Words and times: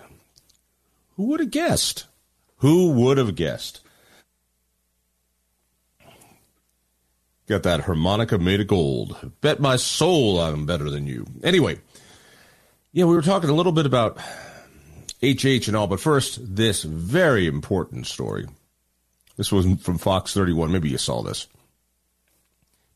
Who 1.15 1.27
would 1.27 1.39
have 1.39 1.51
guessed? 1.51 2.07
Who 2.57 2.91
would 2.91 3.17
have 3.17 3.35
guessed? 3.35 3.79
Got 7.49 7.63
that 7.63 7.81
harmonica 7.81 8.37
made 8.37 8.59
of 8.59 8.67
gold. 8.67 9.31
Bet 9.41 9.59
my 9.59 9.75
soul 9.75 10.39
I'm 10.39 10.67
better 10.67 10.91
than 10.91 11.07
you. 11.07 11.25
Anyway, 11.41 11.79
yeah, 12.91 13.05
we 13.05 13.15
were 13.15 13.23
talking 13.23 13.49
a 13.49 13.55
little 13.55 13.71
bit 13.71 13.87
about 13.87 14.19
HH 15.23 15.67
and 15.67 15.75
all, 15.75 15.87
but 15.87 15.99
first, 15.99 16.55
this 16.55 16.83
very 16.83 17.47
important 17.47 18.05
story. 18.05 18.45
This 19.35 19.51
was 19.51 19.65
from 19.81 19.97
Fox 19.97 20.31
31. 20.35 20.71
Maybe 20.71 20.89
you 20.89 20.99
saw 20.99 21.23
this. 21.23 21.47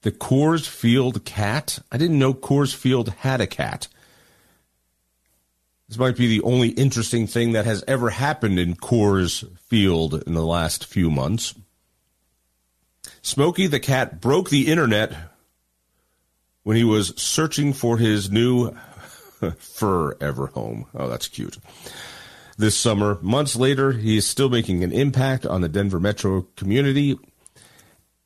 The 0.04 0.12
Coors 0.12 0.68
Field 0.68 1.26
cat. 1.26 1.80
I 1.92 1.98
didn't 1.98 2.20
know 2.20 2.36
Coors 2.36 2.76
Field 2.76 3.10
had 3.10 3.42
a 3.42 3.48
cat. 3.48 3.88
This 5.90 5.98
might 5.98 6.16
be 6.16 6.28
the 6.28 6.44
only 6.44 6.70
interesting 6.70 7.26
thing 7.26 7.54
that 7.54 7.66
has 7.66 7.84
ever 7.88 8.12
happened 8.12 8.60
in 8.60 8.76
Coors 8.76 9.50
Field 9.62 10.22
in 10.28 10.36
the 10.36 10.46
last 10.46 10.86
few 10.86 11.10
months. 11.10 11.56
Smokey 13.24 13.68
the 13.68 13.80
cat 13.80 14.20
broke 14.20 14.50
the 14.50 14.68
internet 14.68 15.16
when 16.64 16.76
he 16.76 16.84
was 16.84 17.14
searching 17.16 17.72
for 17.72 17.98
his 17.98 18.30
new 18.30 18.76
forever 19.58 20.48
home. 20.48 20.88
Oh, 20.94 21.08
that's 21.08 21.30
cute. 21.30 21.58
This 22.58 22.78
summer, 22.78 23.18
months 23.22 23.56
later, 23.56 23.94
he 23.94 24.18
is 24.18 24.28
still 24.28 24.50
making 24.50 24.84
an 24.84 24.92
impact 24.92 25.46
on 25.46 25.62
the 25.62 25.70
Denver 25.70 26.02
metro 26.02 26.42
community. 26.58 27.18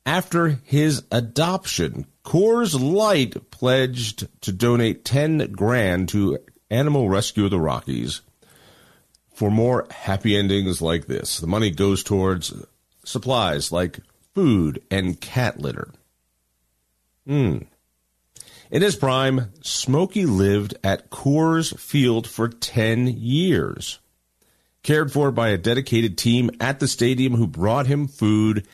After 0.04 0.58
his 0.64 1.04
adoption, 1.12 2.06
Coors 2.24 2.78
Light 2.78 3.52
pledged 3.52 4.26
to 4.42 4.52
donate 4.52 5.04
10 5.04 5.52
grand 5.52 6.08
to 6.08 6.38
Animal 6.70 7.08
Rescue 7.08 7.44
of 7.44 7.52
the 7.52 7.60
Rockies 7.60 8.20
for 9.32 9.48
more 9.48 9.86
happy 9.92 10.36
endings 10.36 10.82
like 10.82 11.06
this. 11.06 11.38
The 11.38 11.46
money 11.46 11.70
goes 11.70 12.02
towards 12.02 12.52
supplies 13.04 13.70
like 13.70 14.00
food, 14.34 14.82
and 14.90 15.20
cat 15.20 15.60
litter. 15.60 15.92
Hmm. 17.26 17.58
In 18.70 18.82
his 18.82 18.96
prime, 18.96 19.52
Smokey 19.62 20.26
lived 20.26 20.74
at 20.84 21.10
Coors 21.10 21.78
Field 21.78 22.26
for 22.26 22.48
10 22.48 23.06
years, 23.06 23.98
cared 24.82 25.10
for 25.10 25.30
by 25.30 25.48
a 25.48 25.58
dedicated 25.58 26.18
team 26.18 26.50
at 26.60 26.78
the 26.78 26.88
stadium 26.88 27.34
who 27.34 27.46
brought 27.46 27.86
him 27.86 28.06
food 28.06 28.66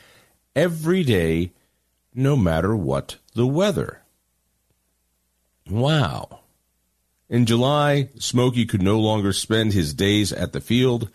every 0.55 1.03
day, 1.03 1.53
no 2.13 2.35
matter 2.35 2.75
what 2.75 3.17
the 3.33 3.47
weather. 3.47 4.01
Wow. 5.69 6.41
In 7.29 7.45
July, 7.45 8.09
Smokey 8.19 8.65
could 8.65 8.83
no 8.83 8.99
longer 8.99 9.33
spend 9.33 9.73
his 9.73 9.93
days 9.93 10.31
at 10.31 10.53
the 10.53 10.61
field. 10.61 11.09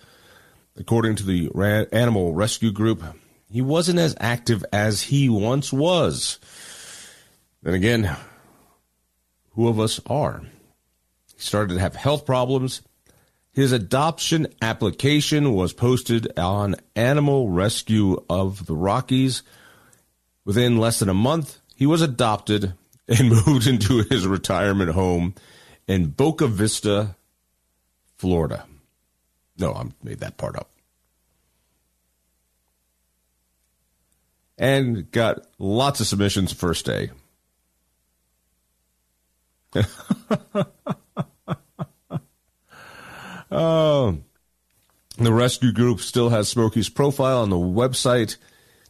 According 0.76 1.16
to 1.16 1.24
the 1.24 1.50
Animal 1.92 2.34
Rescue 2.34 2.72
Group, 2.72 3.02
he 3.50 3.60
wasn't 3.60 3.98
as 3.98 4.14
active 4.20 4.64
as 4.72 5.02
he 5.02 5.28
once 5.28 5.72
was. 5.72 6.38
Then 7.62 7.74
again, 7.74 8.16
who 9.54 9.68
of 9.68 9.80
us 9.80 10.00
are? 10.06 10.42
He 11.34 11.40
started 11.40 11.74
to 11.74 11.80
have 11.80 11.96
health 11.96 12.24
problems. 12.24 12.82
His 13.52 13.72
adoption 13.72 14.46
application 14.62 15.52
was 15.52 15.72
posted 15.72 16.38
on 16.38 16.76
Animal 16.94 17.50
Rescue 17.50 18.24
of 18.30 18.66
the 18.66 18.76
Rockies. 18.76 19.42
Within 20.44 20.78
less 20.78 21.00
than 21.00 21.08
a 21.08 21.14
month, 21.14 21.58
he 21.74 21.86
was 21.86 22.02
adopted 22.02 22.74
and 23.08 23.30
moved 23.46 23.66
into 23.66 24.04
his 24.08 24.26
retirement 24.26 24.92
home 24.92 25.34
in 25.88 26.06
Boca 26.06 26.46
Vista, 26.46 27.16
Florida. 28.16 28.64
No, 29.58 29.74
I 29.74 29.86
made 30.02 30.20
that 30.20 30.36
part 30.36 30.56
up. 30.56 30.70
And 34.60 35.10
got 35.10 35.40
lots 35.58 35.98
of 36.00 36.06
submissions 36.06 36.52
first 36.52 36.84
day. 36.84 37.10
oh, 43.50 44.18
the 45.16 45.32
rescue 45.32 45.72
group 45.72 46.00
still 46.00 46.28
has 46.28 46.48
Smokey's 46.48 46.90
profile 46.90 47.40
on 47.40 47.48
the 47.48 47.56
website 47.56 48.36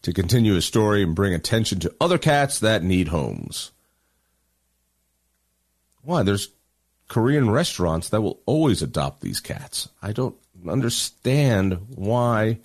to 0.02 0.12
continue 0.12 0.54
his 0.54 0.64
story 0.64 1.04
and 1.04 1.14
bring 1.14 1.32
attention 1.34 1.78
to 1.80 1.94
other 2.00 2.18
cats 2.18 2.58
that 2.58 2.82
need 2.82 3.06
homes. 3.08 3.70
Why? 6.02 6.24
There's 6.24 6.48
Korean 7.06 7.48
restaurants 7.48 8.08
that 8.08 8.22
will 8.22 8.40
always 8.44 8.82
adopt 8.82 9.20
these 9.20 9.38
cats. 9.38 9.88
I 10.02 10.10
don't 10.10 10.34
understand 10.66 11.78
why 11.94 12.58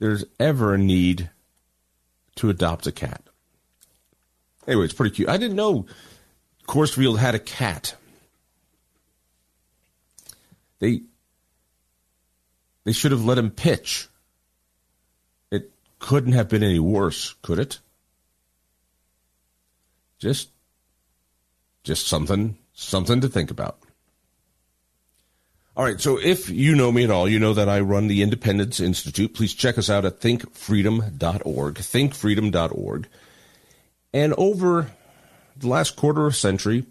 there's 0.00 0.24
ever 0.40 0.74
a 0.74 0.78
need 0.78 1.30
to 2.36 2.50
adopt 2.50 2.86
a 2.86 2.92
cat. 2.92 3.22
Anyway, 4.66 4.84
it's 4.84 4.94
pretty 4.94 5.14
cute. 5.14 5.28
I 5.28 5.36
didn't 5.36 5.56
know 5.56 5.86
Coors 6.66 6.94
Field 6.94 7.18
had 7.18 7.34
a 7.34 7.38
cat. 7.38 7.96
They 10.78 11.02
they 12.84 12.92
should 12.92 13.12
have 13.12 13.24
let 13.24 13.38
him 13.38 13.50
pitch. 13.50 14.08
It 15.50 15.70
couldn't 15.98 16.32
have 16.32 16.48
been 16.48 16.62
any 16.62 16.78
worse, 16.78 17.34
could 17.42 17.58
it? 17.58 17.78
Just 20.18 20.50
just 21.84 22.06
something 22.06 22.56
something 22.74 23.20
to 23.20 23.28
think 23.28 23.50
about. 23.50 23.78
All 25.74 25.84
right, 25.84 25.98
so 25.98 26.18
if 26.18 26.50
you 26.50 26.74
know 26.74 26.92
me 26.92 27.04
at 27.04 27.10
all, 27.10 27.26
you 27.26 27.38
know 27.38 27.54
that 27.54 27.70
I 27.70 27.80
run 27.80 28.06
the 28.06 28.20
Independence 28.20 28.78
Institute. 28.78 29.32
Please 29.32 29.54
check 29.54 29.78
us 29.78 29.88
out 29.88 30.04
at 30.04 30.20
thinkfreedom.org, 30.20 31.74
thinkfreedom.org. 31.76 33.08
And 34.12 34.34
over 34.34 34.90
the 35.56 35.68
last 35.68 35.96
quarter 35.96 36.26
of 36.26 36.34
a 36.34 36.36
century, 36.36 36.84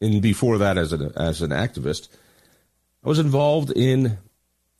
and 0.00 0.20
before 0.20 0.58
that 0.58 0.76
as 0.76 0.92
an, 0.92 1.12
as 1.16 1.40
an 1.40 1.50
activist, 1.50 2.08
I 3.04 3.08
was 3.08 3.20
involved 3.20 3.70
in 3.70 4.18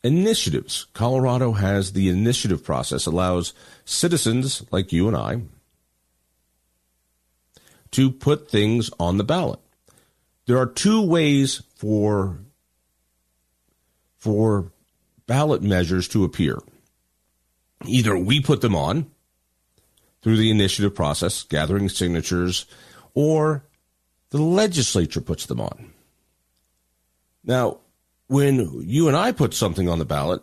initiatives. 0.02 0.86
Colorado 0.92 1.52
has 1.52 1.92
the 1.92 2.08
initiative 2.08 2.64
process, 2.64 3.06
allows 3.06 3.54
citizens 3.84 4.64
like 4.72 4.92
you 4.92 5.06
and 5.06 5.16
I 5.16 5.42
to 7.92 8.10
put 8.10 8.50
things 8.50 8.90
on 8.98 9.18
the 9.18 9.24
ballot. 9.24 9.60
There 10.46 10.58
are 10.58 10.66
two 10.66 11.00
ways 11.00 11.62
for 11.76 12.40
for 14.26 14.72
ballot 15.28 15.62
measures 15.62 16.08
to 16.08 16.24
appear. 16.24 16.58
Either 17.84 18.18
we 18.18 18.40
put 18.40 18.60
them 18.60 18.74
on 18.74 19.08
through 20.20 20.36
the 20.36 20.50
initiative 20.50 20.96
process, 20.96 21.44
gathering 21.44 21.88
signatures, 21.88 22.66
or 23.14 23.64
the 24.30 24.42
legislature 24.42 25.20
puts 25.20 25.46
them 25.46 25.60
on. 25.60 25.92
Now, 27.44 27.78
when 28.26 28.82
you 28.82 29.06
and 29.06 29.16
I 29.16 29.30
put 29.30 29.54
something 29.54 29.88
on 29.88 30.00
the 30.00 30.04
ballot, 30.04 30.42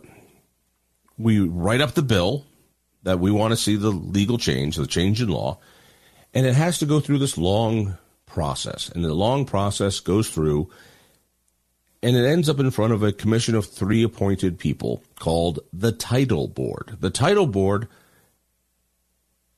we 1.18 1.40
write 1.40 1.82
up 1.82 1.92
the 1.92 2.00
bill 2.00 2.46
that 3.02 3.20
we 3.20 3.30
want 3.30 3.52
to 3.52 3.56
see 3.58 3.76
the 3.76 3.90
legal 3.90 4.38
change, 4.38 4.76
the 4.76 4.86
change 4.86 5.20
in 5.20 5.28
law, 5.28 5.58
and 6.32 6.46
it 6.46 6.54
has 6.54 6.78
to 6.78 6.86
go 6.86 7.00
through 7.00 7.18
this 7.18 7.36
long 7.36 7.98
process. 8.24 8.88
And 8.88 9.04
the 9.04 9.12
long 9.12 9.44
process 9.44 10.00
goes 10.00 10.30
through 10.30 10.70
and 12.04 12.16
it 12.16 12.26
ends 12.26 12.48
up 12.48 12.60
in 12.60 12.70
front 12.70 12.92
of 12.92 13.02
a 13.02 13.12
commission 13.12 13.54
of 13.54 13.66
three 13.66 14.02
appointed 14.02 14.58
people 14.58 15.02
called 15.18 15.60
the 15.72 15.90
Title 15.90 16.46
Board. 16.46 16.98
The 17.00 17.10
Title 17.10 17.46
Board 17.46 17.88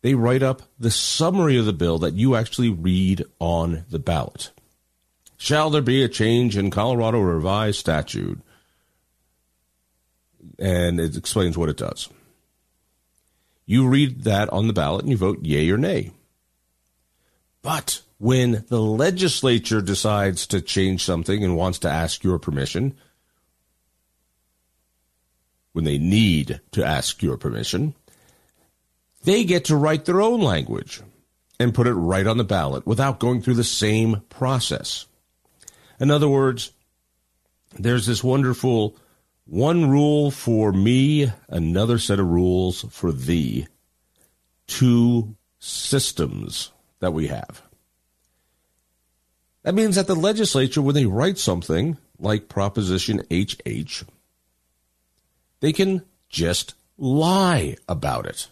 they 0.03 0.15
write 0.15 0.45
up 0.45 0.63
the 0.79 0.93
summary 0.93 1.59
of 1.59 1.67
the 1.67 1.73
bill 1.73 1.99
that 1.99 2.15
you 2.15 2.37
actually 2.37 2.69
read 2.69 3.25
on 3.41 3.85
the 3.91 3.99
ballot. 3.99 4.53
Shall 5.37 5.69
there 5.69 5.83
be 5.83 6.05
a 6.05 6.09
change 6.09 6.57
in 6.57 6.71
Colorado 6.71 7.19
revised 7.19 7.81
statute? 7.81 8.41
And 10.61 11.01
it 11.01 11.17
explains 11.17 11.59
what 11.59 11.69
it 11.69 11.77
does. 11.77 12.09
You 13.67 13.89
read 13.89 14.23
that 14.23 14.49
on 14.51 14.69
the 14.69 14.73
ballot 14.73 15.03
and 15.03 15.11
you 15.11 15.17
vote 15.17 15.45
yay 15.45 15.69
or 15.71 15.77
nay. 15.77 16.13
But 17.63 18.03
when 18.19 18.65
the 18.69 18.81
legislature 18.81 19.81
decides 19.83 20.47
to 20.47 20.61
change 20.61 21.05
something 21.05 21.45
and 21.45 21.57
wants 21.57 21.81
to 21.81 21.91
ask 21.91 22.25
your 22.25 22.39
permission, 22.39 22.97
when 25.73 25.85
they 25.85 25.99
need 25.99 26.61
to 26.73 26.85
ask 26.85 27.23
your 27.23 27.37
permission, 27.37 27.95
they 29.25 29.45
get 29.45 29.67
to 29.67 29.77
write 29.77 30.07
their 30.07 30.23
own 30.23 30.41
language 30.41 31.03
and 31.61 31.75
put 31.75 31.87
it 31.87 31.95
right 31.95 32.27
on 32.27 32.39
the 32.39 32.45
ballot 32.45 32.87
without 32.87 33.21
going 33.21 33.43
through 33.43 33.55
the 33.55 33.65
same 33.65 34.23
process. 34.31 35.07
In 36.01 36.11
other 36.11 36.29
words, 36.29 36.73
there's 37.79 38.07
this 38.07 38.25
wonderful 38.25 38.97
one 39.45 39.91
rule 39.91 40.31
for 40.31 40.73
me, 40.73 41.31
another 41.49 41.99
set 41.99 42.21
of 42.21 42.27
rules 42.27 42.85
for 42.91 43.13
thee. 43.13 43.67
Two 44.67 45.37
systems 45.59 46.73
that 47.01 47.13
we 47.13 47.27
have. 47.29 47.66
That 49.67 49.75
means 49.75 49.97
that 49.97 50.07
the 50.07 50.15
legislature, 50.15 50.81
when 50.81 50.95
they 50.95 51.07
write 51.07 51.39
something 51.39 51.97
like 52.21 52.49
Proposition 52.49 53.25
HH, 53.33 54.05
they 55.59 55.73
can 55.73 56.03
just 56.29 56.75
lie 56.97 57.77
about 57.89 58.27
it. 58.27 58.47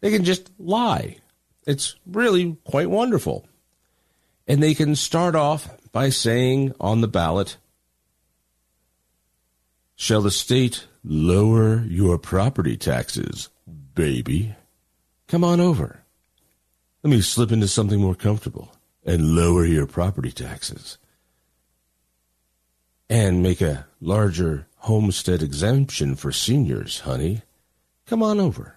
They 0.00 0.10
can 0.10 0.24
just 0.24 0.50
lie. 0.58 1.18
It's 1.66 1.94
really 2.06 2.56
quite 2.64 2.88
wonderful. 2.88 3.46
And 4.48 4.62
they 4.62 4.72
can 4.72 4.96
start 4.96 5.34
off 5.34 5.68
by 5.92 6.08
saying 6.08 6.72
on 6.80 7.02
the 7.02 7.06
ballot, 7.06 7.58
Shall 9.94 10.22
the 10.22 10.30
state 10.30 10.86
lower 11.04 11.84
your 11.84 12.16
property 12.16 12.78
taxes, 12.78 13.50
baby? 13.94 14.54
Come 15.28 15.44
on 15.44 15.60
over. 15.60 16.00
Let 17.02 17.10
me 17.10 17.20
slip 17.20 17.52
into 17.52 17.68
something 17.68 18.00
more 18.00 18.14
comfortable 18.14 18.74
and 19.04 19.34
lower 19.34 19.64
your 19.64 19.86
property 19.86 20.32
taxes. 20.32 20.98
And 23.08 23.42
make 23.42 23.60
a 23.60 23.86
larger 24.00 24.66
homestead 24.78 25.42
exemption 25.42 26.14
for 26.14 26.32
seniors, 26.32 27.00
honey. 27.00 27.42
Come 28.06 28.22
on 28.22 28.40
over. 28.40 28.76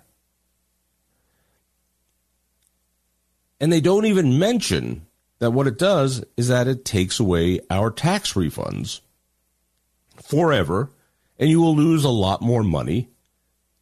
And 3.60 3.72
they 3.72 3.82
don't 3.82 4.06
even 4.06 4.38
mention 4.38 5.08
that 5.40 5.52
what 5.52 5.68
it 5.68 5.78
does 5.78 6.24
is 6.36 6.48
that 6.48 6.68
it 6.68 6.86
takes 6.86 7.20
away 7.20 7.60
our 7.70 7.92
tax 7.92 8.34
refunds 8.34 9.02
forever 10.22 10.92
and 11.40 11.50
you 11.50 11.62
will 11.62 11.76
lose 11.76 12.04
a 12.04 12.10
lot 12.10 12.42
more 12.42 12.64
money 12.64 13.10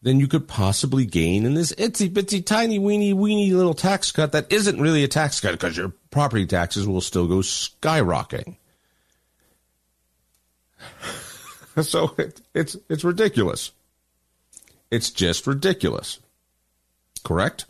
than 0.01 0.19
you 0.19 0.27
could 0.27 0.47
possibly 0.47 1.05
gain 1.05 1.45
in 1.45 1.53
this 1.53 1.71
itsy 1.73 2.09
bitsy 2.09 2.45
tiny 2.45 2.77
weeny 2.77 3.13
weeny 3.13 3.51
little 3.51 3.73
tax 3.73 4.11
cut 4.11 4.31
that 4.33 4.51
isn't 4.51 4.79
really 4.79 5.03
a 5.03 5.07
tax 5.07 5.39
cut 5.39 5.53
because 5.53 5.77
your 5.77 5.93
property 6.15 6.45
taxes 6.45 6.87
will 6.87 7.01
still 7.01 7.27
go 7.27 7.39
skyrocketing. 7.39 8.55
so 11.81 12.15
it, 12.17 12.39
it's 12.53 12.77
it's 12.87 13.03
ridiculous. 13.03 13.73
It's 14.89 15.11
just 15.11 15.45
ridiculous. 15.45 16.19
Correct? 17.25 17.65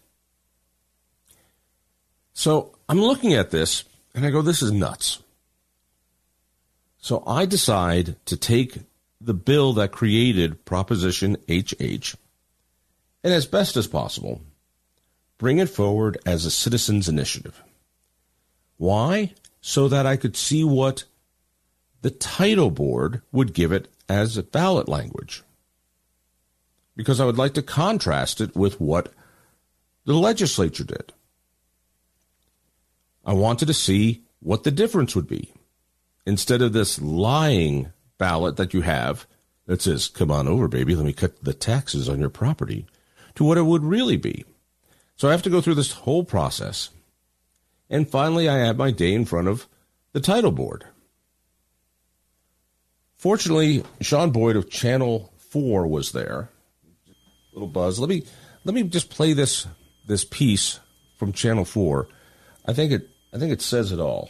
So 2.36 2.76
I'm 2.88 3.02
looking 3.02 3.34
at 3.34 3.50
this 3.50 3.84
and 4.14 4.24
I 4.24 4.30
go, 4.30 4.44
this 4.44 4.62
is 4.62 4.72
nuts. 4.72 5.24
So 7.00 7.24
I 7.26 7.48
decide 7.48 8.16
to 8.28 8.38
take 8.38 8.78
the 9.20 9.34
bill 9.34 9.74
that 9.74 9.92
created 9.92 10.66
Proposition 10.66 11.38
HH 11.50 12.14
and, 13.24 13.34
as 13.34 13.48
best 13.48 13.76
as 13.76 13.88
possible, 13.88 14.42
bring 15.40 15.58
it 15.58 15.70
forward 15.70 16.20
as 16.28 16.46
a 16.46 16.52
citizens' 16.52 17.10
initiative. 17.10 17.64
Why? 18.78 19.34
So 19.62 19.88
that 19.88 20.06
I 20.06 20.18
could 20.18 20.38
see 20.38 20.64
what 20.64 21.06
the 22.02 22.12
title 22.12 22.70
board 22.70 23.22
would 23.32 23.54
give 23.54 23.72
it 23.72 23.88
as 24.08 24.38
a 24.38 24.44
ballot 24.44 24.88
language. 24.88 25.44
Because 26.96 27.20
I 27.20 27.26
would 27.26 27.38
like 27.38 27.54
to 27.56 27.62
contrast 27.62 28.40
it 28.42 28.56
with 28.56 28.80
what 28.80 29.12
the 30.06 30.14
legislature 30.14 30.84
did. 30.84 31.14
I 33.26 33.34
wanted 33.34 33.66
to 33.66 33.74
see 33.74 34.24
what 34.40 34.64
the 34.64 34.72
difference 34.72 35.16
would 35.16 35.28
be. 35.28 35.52
Instead 36.28 36.62
of 36.62 36.74
this 36.74 37.02
lying 37.02 37.92
ballot 38.18 38.56
that 38.58 38.74
you 38.74 38.82
have 38.82 39.26
that 39.66 39.82
says, 39.82 40.08
come 40.08 40.30
on 40.30 40.48
over, 40.48 40.68
baby, 40.68 40.96
let 40.96 41.06
me 41.06 41.14
cut 41.14 41.44
the 41.44 41.54
taxes 41.54 42.08
on 42.08 42.20
your 42.20 42.30
property, 42.30 42.86
to 43.34 43.44
what 43.44 43.58
it 43.58 43.64
would 43.64 43.84
really 43.84 44.18
be. 44.18 44.46
So 45.16 45.28
I 45.28 45.32
have 45.32 45.42
to 45.44 45.50
go 45.50 45.62
through 45.62 45.76
this 45.76 45.92
whole 45.92 46.24
process. 46.24 46.90
And 47.90 48.10
finally, 48.10 48.50
I 48.50 48.58
have 48.58 48.78
my 48.78 48.92
day 48.92 49.14
in 49.14 49.26
front 49.26 49.48
of 49.48 49.68
the 50.14 50.20
title 50.20 50.52
board. 50.52 50.86
Fortunately, 53.16 53.84
Shaun 54.02 54.32
Boyd 54.32 54.56
of 54.56 54.70
Channel 54.70 55.32
4 55.50 55.88
was 55.88 56.12
there. 56.12 56.50
Little 57.54 57.68
buzz. 57.68 58.00
Let 58.00 58.10
me 58.10 58.24
let 58.66 58.76
me 58.76 58.84
just 58.84 59.10
play 59.10 59.34
this 59.34 59.68
this 60.06 60.26
piece 60.26 60.80
from 61.18 61.32
Channel 61.32 61.66
4. 61.66 62.08
I 62.66 62.74
think 62.74 62.92
it 62.92 63.10
I 63.34 63.38
think 63.40 63.52
it 63.52 63.62
says 63.62 63.92
it 63.92 64.00
all. 64.00 64.30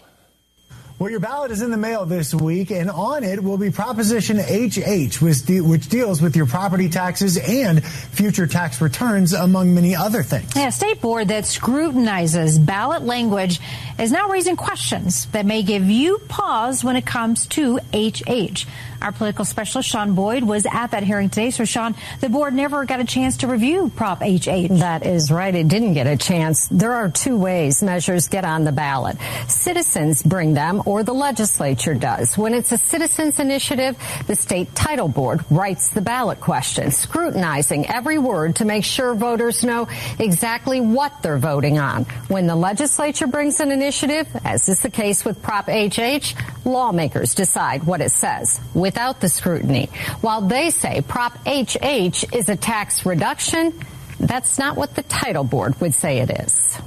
Well, 0.98 1.12
your 1.12 1.20
ballot 1.20 1.52
is 1.52 1.62
in 1.62 1.72
the 1.72 1.78
mail 1.78 2.06
this 2.06 2.34
week, 2.34 2.72
and 2.72 2.90
on 2.90 3.26
it 3.26 3.44
will 3.44 3.58
be 3.58 3.70
Proposition 3.70 4.38
HH, 4.38 5.22
which, 5.22 5.90
deals 5.90 6.22
with 6.22 6.38
your 6.38 6.46
property 6.46 6.88
taxes 6.88 7.36
and 7.38 7.84
future 7.84 8.48
tax 8.48 8.80
returns, 8.80 9.34
among 9.34 9.76
many 9.76 9.94
other 9.94 10.24
things. 10.24 10.56
Yeah, 10.56 10.68
a 10.68 10.72
state 10.72 11.02
board 11.02 11.28
that 11.28 11.46
scrutinizes 11.46 12.58
ballot 12.58 13.04
language 13.04 13.60
is 14.00 14.10
now 14.10 14.30
raising 14.30 14.56
questions 14.56 15.26
that 15.28 15.46
may 15.46 15.64
give 15.64 15.90
you 15.90 16.20
pause 16.30 16.82
when 16.82 16.96
it 16.96 17.06
comes 17.06 17.46
to 17.48 17.78
HH. 17.94 18.66
Our 19.06 19.12
political 19.12 19.46
specialist, 19.46 19.88
Shaun 19.88 20.16
Boyd, 20.16 20.42
was 20.42 20.66
at 20.66 20.88
that 20.88 21.04
hearing 21.04 21.30
today. 21.30 21.52
So, 21.52 21.64
Shaun, 21.64 21.94
the 22.22 22.30
board 22.30 22.56
never 22.56 22.86
got 22.86 23.00
a 23.00 23.04
chance 23.04 23.38
to 23.38 23.48
review 23.48 23.92
Prop 23.96 24.18
HH. 24.24 24.80
That 24.80 25.06
is 25.06 25.32
right. 25.32 25.54
It 25.54 25.68
didn't 25.68 25.94
get 25.94 26.08
a 26.08 26.18
chance. 26.18 26.68
There 26.70 26.92
are 26.92 27.12
two 27.12 27.38
ways 27.38 27.84
measures 27.84 28.28
get 28.30 28.46
on 28.46 28.64
the 28.64 28.72
ballot. 28.72 29.18
Citizens 29.48 30.24
bring 30.24 30.56
them 30.56 30.82
or 30.88 31.04
the 31.04 31.14
legislature 31.14 31.94
does. 31.94 32.36
When 32.36 32.56
it's 32.56 32.72
a 32.72 32.80
citizens 32.80 33.38
initiative, 33.40 33.96
the 34.26 34.36
state 34.36 34.74
title 34.74 35.08
board 35.08 35.46
writes 35.52 35.90
the 35.90 36.02
ballot 36.02 36.42
question, 36.42 36.90
scrutinizing 36.90 37.86
every 37.86 38.18
word 38.18 38.56
to 38.56 38.66
make 38.66 38.86
sure 38.86 39.14
voters 39.14 39.64
know 39.64 39.88
exactly 40.18 40.82
what 40.82 41.22
they're 41.22 41.38
voting 41.38 41.78
on. 41.78 42.06
When 42.28 42.48
the 42.48 42.56
legislature 42.56 43.28
brings 43.28 43.60
an 43.60 43.70
initiative, 43.70 44.28
as 44.44 44.68
is 44.68 44.80
the 44.80 44.90
case 44.90 45.24
with 45.24 45.44
Prop 45.44 45.68
HH, 45.68 46.34
lawmakers 46.66 47.36
decide 47.36 47.84
what 47.84 48.02
it 48.02 48.10
says 48.10 48.60
without 48.96 49.20
the 49.20 49.28
scrutiny. 49.28 49.90
While 50.22 50.40
they 50.40 50.70
say 50.70 51.02
Prop 51.02 51.34
HH 51.46 52.34
is 52.34 52.48
a 52.48 52.56
tax 52.56 53.06
reduction, 53.06 53.74
that's 54.22 54.58
not 54.58 54.78
what 54.78 54.96
the 54.96 55.04
title 55.04 55.44
board 55.44 55.82
would 55.82 55.94
say 55.94 56.20
it 56.20 56.30
is. 56.30 56.80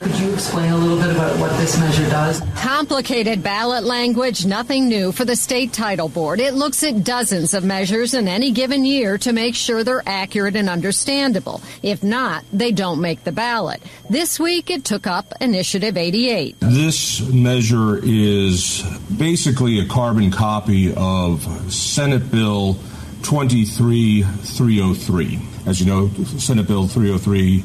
Could 0.00 0.16
you 0.20 0.32
explain 0.32 0.70
a 0.70 0.76
little 0.76 0.96
bit 0.96 1.10
about 1.10 1.36
what 1.40 1.50
this 1.58 1.76
measure 1.76 2.08
does? 2.08 2.40
Complicated 2.54 3.42
ballot 3.42 3.82
language, 3.82 4.46
nothing 4.46 4.86
new 4.86 5.10
for 5.10 5.24
the 5.24 5.34
state 5.34 5.72
title 5.72 6.08
board. 6.08 6.38
It 6.38 6.54
looks 6.54 6.84
at 6.84 7.02
dozens 7.02 7.52
of 7.52 7.64
measures 7.64 8.14
in 8.14 8.28
any 8.28 8.52
given 8.52 8.84
year 8.84 9.18
to 9.18 9.32
make 9.32 9.56
sure 9.56 9.82
they're 9.82 10.04
accurate 10.06 10.54
and 10.54 10.70
understandable. 10.70 11.60
If 11.82 12.04
not, 12.04 12.44
they 12.52 12.70
don't 12.70 13.00
make 13.00 13.24
the 13.24 13.32
ballot. 13.32 13.82
This 14.08 14.38
week, 14.38 14.70
it 14.70 14.84
took 14.84 15.08
up 15.08 15.34
Initiative 15.40 15.96
88. 15.96 16.60
This 16.60 17.20
measure 17.32 17.98
is 18.00 18.84
basically 19.16 19.80
a 19.80 19.86
carbon 19.86 20.30
copy 20.30 20.94
of 20.94 21.42
Senate 21.72 22.30
Bill 22.30 22.74
23303. 23.24 25.40
As 25.66 25.80
you 25.80 25.86
know, 25.86 26.08
Senate 26.38 26.68
Bill 26.68 26.86
303 26.86 27.64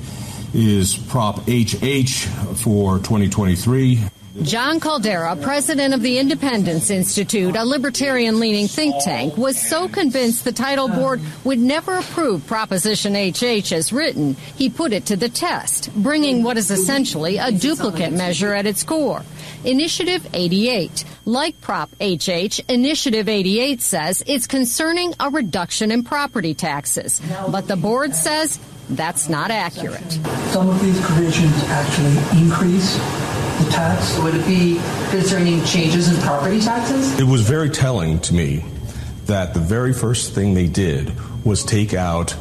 is 0.54 0.96
Prop 0.96 1.40
HH 1.48 2.28
for 2.58 2.98
2023. 3.00 4.04
Jon 4.42 4.80
Caldara, 4.80 5.40
president 5.40 5.94
of 5.94 6.02
the 6.02 6.18
Independence 6.18 6.90
Institute, 6.90 7.56
a 7.56 7.64
libertarian 7.64 8.40
leaning 8.40 8.68
think 8.68 8.96
tank, 9.04 9.38
was 9.38 9.62
so 9.62 9.88
convinced 9.88 10.44
the 10.44 10.52
title 10.52 10.88
board 10.88 11.22
would 11.44 11.60
never 11.60 11.94
approve 11.94 12.46
Proposition 12.48 13.14
HH 13.14 13.72
as 13.72 13.94
written, 13.94 14.34
he 14.56 14.72
put 14.72 14.92
it 14.92 15.06
to 15.06 15.16
the 15.16 15.30
test, 15.30 15.94
bringing 15.94 16.42
what 16.42 16.58
is 16.58 16.72
essentially 16.72 17.38
a 17.38 17.52
duplicate 17.52 18.12
measure 18.12 18.56
at 18.56 18.66
its 18.66 18.84
core. 18.84 19.22
Initiative 19.64 20.28
88. 20.34 21.06
Like 21.26 21.62
Prop 21.62 21.92
HH, 22.02 22.60
Initiative 22.68 23.30
88 23.30 23.82
says 23.82 24.24
it's 24.26 24.48
concerning 24.48 25.14
a 25.20 25.30
reduction 25.30 25.92
in 25.92 26.04
property 26.04 26.56
taxes. 26.56 27.22
But 27.50 27.68
the 27.68 27.78
board 27.78 28.16
says 28.16 28.60
that's 28.98 29.30
not 29.30 29.52
accurate. 29.52 30.12
Some 30.52 30.70
of 30.70 30.82
these 30.82 31.00
provisions 31.06 31.54
actually 31.66 32.42
increase 32.42 32.96
the 33.64 33.70
tax. 33.72 34.18
Would 34.20 34.36
it 34.36 34.46
be 34.46 34.80
concerning 35.10 35.64
changes 35.66 36.14
in 36.14 36.22
property 36.22 36.60
taxes? 36.60 37.20
It 37.20 37.26
was 37.26 37.42
very 37.42 37.70
telling 37.70 38.20
to 38.22 38.34
me 38.34 38.66
that 39.26 39.54
the 39.54 39.60
very 39.60 39.94
first 39.94 40.34
thing 40.34 40.54
they 40.54 40.68
did 40.68 41.14
was 41.46 41.64
take 41.64 41.94
out 41.94 42.36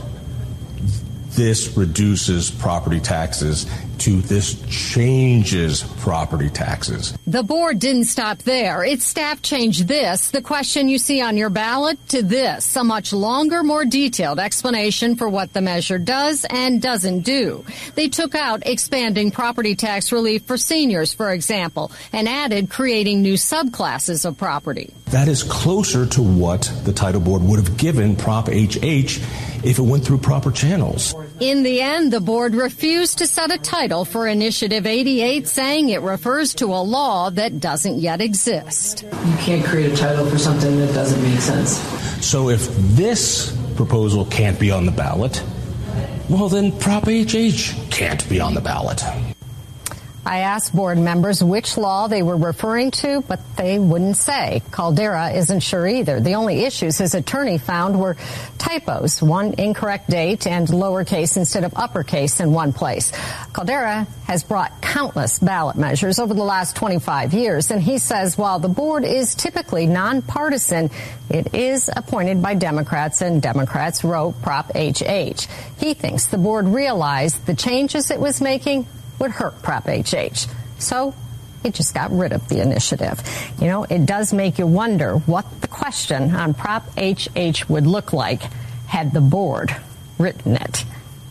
this 1.30 1.76
reduces 1.76 2.50
property 2.50 3.00
taxes 3.00 3.66
to 4.02 4.20
this 4.22 4.60
changes 4.68 5.82
property 5.98 6.50
taxes. 6.50 7.16
The 7.26 7.42
board 7.42 7.78
didn't 7.78 8.06
stop 8.06 8.38
there. 8.38 8.84
Its 8.84 9.04
staff 9.04 9.42
changed 9.42 9.86
this, 9.86 10.30
the 10.32 10.42
question 10.42 10.88
you 10.88 10.98
see 10.98 11.20
on 11.20 11.36
your 11.36 11.50
ballot, 11.50 11.98
to 12.08 12.22
this, 12.22 12.74
a 12.74 12.82
much 12.82 13.12
longer, 13.12 13.62
more 13.62 13.84
detailed 13.84 14.40
explanation 14.40 15.14
for 15.14 15.28
what 15.28 15.52
the 15.52 15.60
measure 15.60 15.98
does 15.98 16.44
and 16.50 16.82
doesn't 16.82 17.20
do. 17.20 17.64
They 17.94 18.08
took 18.08 18.34
out 18.34 18.66
expanding 18.66 19.30
property 19.30 19.76
tax 19.76 20.10
relief 20.10 20.44
for 20.44 20.56
seniors, 20.56 21.12
for 21.12 21.32
example, 21.32 21.92
and 22.12 22.28
added 22.28 22.70
creating 22.70 23.22
new 23.22 23.34
subclasses 23.34 24.24
of 24.24 24.36
property. 24.36 24.92
That 25.06 25.28
is 25.28 25.42
closer 25.42 26.06
to 26.06 26.22
what 26.22 26.72
the 26.84 26.92
title 26.92 27.20
board 27.20 27.42
would 27.42 27.64
have 27.64 27.76
given 27.76 28.16
Prop 28.16 28.48
HH 28.48 29.20
if 29.64 29.78
it 29.78 29.82
went 29.82 30.04
through 30.04 30.18
proper 30.18 30.50
channels. 30.50 31.14
In 31.42 31.64
the 31.64 31.80
end, 31.80 32.12
the 32.12 32.20
board 32.20 32.54
refused 32.54 33.18
to 33.18 33.26
set 33.26 33.52
a 33.52 33.58
title 33.58 34.04
for 34.04 34.28
Initiative 34.28 34.86
88, 34.86 35.48
saying 35.48 35.88
it 35.88 36.00
refers 36.00 36.54
to 36.54 36.66
a 36.66 36.78
law 36.78 37.30
that 37.30 37.58
doesn't 37.58 37.98
yet 37.98 38.20
exist. 38.20 39.02
You 39.02 39.36
can't 39.38 39.64
create 39.64 39.92
a 39.92 39.96
title 39.96 40.24
for 40.24 40.38
something 40.38 40.78
that 40.78 40.94
doesn't 40.94 41.20
make 41.20 41.40
sense. 41.40 41.78
So 42.24 42.48
if 42.48 42.68
this 42.94 43.58
proposal 43.74 44.24
can't 44.26 44.56
be 44.60 44.70
on 44.70 44.86
the 44.86 44.92
ballot, 44.92 45.42
well, 46.28 46.48
then 46.48 46.78
Prop 46.78 47.08
HH 47.08 47.90
can't 47.90 48.28
be 48.28 48.38
on 48.40 48.54
the 48.54 48.60
ballot. 48.60 49.02
I 50.24 50.40
asked 50.40 50.74
board 50.74 50.98
members 50.98 51.42
which 51.42 51.76
law 51.76 52.06
they 52.06 52.22
were 52.22 52.36
referring 52.36 52.92
to, 52.92 53.22
but 53.22 53.40
they 53.56 53.80
wouldn't 53.80 54.16
say. 54.16 54.62
Caldara 54.70 55.34
isn't 55.34 55.60
sure 55.60 55.86
either. 55.86 56.20
The 56.20 56.34
only 56.34 56.64
issues 56.64 56.98
his 56.98 57.14
attorney 57.14 57.58
found 57.58 57.98
were 57.98 58.16
typos, 58.56 59.20
one 59.20 59.54
incorrect 59.54 60.08
date 60.08 60.46
and 60.46 60.68
lowercase 60.68 61.36
instead 61.36 61.64
of 61.64 61.72
uppercase 61.74 62.38
in 62.38 62.52
one 62.52 62.72
place. 62.72 63.10
Caldara 63.52 64.06
has 64.26 64.44
brought 64.44 64.80
countless 64.80 65.40
ballot 65.40 65.76
measures 65.76 66.20
over 66.20 66.34
the 66.34 66.44
last 66.44 66.76
25 66.76 67.34
years, 67.34 67.72
and 67.72 67.82
he 67.82 67.98
says 67.98 68.38
while 68.38 68.60
the 68.60 68.68
board 68.68 69.04
is 69.04 69.34
typically 69.34 69.86
nonpartisan, 69.86 70.88
it 71.30 71.52
is 71.52 71.90
appointed 71.94 72.40
by 72.40 72.54
Democrats, 72.54 73.22
and 73.22 73.42
Democrats 73.42 74.04
wrote 74.04 74.40
Prop 74.40 74.70
HH. 74.76 75.48
He 75.78 75.94
thinks 75.94 76.26
the 76.26 76.38
board 76.38 76.68
realized 76.68 77.44
the 77.46 77.54
changes 77.54 78.12
it 78.12 78.20
was 78.20 78.40
making 78.40 78.86
would 79.22 79.30
hurt 79.30 79.62
Prop 79.62 79.86
HH. 79.88 80.46
So 80.78 81.14
it 81.64 81.74
just 81.74 81.94
got 81.94 82.10
rid 82.10 82.32
of 82.32 82.48
the 82.48 82.60
initiative. 82.60 83.22
You 83.60 83.68
know, 83.68 83.84
it 83.84 84.04
does 84.04 84.32
make 84.32 84.58
you 84.58 84.66
wonder 84.66 85.16
what 85.16 85.46
the 85.60 85.68
question 85.68 86.34
on 86.34 86.54
Prop 86.54 86.84
HH 86.98 87.68
would 87.68 87.86
look 87.86 88.12
like 88.12 88.42
had 88.86 89.12
the 89.12 89.20
board 89.20 89.74
written 90.18 90.56
it. 90.56 90.84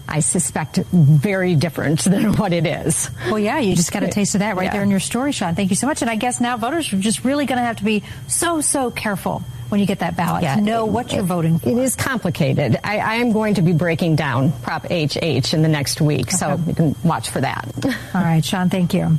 I 0.07 0.21
suspect 0.21 0.77
very 0.91 1.55
different 1.55 2.01
than 2.05 2.33
what 2.37 2.53
it 2.53 2.65
is. 2.65 3.09
Well, 3.27 3.39
yeah, 3.39 3.59
you 3.59 3.75
just 3.75 3.91
got 3.91 4.03
a 4.03 4.07
taste 4.07 4.35
of 4.35 4.39
that 4.39 4.55
right 4.55 4.65
Yeah. 4.65 4.71
there 4.71 4.83
in 4.83 4.89
your 4.89 4.99
story, 4.99 5.31
Shaun. 5.31 5.55
Thank 5.55 5.69
you 5.69 5.75
so 5.75 5.85
much. 5.87 6.01
And 6.01 6.09
I 6.09 6.15
guess 6.15 6.41
now 6.41 6.57
voters 6.57 6.91
are 6.93 6.97
just 6.97 7.23
really 7.23 7.45
going 7.45 7.59
to 7.59 7.63
have 7.65 7.77
to 7.77 7.83
be 7.85 8.03
so, 8.27 8.61
so 8.61 8.89
careful 8.89 9.43
when 9.71 9.79
you 9.79 9.85
get 9.85 9.99
that 9.99 10.17
ballot 10.17 10.43
to 10.43 10.59
know 10.59 10.85
what 10.85 11.13
you're 11.13 11.23
voting 11.23 11.57
for. 11.57 11.69
It 11.69 11.77
is 11.77 11.95
complicated. 11.95 12.77
I, 12.83 12.97
I 12.97 13.15
am 13.15 13.31
going 13.31 13.53
to 13.53 13.61
be 13.61 13.71
breaking 13.71 14.17
down 14.17 14.51
Prop 14.63 14.83
HH 14.83 15.53
in 15.53 15.61
the 15.61 15.69
next 15.69 16.01
week, 16.01 16.29
so 16.29 16.59
you 16.67 16.75
can 16.75 16.95
watch 17.03 17.29
for 17.29 17.39
that. 17.39 17.69
All 18.13 18.21
right, 18.21 18.43
Shaun, 18.43 18.69
thank 18.69 18.93
you. 18.93 19.17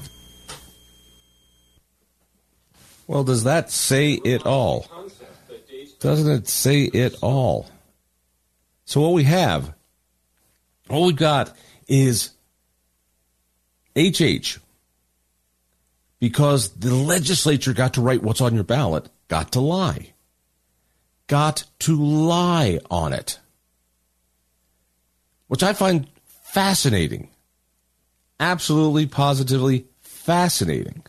Well, 3.06 3.24
does 3.24 3.44
that 3.44 3.70
say 3.70 4.12
it 4.12 4.46
all? 4.46 4.86
Doesn't 6.00 6.30
it 6.30 6.48
say 6.48 6.82
it 6.82 7.16
all? 7.22 7.68
So 8.84 9.00
what 9.00 9.12
we 9.12 9.24
have, 9.24 9.74
all 10.88 11.06
we 11.06 11.12
got 11.12 11.54
is 11.88 12.30
HH. 13.96 14.58
Because 16.20 16.70
the 16.70 16.94
legislature 16.94 17.72
got 17.72 17.94
to 17.94 18.00
write 18.00 18.22
what's 18.22 18.40
on 18.40 18.54
your 18.54 18.64
ballot, 18.64 19.08
got 19.28 19.52
to 19.52 19.60
lie. 19.60 20.11
Got 21.32 21.64
to 21.78 21.96
lie 21.96 22.78
on 22.90 23.14
it. 23.14 23.38
Which 25.46 25.62
I 25.62 25.72
find 25.72 26.06
fascinating. 26.26 27.30
Absolutely, 28.38 29.06
positively 29.06 29.86
fascinating. 30.02 31.04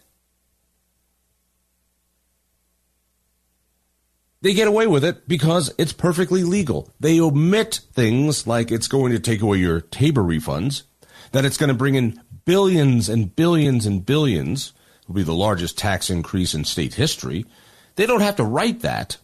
They 4.40 4.54
get 4.54 4.70
away 4.70 4.88
with 4.88 5.04
it 5.04 5.28
because 5.28 5.74
it's 5.78 5.92
perfectly 5.92 6.46
legal. 6.46 6.90
They 7.02 7.20
omit 7.20 7.82
things 7.92 8.48
like 8.48 8.72
it's 8.72 8.88
going 8.88 9.12
to 9.12 9.20
take 9.20 9.42
away 9.42 9.58
your 9.58 9.82
Tabor 9.82 10.24
refunds, 10.24 10.84
that 11.34 11.44
it's 11.44 11.58
going 11.58 11.68
to 11.68 11.74
bring 11.74 11.96
in 11.96 12.22
billions 12.46 13.10
and 13.10 13.36
billions 13.36 13.86
and 13.86 14.06
billions, 14.06 14.72
will 15.06 15.16
be 15.16 15.24
the 15.24 15.34
largest 15.34 15.78
tax 15.78 16.10
increase 16.10 16.54
in 16.54 16.64
state 16.64 16.94
history. 16.94 17.46
They 17.98 18.06
don't 18.06 18.22
have 18.22 18.38
to 18.38 18.46
write 18.46 18.80
that. 18.84 19.18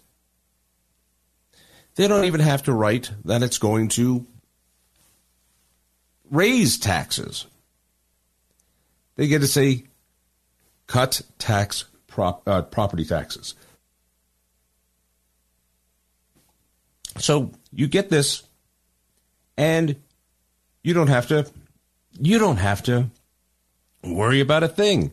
They 2.00 2.08
don't 2.08 2.24
even 2.24 2.40
have 2.40 2.64
to 2.64 2.72
write 2.72 3.12
that 3.26 3.44
it's 3.44 3.58
going 3.58 3.90
to 3.90 4.26
raise 6.32 6.80
taxes. 6.80 7.46
They 9.18 9.28
get 9.28 9.42
to 9.42 9.48
say 9.48 9.84
cut 10.88 11.22
tax 11.40 11.84
prop, 12.08 12.48
uh, 12.48 12.62
property 12.62 13.04
taxes. 13.04 13.54
So 17.18 17.52
you 17.74 17.90
get 17.90 18.10
this, 18.10 18.44
and 19.58 19.98
you 20.82 20.94
don't 20.94 21.10
have 21.10 21.28
to. 21.28 21.52
You 22.18 22.40
don't 22.40 22.60
have 22.60 22.82
to 22.84 23.10
worry 24.06 24.40
about 24.40 24.64
a 24.64 24.70
thing. 24.70 25.12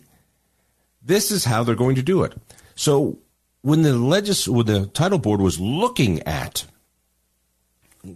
This 1.02 1.32
is 1.32 1.46
how 1.46 1.64
they're 1.64 1.74
going 1.74 1.96
to 1.96 2.02
do 2.02 2.22
it. 2.22 2.34
So 2.76 3.18
when 3.62 3.82
the 3.82 3.94
legis 3.94 4.46
when 4.46 4.66
the 4.66 4.86
title 4.86 5.18
board 5.18 5.40
was 5.40 5.58
looking 5.58 6.22
at 6.22 6.64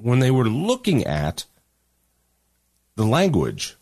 when 0.00 0.20
they 0.20 0.30
were 0.30 0.48
looking 0.48 1.04
at 1.04 1.44
the 2.96 3.04
language, 3.04 3.76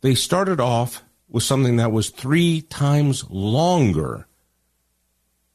they 0.00 0.14
started 0.14 0.60
off 0.60 1.02
with 1.28 1.42
something 1.42 1.76
that 1.76 1.92
was 1.92 2.10
three 2.10 2.62
times 2.62 3.28
longer 3.30 4.26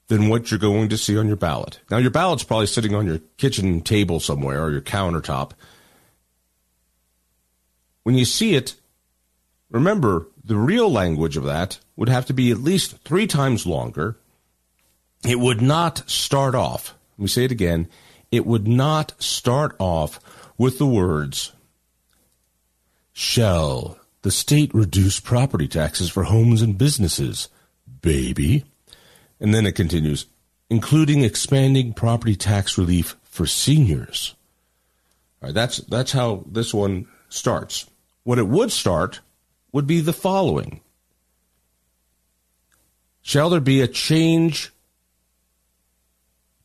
than 0.08 0.28
what 0.28 0.50
you're 0.50 0.60
going 0.60 0.90
to 0.90 0.98
see 0.98 1.18
on 1.18 1.28
your 1.28 1.36
ballot. 1.36 1.80
Now, 1.90 1.98
your 1.98 2.12
ballot's 2.12 2.44
probably 2.44 2.68
sitting 2.68 2.96
on 2.96 3.06
your 3.06 3.20
kitchen 3.38 3.82
table 3.82 4.20
somewhere 4.20 4.64
or 4.64 4.72
your 4.72 4.82
countertop. 4.82 5.52
When 8.04 8.16
you 8.16 8.26
see 8.26 8.56
it, 8.56 8.76
remember 9.70 10.28
the 10.44 10.56
real 10.56 10.92
language 10.92 11.38
of 11.38 11.44
that 11.46 11.80
would 11.96 12.10
have 12.10 12.26
to 12.26 12.34
be 12.34 12.50
at 12.50 12.58
least 12.58 12.98
three 13.04 13.28
times 13.28 13.68
longer. 13.68 14.18
It 15.24 15.40
would 15.40 15.62
not 15.62 16.10
start 16.10 16.56
off, 16.56 16.96
let 17.18 17.24
me 17.24 17.28
say 17.28 17.46
it 17.46 17.52
again, 17.52 17.88
it 18.32 18.46
would 18.46 18.68
not 18.68 19.14
start 19.22 19.76
off 19.80 20.20
with 20.58 20.78
the 20.78 20.86
words, 20.86 21.54
Shall 23.22 24.00
the 24.22 24.32
state 24.32 24.74
reduce 24.74 25.20
property 25.20 25.68
taxes 25.68 26.10
for 26.10 26.24
homes 26.24 26.62
and 26.62 26.78
businesses? 26.78 27.50
Baby. 28.02 28.64
And 29.42 29.54
then 29.54 29.66
it 29.66 29.76
continues, 29.76 30.26
including 30.70 31.22
expanding 31.22 31.92
property 31.92 32.38
tax 32.38 32.78
relief 32.78 33.18
for 33.24 33.46
seniors. 33.46 34.36
All 35.42 35.48
right, 35.48 35.54
that's 35.54 35.80
that's 35.80 36.14
how 36.14 36.46
this 36.50 36.74
one 36.74 37.08
starts. 37.28 37.88
What 38.24 38.40
it 38.40 38.48
would 38.48 38.72
start 38.72 39.20
would 39.74 39.86
be 39.86 40.00
the 40.00 40.14
following. 40.14 40.80
Shall 43.22 43.50
there 43.50 43.60
be 43.60 43.82
a 43.82 43.88
change 43.90 44.72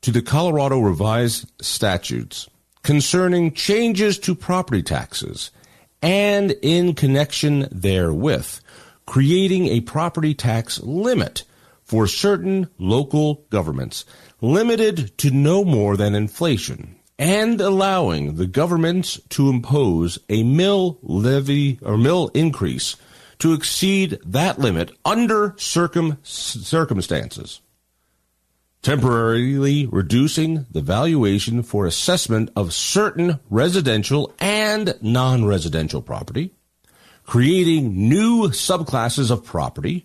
to 0.05 0.13
the 0.13 0.21
Colorado 0.21 0.79
revised 0.81 1.51
statutes 1.63 2.47
concerning 2.83 3.55
changes 3.55 4.19
to 4.19 4.35
property 4.35 4.83
taxes 4.83 5.51
and 6.03 6.51
in 6.61 6.95
connection 6.95 7.67
therewith, 7.73 8.61
creating 9.07 9.69
a 9.69 9.81
property 9.81 10.35
tax 10.35 10.79
limit 10.83 11.45
for 11.85 12.07
certain 12.07 12.69
local 12.77 13.47
governments, 13.49 14.05
limited 14.43 15.17
to 15.17 15.31
no 15.31 15.65
more 15.65 15.97
than 15.97 16.15
inflation, 16.15 16.97
and 17.19 17.59
allowing 17.59 18.35
the 18.37 18.47
governments 18.47 19.19
to 19.31 19.49
impose 19.49 20.19
a 20.29 20.43
mill 20.43 20.99
levy 21.01 21.79
or 21.81 21.97
mill 21.97 22.31
increase 22.35 22.97
to 23.39 23.55
exceed 23.55 24.19
that 24.27 24.59
limit 24.59 24.93
under 25.03 25.55
circum, 25.57 26.19
circumstances. 26.23 27.63
Temporarily 28.85 29.87
reducing 29.87 30.67
the 30.71 30.83
valuation 30.83 31.63
for 31.63 31.87
assessment 31.87 32.51
of 32.55 32.75
certain 32.75 33.41
residential 33.49 34.33
and 34.39 34.95
non 35.01 35.45
residential 35.45 36.03
property, 36.03 36.53
creating 37.25 38.09
new 38.09 38.49
subclasses 38.49 39.31
of 39.31 39.45
property, 39.45 40.05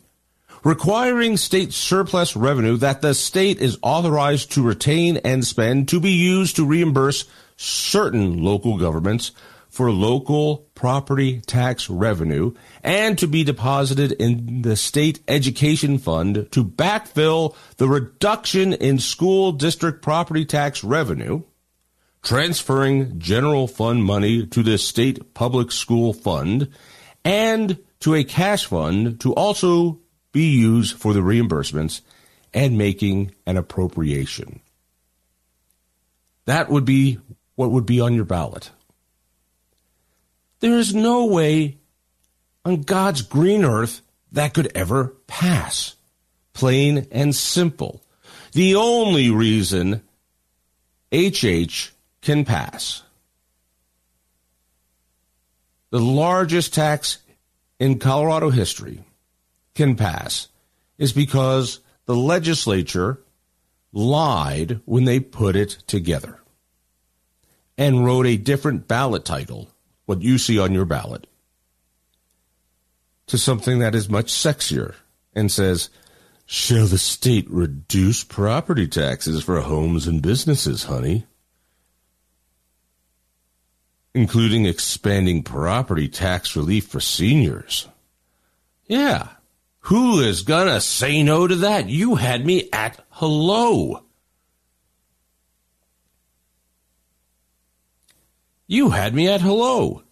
requiring 0.63 1.35
state 1.35 1.73
surplus 1.73 2.35
revenue 2.35 2.77
that 2.77 3.01
the 3.01 3.13
state 3.13 3.59
is 3.59 3.77
authorized 3.81 4.51
to 4.53 4.63
retain 4.63 5.17
and 5.17 5.45
spend 5.45 5.89
to 5.89 5.99
be 5.99 6.11
used 6.11 6.55
to 6.55 6.65
reimburse 6.65 7.25
certain 7.57 8.41
local 8.41 8.77
governments 8.77 9.31
for 9.79 9.93
local 9.93 10.67
property 10.75 11.39
tax 11.39 11.89
revenue 11.89 12.51
and 12.83 13.17
to 13.17 13.25
be 13.25 13.45
deposited 13.45 14.11
in 14.11 14.61
the 14.61 14.75
state 14.75 15.21
education 15.25 15.97
fund 15.97 16.45
to 16.51 16.65
backfill 16.65 17.55
the 17.77 17.87
reduction 17.87 18.73
in 18.73 18.99
school 18.99 19.53
district 19.53 20.01
property 20.01 20.43
tax 20.43 20.83
revenue, 20.83 21.41
transferring 22.21 23.17
general 23.19 23.69
fund 23.69 24.03
money 24.03 24.45
to 24.45 24.61
the 24.63 24.77
state 24.77 25.33
public 25.33 25.71
school 25.71 26.11
fund 26.11 26.67
and 27.23 27.79
to 28.01 28.13
a 28.13 28.25
cash 28.25 28.65
fund 28.65 29.17
to 29.21 29.33
also 29.33 29.97
be 30.33 30.49
used 30.49 30.97
for 30.97 31.13
the 31.13 31.21
reimbursements 31.21 32.01
and 32.53 32.77
making 32.77 33.33
an 33.45 33.55
appropriation. 33.55 34.59
That 36.47 36.69
would 36.69 36.83
be 36.83 37.17
what 37.55 37.71
would 37.71 37.85
be 37.85 38.01
on 38.01 38.13
your 38.13 38.25
ballot. 38.25 38.71
There 40.59 40.77
is 40.77 40.93
no 40.93 41.25
way 41.25 41.77
on 42.65 42.81
God's 42.81 43.21
green 43.21 43.63
earth 43.63 44.01
that 44.31 44.53
could 44.53 44.71
ever 44.75 45.15
pass. 45.27 45.95
Plain 46.53 47.07
and 47.11 47.33
simple. 47.33 48.03
The 48.51 48.75
only 48.75 49.29
reason 49.29 50.01
HH 51.13 51.91
can 52.21 52.45
pass. 52.45 53.03
The 55.91 55.99
largest 55.99 56.73
tax 56.73 57.19
in 57.79 57.97
Colorado 57.97 58.49
history 58.49 59.03
can 59.73 59.95
pass 59.95 60.49
is 60.97 61.13
because 61.13 61.79
the 62.05 62.15
legislature 62.15 63.21
lied 63.93 64.81
when 64.85 65.05
they 65.05 65.19
put 65.19 65.55
it 65.55 65.69
together 65.87 66.39
and 67.77 68.05
wrote 68.05 68.27
a 68.27 68.37
different 68.37 68.87
ballot 68.87 69.25
title 69.25 69.69
what 70.09 70.23
you 70.23 70.39
see 70.39 70.57
on 70.57 70.73
your 70.73 70.85
ballot 70.85 71.27
to 73.27 73.37
something 73.37 73.77
that 73.77 73.93
is 73.93 74.09
much 74.09 74.33
sexier 74.33 74.95
and 75.35 75.51
says, 75.51 75.91
Shall 76.47 76.87
the 76.87 76.97
state 76.97 77.45
reduce 77.47 78.23
property 78.23 78.87
taxes 78.87 79.43
for 79.43 79.61
homes 79.61 80.07
and 80.07 80.19
businesses, 80.19 80.85
honey? 80.85 81.27
Including 84.15 84.65
expanding 84.65 85.43
property 85.43 86.07
tax 86.07 86.55
relief 86.55 86.87
for 86.87 86.99
seniors. 86.99 87.87
Yeah. 88.87 89.27
Who 89.81 90.21
is 90.21 90.41
gonna 90.41 90.81
say 90.81 91.21
no 91.21 91.45
to 91.45 91.55
that? 91.57 91.87
You 91.87 92.15
had 92.15 92.43
me 92.43 92.67
at 92.73 92.99
hello. 93.11 94.05
You 98.71 98.91
had 98.91 99.15
me 99.15 99.27
at 99.27 99.41
hello. 99.41 100.03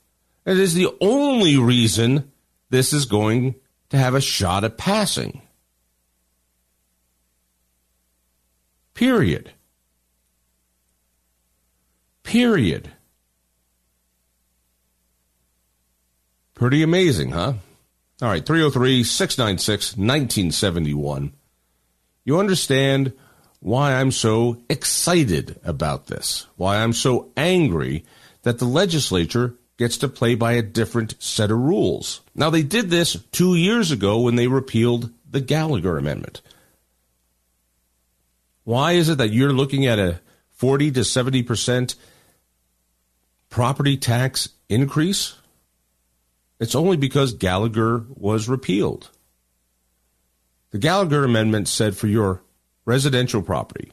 It 0.44 0.58
is 0.58 0.74
the 0.74 0.90
only 1.00 1.58
reason 1.58 2.32
this 2.72 2.92
is 2.92 3.06
going 3.06 3.54
to 3.90 3.98
have 4.00 4.16
a 4.16 4.20
shot 4.20 4.64
at 4.64 4.80
passing. 4.80 5.44
Period. 8.96 9.52
Period. 12.24 12.92
Pretty 16.56 16.82
amazing, 16.82 17.30
huh? 17.30 17.54
All 18.24 18.28
right, 18.28 18.44
303 18.44 19.04
696 19.04 19.98
1971. 19.98 21.32
You 22.26 22.40
understand 22.40 23.14
why 23.60 23.94
I'm 23.94 24.10
so 24.10 24.64
excited 24.68 25.60
about 25.64 26.08
this, 26.08 26.48
why 26.56 26.78
I'm 26.78 26.94
so 26.94 27.32
angry 27.38 28.04
that 28.48 28.60
the 28.60 28.66
legislature 28.66 29.56
gets 29.78 29.98
to 29.98 30.08
play 30.08 30.34
by 30.34 30.54
a 30.54 30.62
different 30.62 31.22
set 31.22 31.52
of 31.52 31.60
rules. 31.60 32.22
Now, 32.34 32.50
they 32.50 32.64
did 32.64 32.90
this 32.90 33.18
two 33.34 33.56
years 33.56 33.92
ago 33.92 34.22
when 34.22 34.38
they 34.38 34.48
repealed 34.48 35.12
the 35.30 35.42
Gallagher 35.42 35.98
Amendment. 35.98 36.42
Why 38.64 38.94
is 38.94 39.10
it 39.10 39.18
that 39.18 39.34
you're 39.34 39.52
looking 39.52 39.86
at 39.86 40.00
a 40.00 40.22
40 40.52 40.92
to 40.92 41.02
70% 41.02 41.96
property 43.50 43.98
tax 43.98 44.48
increase? 44.70 45.36
It's 46.58 46.74
only 46.74 46.96
because 46.96 47.34
Gallagher 47.34 48.06
was 48.16 48.48
repealed. 48.48 49.10
The 50.72 50.80
Gallagher 50.80 51.26
Amendment 51.26 51.68
said 51.68 51.98
for 51.98 52.08
your 52.08 52.44
residential 52.86 53.42
property, 53.42 53.92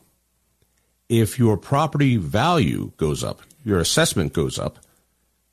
if 1.08 1.40
your 1.40 1.56
property 1.56 2.16
value 2.18 2.92
goes 2.96 3.24
up, 3.24 3.42
your 3.64 3.80
assessment 3.80 4.32
goes 4.32 4.58
up, 4.58 4.78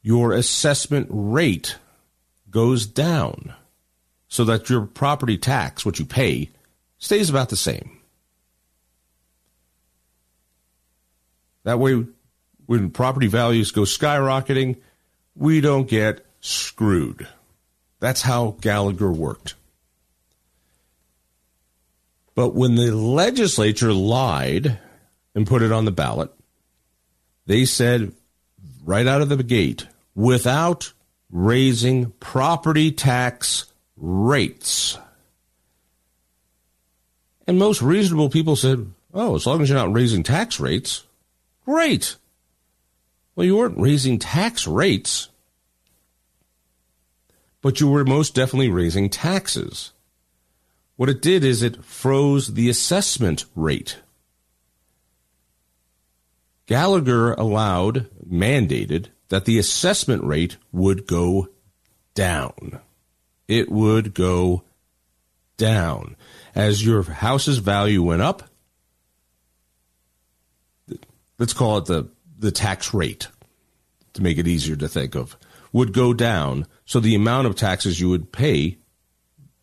your 0.02 0.34
assessment 0.34 1.08
rate 1.10 1.78
goes 2.50 2.86
down 2.86 3.54
so 4.28 4.44
that 4.46 4.70
your 4.70 4.86
property 4.86 5.38
tax, 5.38 5.86
what 5.86 6.00
you 6.00 6.06
pay, 6.06 6.50
stays 6.98 7.30
about 7.30 7.50
the 7.50 7.56
same. 7.56 7.98
That 11.64 11.80
way, 11.80 12.06
when 12.66 12.90
property 12.90 13.28
values 13.28 13.72
go 13.72 13.82
skyrocketing, 13.82 14.78
we 15.36 15.62
don't 15.62 15.88
get 15.88 16.26
screwed. 16.40 17.28
That's 18.00 18.22
how 18.22 18.58
Gallagher 18.62 19.12
worked. 19.12 19.56
But 22.34 22.56
when 22.56 22.76
the 22.76 22.92
legislature 22.92 23.94
lied 23.94 24.80
and 25.36 25.46
put 25.46 25.62
it 25.62 25.72
on 25.72 25.86
the 25.86 25.92
ballot, 25.92 26.32
they 27.46 27.66
said 27.66 28.14
right 28.84 29.08
out 29.08 29.22
of 29.22 29.30
the 29.30 29.44
gate 29.44 29.88
without 30.16 30.94
raising 31.32 32.12
property 32.20 32.92
tax 32.92 33.66
rates. 33.98 34.98
And 37.48 37.58
most 37.58 37.82
reasonable 37.82 38.30
people 38.30 38.56
said, 38.56 38.92
oh, 39.14 39.36
as 39.36 39.46
long 39.46 39.62
as 39.62 39.70
you're 39.70 39.78
not 39.78 39.94
raising 39.94 40.24
tax 40.24 40.60
rates, 40.60 41.04
great. 41.66 42.16
Well, 43.36 43.46
you 43.46 43.58
weren't 43.58 43.80
raising 43.80 44.20
tax 44.20 44.68
rates, 44.68 45.30
but 47.62 47.80
you 47.80 47.90
were 47.90 48.04
most 48.04 48.36
definitely 48.36 48.70
raising 48.70 49.10
taxes. 49.10 49.92
What 50.98 51.10
it 51.10 51.22
did 51.22 51.44
is 51.44 51.64
it 51.64 51.84
froze 51.84 52.54
the 52.54 52.70
assessment 52.70 53.46
rate. 53.56 53.98
Gallagher 56.66 57.34
allowed, 57.34 58.10
mandated, 58.28 59.08
that 59.30 59.46
the 59.46 59.58
assessment 59.58 60.24
rate 60.24 60.58
would 60.72 61.08
go 61.08 61.48
down. 62.14 62.80
It 63.48 63.72
would 63.72 64.14
go 64.14 64.64
down. 65.58 66.16
As 66.56 66.86
your 66.86 67.04
house's 67.04 67.60
value 67.60 68.04
went 68.04 68.22
up, 68.22 68.44
let's 71.38 71.54
call 71.54 71.78
it 71.78 71.86
the, 71.86 72.10
the 72.38 72.52
tax 72.52 72.94
rate 72.94 73.28
to 74.14 74.22
make 74.22 74.38
it 74.38 74.48
easier 74.48 74.76
to 74.76 74.88
think 74.88 75.16
of, 75.16 75.38
would 75.72 75.94
go 75.94 76.14
down. 76.14 76.68
So 76.86 77.00
the 77.00 77.16
amount 77.16 77.48
of 77.48 77.56
taxes 77.56 78.00
you 78.00 78.10
would 78.10 78.32
pay 78.32 78.78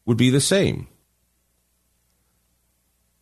would 0.07 0.17
be 0.17 0.31
the 0.31 0.41
same. 0.41 0.89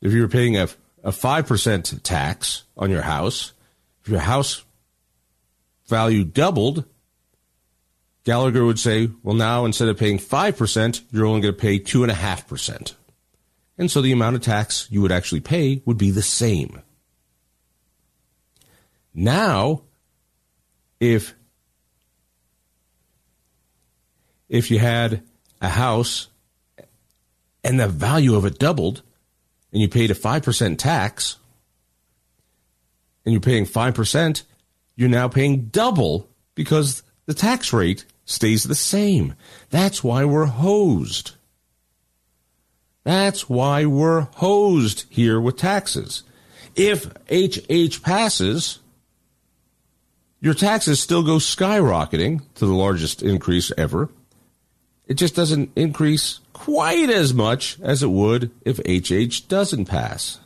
If 0.01 0.13
you 0.13 0.23
were 0.23 0.29
paying 0.29 0.57
a, 0.57 0.69
a 1.03 1.11
5% 1.11 2.03
tax 2.03 2.63
on 2.77 2.91
your 2.91 3.03
house, 3.03 3.53
if 4.07 4.11
your 4.13 4.21
house 4.21 4.63
value 5.89 6.23
doubled, 6.23 6.85
Gallagher 8.23 8.65
would 8.65 8.79
say, 8.79 9.11
well, 9.25 9.35
now 9.35 9.65
instead 9.65 9.89
of 9.89 9.99
paying 9.99 10.19
5%, 10.19 11.01
you're 11.11 11.27
only 11.27 11.41
going 11.41 11.55
to 11.55 11.61
pay 11.61 11.81
2.5%. 11.81 12.95
And 13.77 13.91
so 13.91 14.01
the 14.01 14.13
amount 14.13 14.37
of 14.37 14.43
tax 14.43 14.87
you 14.93 15.03
would 15.03 15.11
actually 15.11 15.41
pay 15.41 15.83
would 15.85 15.99
be 15.99 16.13
the 16.13 16.23
same. 16.23 16.83
Now, 19.13 19.83
if 21.01 21.35
if 24.49 24.71
you 24.71 24.79
had 24.79 25.23
a 25.61 25.69
house 25.69 26.29
and 27.65 27.81
the 27.81 27.89
value 27.89 28.37
of 28.37 28.45
it 28.45 28.61
doubled 28.61 29.03
and 29.73 29.83
you 29.83 29.89
paid 29.89 30.13
a 30.13 30.15
5% 30.15 30.79
tax, 30.79 31.39
and 33.27 33.33
you're 33.33 33.41
paying 33.41 33.67
5%, 33.67 34.43
you're 34.95 35.09
now 35.09 35.29
paying 35.29 35.67
double 35.67 36.31
because 36.55 37.03
the 37.27 37.35
tax 37.35 37.73
rate 37.73 38.07
stays 38.25 38.63
the 38.65 38.75
same. 38.75 39.35
That's 39.71 40.03
why 40.03 40.25
we're 40.25 40.47
hosed. 40.47 41.33
That's 43.05 43.49
why 43.49 43.85
we're 43.85 44.23
hosed 44.23 45.05
here 45.11 45.41
with 45.41 45.57
taxes. 45.57 46.23
If 46.75 47.07
HH 47.31 48.03
passes, 48.03 48.79
your 50.41 50.55
taxes 50.55 51.01
still 51.01 51.23
go 51.23 51.37
skyrocketing 51.37 52.43
to 52.55 52.67
the 52.67 52.73
largest 52.73 53.23
increase 53.23 53.73
ever. 53.77 54.09
It 55.07 55.15
just 55.15 55.37
doesn't 55.37 55.71
increase 55.77 56.41
quite 56.53 57.11
as 57.11 57.33
much 57.33 57.79
as 57.81 58.03
it 58.03 58.11
would 58.11 58.51
if 58.65 58.79
HH 58.79 59.49
doesn't 59.49 59.87
pass. 59.87 60.41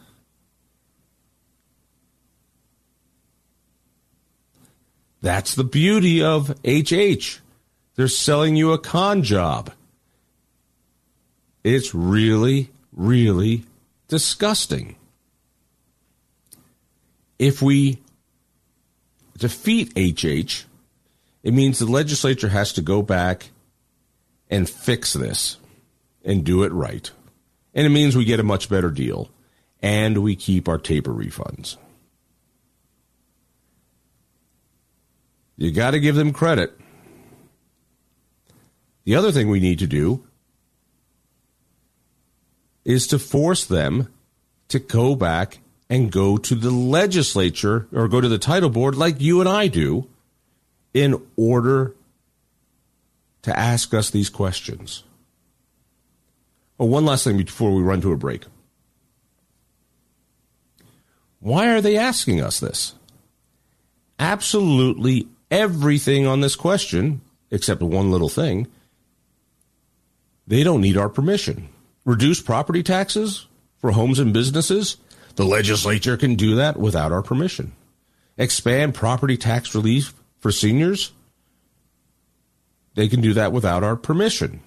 That's 5.20 5.54
the 5.54 5.64
beauty 5.64 6.22
of 6.22 6.50
HH. 6.64 7.40
They're 7.94 8.08
selling 8.08 8.56
you 8.56 8.72
a 8.72 8.78
con 8.78 9.22
job. 9.22 9.70
It's 11.62 11.94
really, 11.94 12.70
really 12.92 13.64
disgusting. 14.08 14.96
If 17.38 17.60
we 17.60 17.98
defeat 19.36 19.92
HH, 19.96 20.64
it 21.42 21.54
means 21.54 21.78
the 21.78 21.86
legislature 21.86 22.48
has 22.48 22.72
to 22.74 22.82
go 22.82 23.02
back 23.02 23.50
and 24.50 24.68
fix 24.68 25.12
this 25.12 25.58
and 26.24 26.44
do 26.44 26.62
it 26.62 26.72
right. 26.72 27.10
And 27.74 27.86
it 27.86 27.90
means 27.90 28.16
we 28.16 28.24
get 28.24 28.40
a 28.40 28.44
much 28.44 28.68
better 28.68 28.90
deal 28.90 29.30
and 29.82 30.18
we 30.18 30.36
keep 30.36 30.68
our 30.68 30.78
Tabor 30.78 31.12
refunds. 31.12 31.76
You 35.60 35.70
got 35.70 35.90
to 35.90 36.00
give 36.00 36.14
them 36.16 36.32
credit. 36.32 36.72
The 39.04 39.14
other 39.14 39.30
thing 39.30 39.50
we 39.50 39.60
need 39.60 39.78
to 39.80 39.86
do 39.86 40.24
is 42.82 43.06
to 43.08 43.18
force 43.18 43.66
them 43.66 44.10
to 44.68 44.78
go 44.78 45.14
back 45.14 45.58
and 45.90 46.10
go 46.10 46.38
to 46.38 46.54
the 46.54 46.70
legislature 46.70 47.86
or 47.92 48.08
go 48.08 48.22
to 48.22 48.28
the 48.28 48.38
title 48.38 48.70
board 48.70 48.94
like 48.94 49.20
you 49.20 49.40
and 49.40 49.48
I 49.48 49.66
do 49.66 50.08
in 50.94 51.20
order 51.36 51.94
to 53.42 53.56
ask 53.56 53.92
us 53.92 54.08
these 54.08 54.30
questions. 54.30 55.04
Oh, 56.78 56.86
one 56.86 57.04
last 57.04 57.24
thing 57.24 57.36
before 57.36 57.74
we 57.74 57.82
run 57.82 58.00
to 58.00 58.12
a 58.12 58.16
break. 58.16 58.44
Why 61.38 61.68
are 61.68 61.82
they 61.82 61.98
asking 61.98 62.40
us 62.40 62.60
this? 62.60 62.94
Absolutely 64.18 65.28
everything 65.50 66.26
on 66.26 66.40
this 66.40 66.56
question, 66.56 67.20
except 67.50 67.82
one 67.82 68.10
little 68.10 68.28
thing, 68.28 68.66
they 70.46 70.62
don't 70.62 70.80
need 70.80 70.96
our 70.96 71.08
permission. 71.08 71.68
Reduce 72.04 72.40
property 72.40 72.82
taxes 72.82 73.46
for 73.78 73.92
homes 73.92 74.18
and 74.18 74.32
businesses? 74.32 74.96
The 75.36 75.44
legislature 75.44 76.16
can 76.16 76.34
do 76.34 76.56
that 76.56 76.78
without 76.78 77.12
our 77.12 77.22
permission. 77.22 77.72
Expand 78.36 78.94
property 78.94 79.36
tax 79.36 79.74
relief 79.74 80.14
for 80.38 80.50
seniors? 80.50 81.12
They 82.94 83.08
can 83.08 83.20
do 83.20 83.34
that 83.34 83.52
without 83.52 83.84
our 83.84 83.96
permission. 83.96 84.60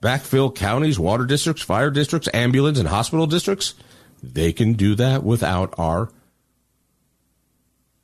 Backfill 0.00 0.54
counties, 0.54 0.98
water 0.98 1.26
districts, 1.26 1.62
fire 1.62 1.90
districts, 1.90 2.28
ambulance, 2.32 2.78
and 2.78 2.88
hospital 2.88 3.26
districts? 3.26 3.74
They 4.22 4.52
can 4.52 4.74
do 4.74 4.94
that 4.94 5.22
without 5.22 5.74
our 5.76 6.10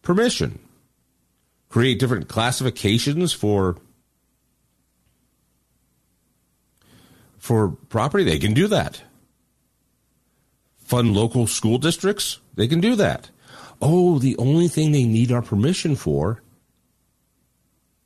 permission. 0.02 0.58
Create 1.68 1.98
different 1.98 2.28
classifications 2.28 3.32
for 3.32 3.76
for 7.38 7.68
property, 7.88 8.24
they 8.24 8.38
can 8.38 8.54
do 8.54 8.66
that. 8.66 9.02
Fund 10.78 11.14
local 11.14 11.46
school 11.46 11.78
districts, 11.78 12.40
they 12.54 12.66
can 12.66 12.80
do 12.80 12.96
that. 12.96 13.30
Oh, 13.80 14.18
the 14.18 14.36
only 14.38 14.68
thing 14.68 14.90
they 14.90 15.04
need 15.04 15.30
our 15.30 15.42
permission 15.42 15.94
for 15.96 16.42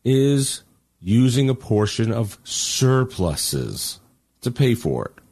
is 0.05 0.62
using 1.01 1.49
a 1.49 1.55
portion 1.55 2.12
of 2.12 2.38
surpluses 2.44 4.01
to 4.42 4.51
pay 4.51 4.75
for 4.75 5.07
it. 5.07 5.23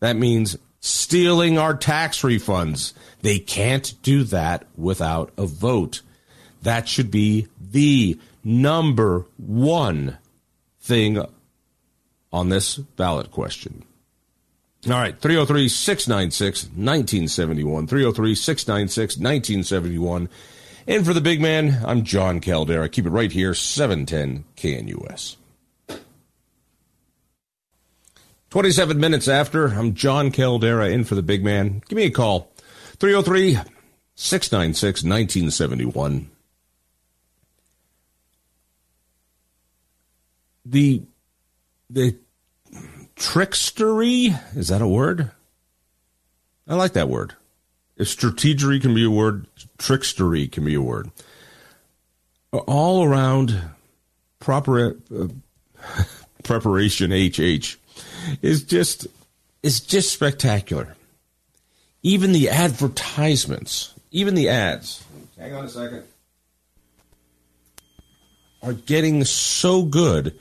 That 0.00 0.16
means 0.16 0.56
stealing 0.80 1.58
our 1.58 1.74
tax 1.74 2.22
refunds. 2.22 2.92
They 3.20 3.38
can't 3.38 3.94
do 4.02 4.24
that 4.24 4.66
without 4.76 5.30
a 5.36 5.46
vote. 5.46 6.02
That 6.62 6.88
should 6.88 7.10
be 7.10 7.48
the 7.60 8.18
number 8.44 9.26
one 9.36 10.18
thing 10.80 11.24
on 12.32 12.48
this 12.48 12.76
ballot 12.76 13.30
question. 13.30 13.84
All 14.86 14.92
right, 14.94 15.16
303 15.18 15.68
696 15.68 16.64
1971. 16.64 17.86
303 17.86 18.34
696 18.34 19.16
1971. 19.16 20.28
And 20.88 21.06
for 21.06 21.14
the 21.14 21.20
big 21.20 21.40
man, 21.40 21.80
I'm 21.84 22.02
Jon 22.02 22.40
Caldara. 22.40 22.90
Keep 22.90 23.06
it 23.06 23.10
right 23.10 23.30
here, 23.30 23.54
710 23.54 24.44
KNUS. 24.56 25.36
27 28.50 28.98
minutes 28.98 29.28
after, 29.28 29.68
I'm 29.68 29.94
Jon 29.94 30.32
Caldara 30.32 30.92
in 30.92 31.04
for 31.04 31.14
the 31.14 31.22
big 31.22 31.44
man. 31.44 31.82
Give 31.88 31.96
me 31.96 32.06
a 32.06 32.10
call. 32.10 32.50
303 32.98 33.60
696 34.16 35.04
1971. 35.04 36.28
The 40.72 41.02
the 41.90 42.16
trickstery 43.14 44.40
is 44.56 44.68
that 44.68 44.80
a 44.80 44.88
word? 44.88 45.30
I 46.66 46.76
like 46.76 46.94
that 46.94 47.10
word. 47.10 47.34
If 47.98 48.08
strategery 48.08 48.80
can 48.80 48.94
be 48.94 49.04
a 49.04 49.10
word, 49.10 49.46
trickstery 49.76 50.50
can 50.50 50.64
be 50.64 50.74
a 50.74 50.80
word. 50.80 51.10
All 52.52 53.04
around 53.04 53.60
proper 54.40 54.96
uh, 55.14 55.26
preparation 56.42 57.12
HH 57.12 57.76
is 58.40 58.62
just 58.62 59.06
is 59.62 59.80
just 59.80 60.10
spectacular. 60.10 60.96
Even 62.02 62.32
the 62.32 62.48
advertisements, 62.48 63.92
even 64.10 64.34
the 64.34 64.48
ads. 64.48 65.04
Hang 65.38 65.54
on 65.54 65.66
a 65.66 65.68
second. 65.68 66.04
Are 68.62 68.72
getting 68.72 69.22
so 69.24 69.82
good 69.82 70.38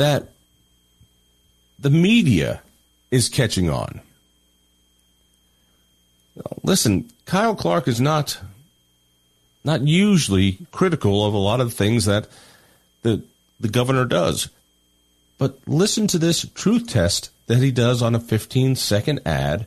that 0.00 0.28
the 1.78 1.90
media 1.90 2.62
is 3.10 3.28
catching 3.28 3.68
on. 3.68 4.00
Listen, 6.62 7.10
Kyle 7.26 7.54
Clark 7.54 7.86
is 7.86 8.00
not 8.00 8.40
not 9.62 9.82
usually 9.82 10.56
critical 10.72 11.26
of 11.26 11.34
a 11.34 11.38
lot 11.38 11.60
of 11.60 11.74
things 11.74 12.06
that 12.06 12.28
the 13.02 13.22
the 13.58 13.68
governor 13.68 14.06
does. 14.06 14.48
But 15.36 15.58
listen 15.66 16.06
to 16.08 16.18
this 16.18 16.48
truth 16.54 16.88
test 16.88 17.30
that 17.46 17.58
he 17.58 17.70
does 17.70 18.00
on 18.00 18.14
a 18.14 18.20
15 18.20 18.76
second 18.76 19.20
ad 19.26 19.66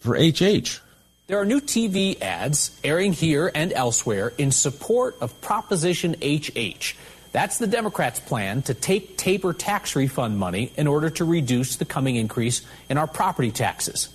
for 0.00 0.16
HH. 0.16 0.80
There 1.28 1.38
are 1.38 1.44
new 1.44 1.60
TV 1.60 2.20
ads 2.20 2.76
airing 2.82 3.12
here 3.12 3.52
and 3.54 3.72
elsewhere 3.72 4.32
in 4.36 4.50
support 4.50 5.16
of 5.20 5.40
Proposition 5.40 6.16
HH. 6.20 6.96
That's 7.32 7.58
the 7.58 7.66
Democrats' 7.66 8.18
plan 8.18 8.62
to 8.62 8.74
take 8.74 9.16
TABOR 9.16 9.54
tax 9.56 9.94
refund 9.94 10.38
money 10.38 10.72
in 10.76 10.86
order 10.86 11.10
to 11.10 11.24
reduce 11.24 11.76
the 11.76 11.84
coming 11.84 12.16
increase 12.16 12.62
in 12.88 12.98
our 12.98 13.06
property 13.06 13.52
taxes. 13.52 14.08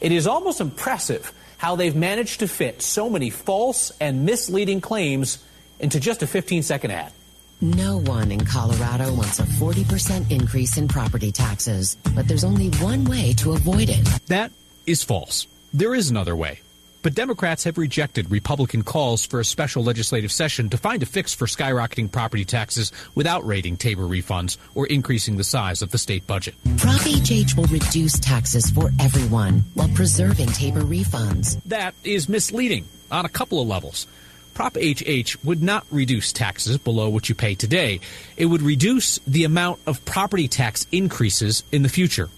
It 0.00 0.12
is 0.12 0.26
almost 0.26 0.60
impressive 0.60 1.32
how 1.56 1.76
they've 1.76 1.96
managed 1.96 2.40
to 2.40 2.48
fit 2.48 2.82
so 2.82 3.08
many 3.10 3.30
false 3.30 3.90
and 4.00 4.24
misleading 4.24 4.80
claims 4.80 5.42
into 5.80 5.98
just 5.98 6.22
a 6.22 6.26
15 6.26 6.62
second 6.62 6.90
ad. 6.90 7.12
No 7.60 7.98
one 7.98 8.30
in 8.30 8.44
Colorado 8.44 9.12
wants 9.14 9.38
a 9.38 9.44
40% 9.44 10.30
increase 10.30 10.76
in 10.76 10.86
property 10.86 11.32
taxes, 11.32 11.96
but 12.14 12.28
there's 12.28 12.44
only 12.44 12.68
one 12.70 13.04
way 13.04 13.32
to 13.34 13.52
avoid 13.52 13.88
it. 13.88 14.04
That 14.26 14.52
is 14.86 15.02
false. 15.02 15.46
There 15.72 15.94
is 15.94 16.10
another 16.10 16.36
way. 16.36 16.60
But 17.04 17.14
Democrats 17.14 17.64
have 17.64 17.76
rejected 17.76 18.30
Republican 18.30 18.82
calls 18.82 19.26
for 19.26 19.38
a 19.38 19.44
special 19.44 19.84
legislative 19.84 20.32
session 20.32 20.70
to 20.70 20.78
find 20.78 21.02
a 21.02 21.06
fix 21.06 21.34
for 21.34 21.44
skyrocketing 21.44 22.10
property 22.10 22.46
taxes 22.46 22.92
without 23.14 23.44
raiding 23.46 23.76
TABOR 23.76 24.08
refunds 24.08 24.56
or 24.74 24.86
increasing 24.86 25.36
the 25.36 25.44
size 25.44 25.82
of 25.82 25.90
the 25.90 25.98
state 25.98 26.26
budget. 26.26 26.54
Prop 26.78 27.02
HH 27.02 27.58
will 27.58 27.66
reduce 27.66 28.18
taxes 28.18 28.70
for 28.70 28.90
everyone 28.98 29.64
while 29.74 29.90
preserving 29.90 30.48
TABOR 30.48 30.80
refunds. 30.80 31.62
That 31.66 31.94
is 32.04 32.26
misleading 32.26 32.86
on 33.10 33.26
a 33.26 33.28
couple 33.28 33.60
of 33.60 33.68
levels. 33.68 34.06
Prop 34.54 34.74
HH 34.74 35.44
would 35.44 35.62
not 35.62 35.84
reduce 35.90 36.32
taxes 36.32 36.78
below 36.78 37.10
what 37.10 37.28
you 37.28 37.34
pay 37.34 37.54
today. 37.54 38.00
It 38.38 38.46
would 38.46 38.62
reduce 38.62 39.18
the 39.26 39.44
amount 39.44 39.80
of 39.86 40.02
property 40.06 40.48
tax 40.48 40.86
increases 40.90 41.64
in 41.70 41.82
the 41.82 41.90
future. 41.90 42.30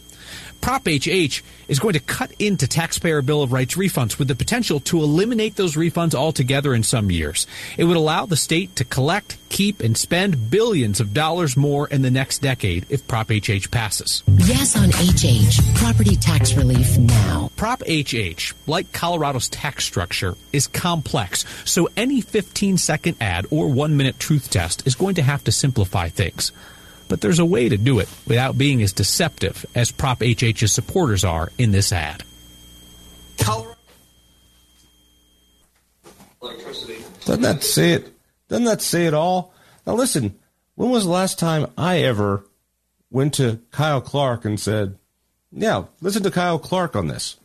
Prop 0.61 0.87
HH 0.87 1.43
is 1.69 1.79
going 1.79 1.95
to 1.95 2.01
cut 2.01 2.33
into 2.39 2.67
taxpayer 2.67 3.23
Bill 3.23 3.43
of 3.43 3.53
Rights 3.53 3.77
refunds 3.77 4.19
with 4.19 4.29
the 4.29 4.35
potential 4.35 4.81
to 4.81 4.99
eliminate 5.03 5.57
those 5.57 5.77
refunds 5.77 6.15
altogether 6.15 6.75
in 6.75 6.83
some 6.83 7.11
years. 7.11 7.47
It 7.77 7.85
would 7.85 7.97
allow 7.97 8.27
the 8.27 8.37
state 8.37 8.77
to 8.77 8.85
collect, 8.85 9.37
keep, 9.49 9.81
and 9.81 9.97
spend 9.97 10.51
billions 10.51 11.01
of 11.01 11.15
dollars 11.15 11.57
more 11.57 11.89
in 11.89 12.03
the 12.03 12.11
next 12.11 12.39
decade 12.39 12.87
if 12.89 13.07
Prop 13.07 13.31
HH 13.31 13.71
passes. 13.71 14.23
Yes 14.27 14.77
on 14.77 14.91
HH. 14.91 15.77
Property 15.77 16.17
tax 16.17 16.55
relief 16.55 16.99
now. 16.99 17.51
Prop 17.57 17.83
HH, 17.89 18.55
like 18.67 18.93
Colorado's 18.93 19.49
tax 19.49 19.85
structure, 19.85 20.37
is 20.53 20.67
complex, 20.67 21.45
so 21.65 21.89
any 21.97 22.21
15 22.21 22.79
second 22.79 23.17
ad 23.21 23.47
or 23.51 23.69
one 23.69 23.97
minute 23.97 24.19
truth 24.19 24.51
test 24.51 24.87
is 24.87 24.95
going 24.95 25.15
to 25.15 25.23
have 25.23 25.45
to 25.45 25.53
simplify 25.53 26.09
things. 26.09 26.53
But 27.09 27.21
there's 27.21 27.39
a 27.39 27.45
way 27.45 27.69
to 27.69 27.77
do 27.77 27.99
it 27.99 28.09
without 28.27 28.59
being 28.59 28.83
as 28.83 28.93
deceptive 28.93 29.65
as 29.75 29.93
Prop 29.93 30.21
HH's 30.21 30.73
supporters 30.73 31.25
are 31.25 31.53
in 31.59 31.71
this 31.71 31.93
ad. 31.93 32.25
Doesn't 37.27 37.43
that 37.43 37.65
say 37.65 37.93
it? 37.93 38.13
Doesn't 38.49 38.65
that 38.67 38.81
say 38.81 39.07
it 39.07 39.15
all? 39.15 39.53
Now 39.87 39.95
listen, 39.95 40.39
when 40.77 40.91
was 40.91 41.05
the 41.05 41.11
last 41.11 41.39
time 41.39 41.67
I 41.77 41.99
ever 41.99 42.47
went 43.11 43.35
to 43.35 43.61
Kyle 43.73 44.01
Clark 44.01 44.45
and 44.45 44.59
said, 44.61 44.97
"Yeah, 45.51 45.85
listen 46.01 46.23
to 46.23 46.31
Kyle 46.31 46.61
Clark 46.61 46.95
on 46.95 47.09
this." 47.09 47.37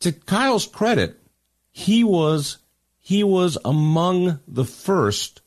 To 0.00 0.10
Kyle's 0.10 0.66
credit, 0.66 1.20
he 1.70 2.02
was 2.02 2.58
he 2.98 3.22
was 3.22 3.58
among 3.64 4.40
the 4.48 4.64
first 4.64 5.36
to 5.36 5.41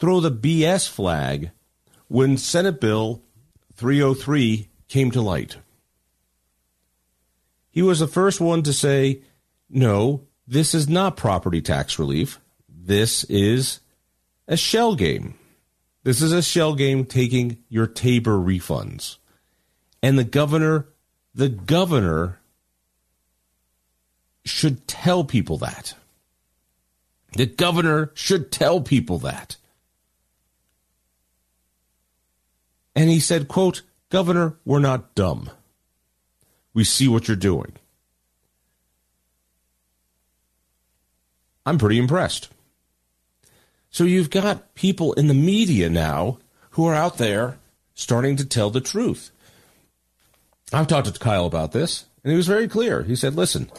throw 0.00 0.18
the 0.18 0.32
BS 0.32 0.88
flag 0.88 1.50
when 2.08 2.38
Senate 2.38 2.80
Bill 2.80 3.22
303 3.74 4.68
came 4.88 5.10
to 5.10 5.20
light. 5.20 5.58
He 7.70 7.82
was 7.82 8.00
the 8.00 8.08
first 8.08 8.40
one 8.40 8.62
to 8.64 8.72
say, 8.72 9.22
no, 9.68 10.26
this 10.48 10.74
is 10.74 10.88
not 10.88 11.16
property 11.16 11.60
tax 11.60 11.98
relief. 11.98 12.40
This 12.68 13.22
is 13.24 13.80
a 14.48 14.56
shell 14.56 14.96
game. 14.96 15.34
This 16.02 16.22
is 16.22 16.32
a 16.32 16.42
shell 16.42 16.74
game 16.74 17.04
taking 17.04 17.58
your 17.68 17.86
Tabor 17.86 18.38
refunds. 18.38 19.18
And 20.02 20.18
the 20.18 20.24
governor, 20.24 20.88
the 21.34 21.50
governor 21.50 22.40
should 24.44 24.88
tell 24.88 25.24
people 25.24 25.58
that. 25.58 25.94
The 27.34 27.46
governor 27.46 28.10
should 28.14 28.50
tell 28.50 28.80
people 28.80 29.18
that. 29.18 29.56
And 33.00 33.08
he 33.08 33.18
said, 33.18 33.48
quote, 33.48 33.80
Governor, 34.10 34.58
we're 34.66 34.78
not 34.78 35.14
dumb. 35.14 35.48
We 36.74 36.84
see 36.84 37.08
what 37.08 37.28
you're 37.28 37.34
doing. 37.34 37.72
I'm 41.64 41.78
pretty 41.78 41.96
impressed. 41.96 42.50
So 43.88 44.04
you've 44.04 44.28
got 44.28 44.74
people 44.74 45.14
in 45.14 45.28
the 45.28 45.34
media 45.34 45.88
now 45.88 46.40
who 46.72 46.84
are 46.84 46.94
out 46.94 47.16
there 47.16 47.56
starting 47.94 48.36
to 48.36 48.44
tell 48.44 48.68
the 48.68 48.82
truth. 48.82 49.30
I've 50.70 50.86
talked 50.86 51.10
to 51.10 51.18
Kyle 51.18 51.46
about 51.46 51.72
this, 51.72 52.04
and 52.22 52.32
he 52.32 52.36
was 52.36 52.46
very 52.46 52.68
clear. 52.68 53.02
He 53.04 53.16
said, 53.16 53.34
listen, 53.34 53.70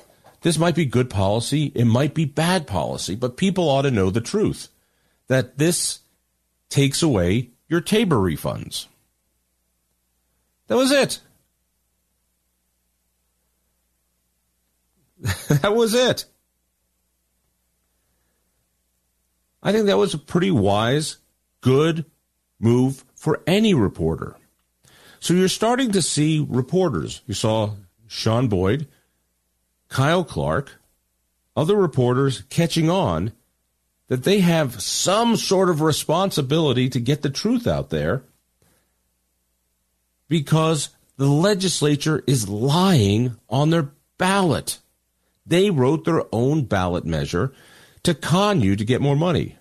this 0.42 0.58
might 0.58 0.74
be 0.74 0.86
good 0.86 1.12
policy, 1.12 1.72
it 1.76 1.86
might 1.86 2.16
be 2.16 2.26
bad 2.26 2.66
policy, 2.66 3.14
but 3.14 3.38
people 3.38 3.70
ought 3.70 3.84
to 3.84 3.92
know 3.92 4.10
the 4.10 4.20
truth 4.20 4.70
that 5.28 5.60
this 5.60 6.00
takes 6.70 7.04
away 7.04 7.52
your 7.68 7.82
Tabor 7.82 8.16
refunds. 8.16 8.88
That 10.72 10.78
was 10.78 10.92
it. 10.94 11.20
that 15.50 15.76
was 15.76 15.94
it. 15.94 16.24
I 19.62 19.74
think 19.74 19.88
that 19.88 19.98
was 19.98 20.14
a 20.14 20.18
pretty 20.18 20.50
wise, 20.50 21.18
good 21.60 22.06
move 22.58 23.04
for 23.16 23.42
any 23.46 23.74
reporter. 23.74 24.38
So 25.20 25.34
you're 25.34 25.50
starting 25.50 25.92
to 25.92 26.02
see 26.02 26.40
reporters. 26.40 27.22
You 27.28 27.34
saw 27.34 27.72
Shaun 28.08 28.48
Boyd, 28.48 28.88
Kyle 29.90 30.24
Clark, 30.24 30.80
other 31.54 31.76
reporters 31.76 32.44
catching 32.50 32.90
on 32.90 33.34
that 34.08 34.24
they 34.24 34.40
have 34.40 34.82
some 34.82 35.36
sort 35.36 35.70
of 35.70 35.82
responsibility 35.82 36.88
to 36.88 37.02
get 37.02 37.24
the 37.24 37.30
truth 37.30 37.68
out 37.68 37.90
there 37.90 38.24
because 40.32 40.92
the 41.18 41.28
legislature 41.28 42.24
is 42.26 42.48
lying 42.48 43.36
on 43.50 43.70
their 43.70 43.90
ballot. 44.18 44.80
They 45.46 45.70
wrote 45.70 46.06
their 46.06 46.24
own 46.32 46.64
ballot 46.64 47.04
measure 47.04 47.52
to 48.04 48.14
con 48.14 48.62
you 48.62 48.78
to 48.78 48.86
get 48.86 49.02
more 49.02 49.18
money. 49.18 49.58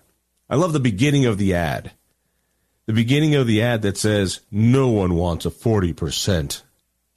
I 0.49 0.55
love 0.55 0.71
the 0.71 0.79
beginning 0.79 1.25
of 1.25 1.37
the 1.37 1.53
ad. 1.53 1.91
The 2.85 2.93
beginning 2.93 3.35
of 3.35 3.47
the 3.47 3.61
ad 3.61 3.81
that 3.81 3.97
says, 3.97 4.39
No 4.49 4.87
one 4.87 5.15
wants 5.15 5.45
a 5.45 5.49
40% 5.49 6.61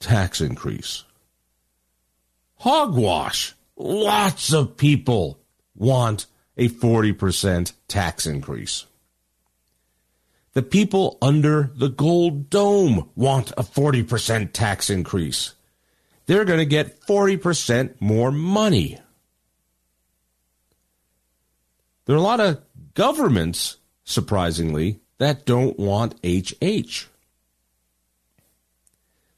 tax 0.01 0.41
increase. 0.41 1.05
Hogwash. 2.57 3.55
Lots 3.77 4.53
of 4.53 4.75
people 4.75 5.39
want 5.73 6.25
a 6.57 6.67
40% 6.67 7.71
tax 7.87 8.27
increase. 8.27 8.85
The 10.55 10.63
people 10.63 11.17
under 11.21 11.69
the 11.75 11.89
gold 11.89 12.49
dome 12.49 13.09
want 13.13 13.51
a 13.51 13.61
40% 13.61 14.53
tax 14.53 14.89
increase. 14.89 15.53
They're 16.27 16.45
going 16.45 16.59
to 16.59 16.65
get 16.65 17.01
40% 17.01 17.95
more 17.99 18.31
money. 18.31 18.97
There 22.05 22.15
are 22.15 22.19
a 22.19 22.21
lot 22.21 22.39
of 22.39 22.61
governments, 22.93 23.75
surprisingly, 24.05 25.01
that 25.17 25.45
don't 25.45 25.77
want 25.77 26.15
HH. 26.23 27.07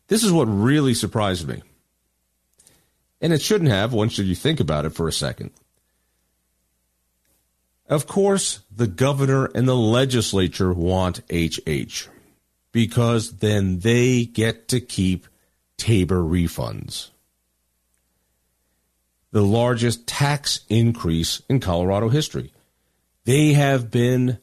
This 0.08 0.24
is 0.24 0.32
what 0.32 0.46
really 0.46 0.94
surprised 0.94 1.48
me. 1.48 1.64
And 3.22 3.34
it 3.34 3.42
shouldn't 3.42 3.72
have 3.72 3.92
once 3.92 4.20
you 4.20 4.36
think 4.36 4.60
about 4.60 4.86
it 4.86 4.92
for 4.92 5.08
a 5.08 5.14
second. 5.14 5.50
Of 7.88 8.06
course, 8.06 8.62
the 8.70 8.88
governor 8.88 9.46
and 9.56 9.68
the 9.68 9.76
legislature 9.76 10.74
want 10.74 11.22
HH 11.32 12.10
because 12.72 13.38
then 13.38 13.80
they 13.80 14.26
get 14.26 14.68
to 14.68 14.82
keep 14.82 15.26
Tabor 15.78 16.22
refunds. 16.22 17.10
The 19.32 19.42
largest 19.42 20.06
tax 20.06 20.62
increase 20.70 21.42
in 21.50 21.60
Colorado 21.60 22.10
history. 22.10 22.52
They 23.26 23.54
have 23.54 23.90
been 23.92 24.40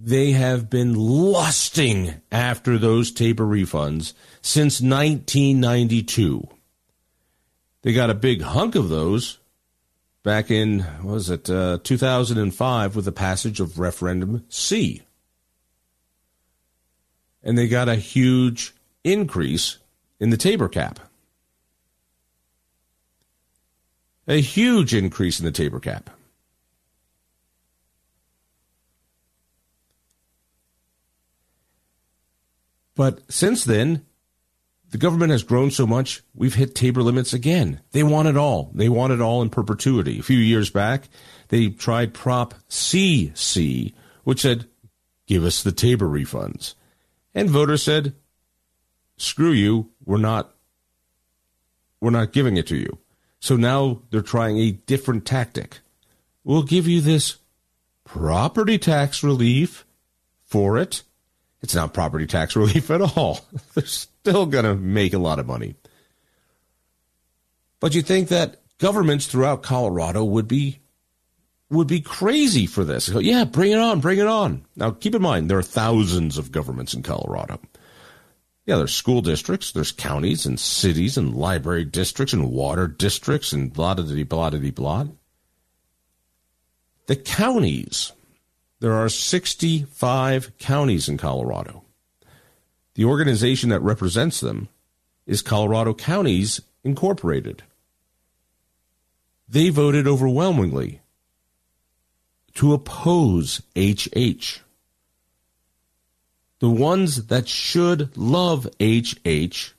they 0.00 0.30
have 0.30 0.70
been 0.70 0.94
lusting 0.94 2.14
after 2.30 2.78
those 2.78 3.10
Tabor 3.10 3.44
refunds 3.44 4.12
since 4.40 4.80
1992. 4.80 6.48
They 7.82 7.92
got 7.92 8.10
a 8.10 8.14
big 8.14 8.42
hunk 8.42 8.74
of 8.76 8.88
those 8.88 9.38
back 10.22 10.50
in 10.50 10.84
was 11.02 11.30
it 11.30 11.48
uh, 11.48 11.78
2005 11.82 12.96
with 12.96 13.04
the 13.04 13.12
passage 13.12 13.60
of 13.60 13.78
referendum 13.78 14.44
C. 14.48 15.02
And 17.42 17.56
they 17.56 17.68
got 17.68 17.88
a 17.88 17.94
huge 17.96 18.74
increase 19.04 19.78
in 20.20 20.30
the 20.30 20.36
Tabor 20.36 20.68
cap. 20.68 21.00
A 24.26 24.40
huge 24.40 24.92
increase 24.94 25.38
in 25.38 25.46
the 25.46 25.52
Tabor 25.52 25.80
cap. 25.80 26.10
But 32.94 33.20
since 33.32 33.64
then, 33.64 34.04
the 34.90 34.98
government 34.98 35.32
has 35.32 35.42
grown 35.42 35.70
so 35.70 35.86
much, 35.86 36.22
we've 36.34 36.54
hit 36.54 36.74
Tabor 36.74 37.02
limits 37.02 37.32
again. 37.32 37.80
They 37.92 38.02
want 38.02 38.28
it 38.28 38.36
all. 38.36 38.70
They 38.74 38.88
want 38.88 39.12
it 39.12 39.20
all 39.20 39.42
in 39.42 39.50
perpetuity. 39.50 40.18
A 40.18 40.22
few 40.22 40.38
years 40.38 40.70
back, 40.70 41.08
they 41.48 41.68
tried 41.68 42.14
Prop 42.14 42.54
CC, 42.68 43.92
which 44.24 44.40
said, 44.40 44.66
give 45.26 45.44
us 45.44 45.62
the 45.62 45.72
Tabor 45.72 46.08
refunds. 46.08 46.74
And 47.34 47.50
voters 47.50 47.82
said, 47.82 48.14
screw 49.18 49.50
you, 49.50 49.90
we're 50.04 50.16
not, 50.18 50.54
we're 52.00 52.10
not 52.10 52.32
giving 52.32 52.56
it 52.56 52.66
to 52.68 52.76
you. 52.76 52.98
So 53.40 53.56
now 53.56 54.02
they're 54.10 54.22
trying 54.22 54.58
a 54.58 54.72
different 54.72 55.26
tactic. 55.26 55.80
We'll 56.44 56.62
give 56.62 56.88
you 56.88 57.00
this 57.00 57.36
property 58.04 58.78
tax 58.78 59.22
relief 59.22 59.84
for 60.44 60.78
it. 60.78 61.02
It's 61.60 61.74
not 61.74 61.92
property 61.92 62.26
tax 62.26 62.56
relief 62.56 62.90
at 62.90 63.02
all. 63.02 63.40
They're 63.74 63.84
still 64.28 64.46
going 64.46 64.64
to 64.64 64.74
make 64.74 65.14
a 65.14 65.18
lot 65.18 65.38
of 65.38 65.46
money. 65.46 65.74
But 67.80 67.94
you 67.94 68.02
think 68.02 68.28
that 68.28 68.60
governments 68.78 69.26
throughout 69.26 69.62
Colorado 69.62 70.24
would 70.24 70.48
be 70.48 70.80
would 71.70 71.86
be 71.86 72.00
crazy 72.00 72.64
for 72.64 72.82
this. 72.82 73.08
Yeah, 73.08 73.44
bring 73.44 73.72
it 73.72 73.78
on, 73.78 74.00
bring 74.00 74.18
it 74.18 74.26
on. 74.26 74.64
Now 74.74 74.90
keep 74.90 75.14
in 75.14 75.22
mind 75.22 75.50
there 75.50 75.58
are 75.58 75.62
thousands 75.62 76.38
of 76.38 76.52
governments 76.52 76.94
in 76.94 77.02
Colorado. 77.02 77.60
Yeah, 78.66 78.76
there's 78.76 78.94
school 78.94 79.22
districts, 79.22 79.72
there's 79.72 79.92
counties 79.92 80.44
and 80.44 80.60
cities 80.60 81.16
and 81.16 81.34
library 81.34 81.84
districts 81.84 82.34
and 82.34 82.50
water 82.50 82.86
districts 82.86 83.52
and 83.52 83.72
blah 83.72 83.94
blah 83.94 84.24
blah 84.24 84.70
blah. 84.70 85.06
The 87.06 87.16
counties. 87.16 88.12
There 88.80 88.92
are 88.92 89.08
65 89.08 90.56
counties 90.58 91.08
in 91.08 91.18
Colorado. 91.18 91.82
The 92.98 93.04
organization 93.04 93.68
that 93.68 93.78
represents 93.78 94.40
them 94.40 94.66
is 95.24 95.40
Colorado 95.40 95.94
Counties 95.94 96.60
Incorporated. 96.82 97.62
They 99.48 99.68
voted 99.68 100.08
overwhelmingly 100.08 100.98
to 102.54 102.72
oppose 102.72 103.62
HH. 103.76 104.62
The 106.58 106.68
ones 106.68 107.26
that 107.26 107.46
should 107.46 108.16
love 108.16 108.66
HH 108.80 109.74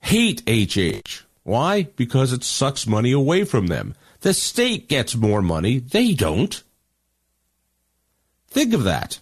hate 0.00 0.42
HH. 0.48 1.24
Why? 1.42 1.82
Because 1.94 2.32
it 2.32 2.42
sucks 2.42 2.86
money 2.86 3.12
away 3.12 3.44
from 3.44 3.66
them. 3.66 3.94
The 4.22 4.32
state 4.32 4.88
gets 4.88 5.14
more 5.14 5.42
money, 5.42 5.80
they 5.80 6.14
don't. 6.14 6.62
Think 8.48 8.72
of 8.72 8.84
that. 8.84 9.18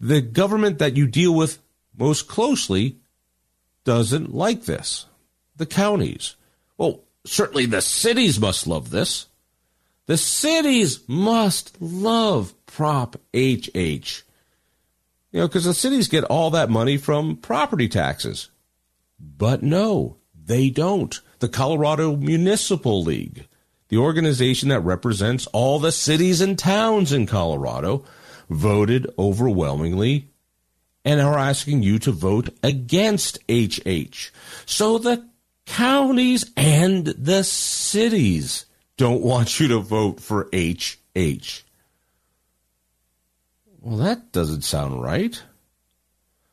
The 0.00 0.20
government 0.20 0.78
that 0.78 0.96
you 0.96 1.06
deal 1.06 1.34
with 1.34 1.58
most 1.96 2.28
closely 2.28 2.98
doesn't 3.84 4.34
like 4.34 4.64
this. 4.64 5.06
The 5.56 5.66
counties. 5.66 6.36
Well, 6.76 7.02
certainly 7.24 7.66
the 7.66 7.82
cities 7.82 8.38
must 8.38 8.66
love 8.66 8.90
this. 8.90 9.26
The 10.06 10.16
cities 10.16 11.00
must 11.08 11.80
love 11.80 12.54
Prop 12.66 13.16
HH. 13.34 14.22
You 15.32 15.40
know, 15.40 15.48
because 15.48 15.64
the 15.64 15.74
cities 15.74 16.08
get 16.08 16.24
all 16.24 16.50
that 16.50 16.70
money 16.70 16.96
from 16.96 17.36
property 17.36 17.88
taxes. 17.88 18.48
But 19.20 19.62
no, 19.62 20.16
they 20.34 20.70
don't. 20.70 21.20
The 21.40 21.48
Colorado 21.48 22.16
Municipal 22.16 23.02
League, 23.02 23.46
the 23.88 23.98
organization 23.98 24.70
that 24.70 24.80
represents 24.80 25.46
all 25.48 25.78
the 25.78 25.92
cities 25.92 26.40
and 26.40 26.58
towns 26.58 27.12
in 27.12 27.26
Colorado, 27.26 28.04
voted 28.48 29.06
overwhelmingly 29.18 30.30
and 31.04 31.20
are 31.20 31.38
asking 31.38 31.82
you 31.82 31.98
to 32.00 32.12
vote 32.12 32.50
against 32.62 33.38
HH. 33.48 34.30
So 34.66 34.98
the 34.98 35.26
counties 35.66 36.50
and 36.56 37.06
the 37.06 37.44
cities 37.44 38.66
don't 38.96 39.22
want 39.22 39.60
you 39.60 39.68
to 39.68 39.78
vote 39.78 40.20
for 40.20 40.48
HH. 40.52 41.64
Well, 43.80 43.96
that 43.98 44.32
doesn't 44.32 44.64
sound 44.64 45.02
right. 45.02 45.40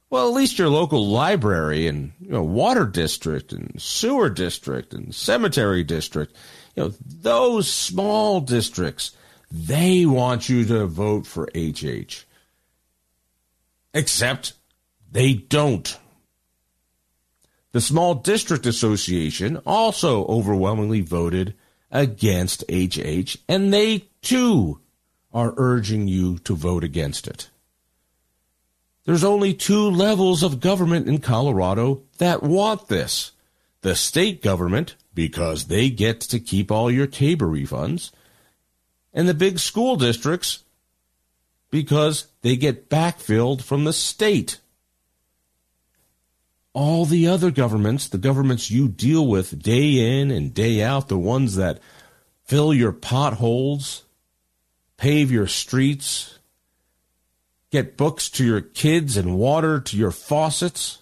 Well, 0.10 0.30
at 0.30 0.36
least 0.36 0.60
your 0.60 0.70
local 0.70 1.08
library 1.08 1.88
and 1.88 2.14
you 2.22 2.30
know, 2.30 2.44
water 2.44 2.86
district 2.86 3.52
and 3.52 3.82
sewer 3.82 4.30
district 4.30 4.94
and 4.94 5.14
cemetery 5.14 5.84
district, 5.84 6.36
you 6.76 6.84
know, 6.84 6.94
those 7.06 7.72
small 7.72 8.40
districts, 8.40 9.12
they 9.52 10.06
want 10.06 10.50
you 10.50 10.66
to 10.66 10.86
vote 10.86 11.26
for 11.28 11.50
HH. 11.56 12.26
Except 13.94 14.54
they 15.12 15.34
don't. 15.34 15.98
The 17.72 17.82
Small 17.82 18.16
District 18.16 18.66
Association 18.66 19.58
also 19.66 20.26
overwhelmingly 20.28 21.02
voted 21.02 21.56
against 21.92 22.64
HH, 22.70 23.38
and 23.48 23.74
they 23.74 24.08
too 24.22 24.80
are 25.34 25.54
urging 25.58 26.08
you 26.08 26.38
to 26.40 26.56
vote 26.56 26.84
against 26.84 27.28
it. 27.28 27.50
There's 29.06 29.24
only 29.24 29.54
two 29.54 29.90
levels 29.90 30.42
of 30.42 30.60
government 30.60 31.08
in 31.08 31.20
Colorado 31.20 32.04
that 32.18 32.42
want 32.42 32.88
this 32.88 33.34
the 33.82 33.96
state 33.96 34.42
government, 34.42 34.96
because 35.14 35.66
they 35.66 35.92
get 35.92 36.20
to 36.20 36.40
keep 36.40 36.72
all 36.72 36.90
your 36.90 37.06
TABOR 37.06 37.48
refunds, 37.48 38.12
and 39.16 39.28
the 39.28 39.34
big 39.34 39.58
school 39.58 39.96
districts, 39.96 40.64
because 41.72 42.28
they 42.42 42.56
get 42.56 42.90
backfilled 42.90 43.64
from 43.64 43.86
the 43.86 43.94
state. 43.94 44.60
All 46.74 47.06
the 47.06 47.28
other 47.28 47.50
governments, 47.50 48.10
the 48.10 48.18
governments 48.18 48.70
you 48.70 48.90
deal 48.90 49.26
with 49.26 49.64
day 49.64 50.20
in 50.20 50.30
and 50.30 50.54
day 50.54 50.84
out, 50.84 51.08
the 51.08 51.18
ones 51.18 51.56
that 51.56 51.80
fill 52.44 52.74
your 52.74 52.92
potholes, 52.92 54.04
pave 54.98 55.32
your 55.32 55.48
streets, 55.48 56.38
get 57.72 57.98
books 57.98 58.30
to 58.32 58.46
your 58.46 58.62
kids 58.62 59.16
and 59.16 59.38
water 59.38 59.80
to 59.80 59.98
your 59.98 60.12
faucets, 60.12 61.00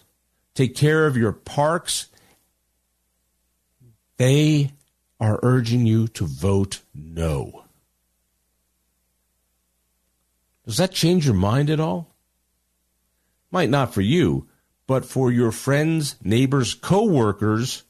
take 0.54 0.76
care 0.76 1.08
of 1.08 1.18
your 1.18 1.34
parks, 1.34 2.08
they 4.18 4.72
are 5.20 5.40
urging 5.42 5.88
you 5.88 6.08
to 6.08 6.26
vote 6.26 6.82
no. 6.94 7.63
Does 10.66 10.78
that 10.78 10.92
change 10.92 11.26
your 11.26 11.36
mind 11.36 11.70
at 11.70 11.80
all? 11.80 12.16
Might 13.52 13.70
not 13.70 13.94
for 13.94 14.02
you, 14.02 14.48
but 14.88 15.06
for 15.06 15.32
your 15.32 15.52
friends, 15.52 16.16
neighbors, 16.24 16.74
co-workers 16.74 17.84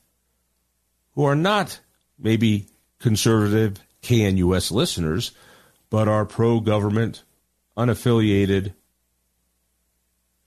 who 1.11 1.23
are 1.23 1.35
not 1.35 1.79
maybe 2.17 2.67
conservative 2.99 3.79
KNUS 4.01 4.71
listeners, 4.71 5.31
but 5.89 6.07
are 6.07 6.25
pro 6.25 6.59
government, 6.59 7.23
unaffiliated, 7.77 8.73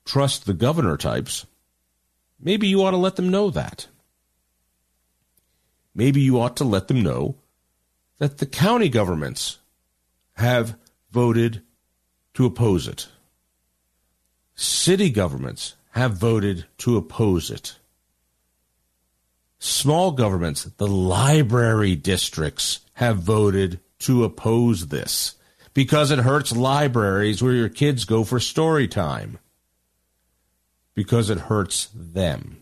trust 0.04 0.46
the 0.46 0.54
governor 0.54 0.96
types, 0.96 1.46
maybe 2.40 2.66
you 2.66 2.82
ought 2.82 2.90
to 2.90 2.96
let 2.96 3.16
them 3.16 3.30
know 3.30 3.50
that. 3.50 3.86
Maybe 5.94 6.20
you 6.20 6.40
ought 6.40 6.56
to 6.58 6.64
let 6.64 6.88
them 6.88 7.02
know 7.02 7.36
that 8.18 8.38
the 8.38 8.46
county 8.46 8.88
governments 8.88 9.58
have 10.34 10.76
voted 11.10 11.62
to 12.37 12.44
oppose 12.44 12.87
it. 12.87 13.09
City 14.55 15.09
governments 15.09 15.75
have 15.92 16.12
voted 16.12 16.66
to 16.77 16.99
oppose 16.99 17.51
it. 17.51 17.77
Small 19.59 20.12
governments, 20.12 20.64
the 20.64 20.87
library 20.87 21.96
districts, 21.96 22.81
have 22.94 23.22
voted 23.22 23.81
to 24.01 24.22
oppose 24.22 24.88
this 24.88 25.37
because 25.72 26.11
it 26.11 26.18
hurts 26.18 26.55
libraries 26.55 27.42
where 27.42 27.55
your 27.55 27.70
kids 27.70 28.05
go 28.05 28.22
for 28.22 28.38
story 28.38 28.87
time. 28.87 29.38
Because 30.94 31.31
it 31.31 31.38
hurts 31.38 31.88
them. 31.94 32.61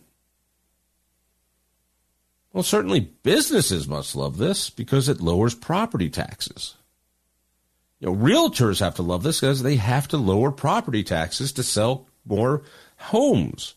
Well, 2.53 2.63
certainly 2.63 3.11
businesses 3.23 3.89
must 3.89 4.15
love 4.15 4.37
this 4.37 4.69
because 4.69 5.09
it 5.09 5.19
lowers 5.19 5.53
property 5.53 6.09
taxes. 6.09 6.75
You 8.05 8.11
know, 8.11 8.17
realtors 8.17 8.81
have 8.81 8.95
to 8.95 9.01
love 9.01 9.23
this 9.23 9.39
because 9.41 9.63
they 9.63 9.77
have 9.77 10.07
to 10.09 10.17
lower 10.17 10.51
property 10.51 11.03
taxes 11.03 11.51
to 11.53 11.63
sell 11.63 12.07
more 12.23 12.61
homes. 12.97 13.73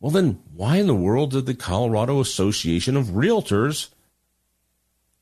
Well, 0.00 0.10
then 0.10 0.40
why 0.52 0.78
in 0.78 0.88
the 0.88 0.94
world 0.94 1.30
did 1.30 1.46
the 1.46 1.54
Colorado 1.54 2.18
Association 2.18 2.96
of 2.96 3.10
Realtors 3.10 3.90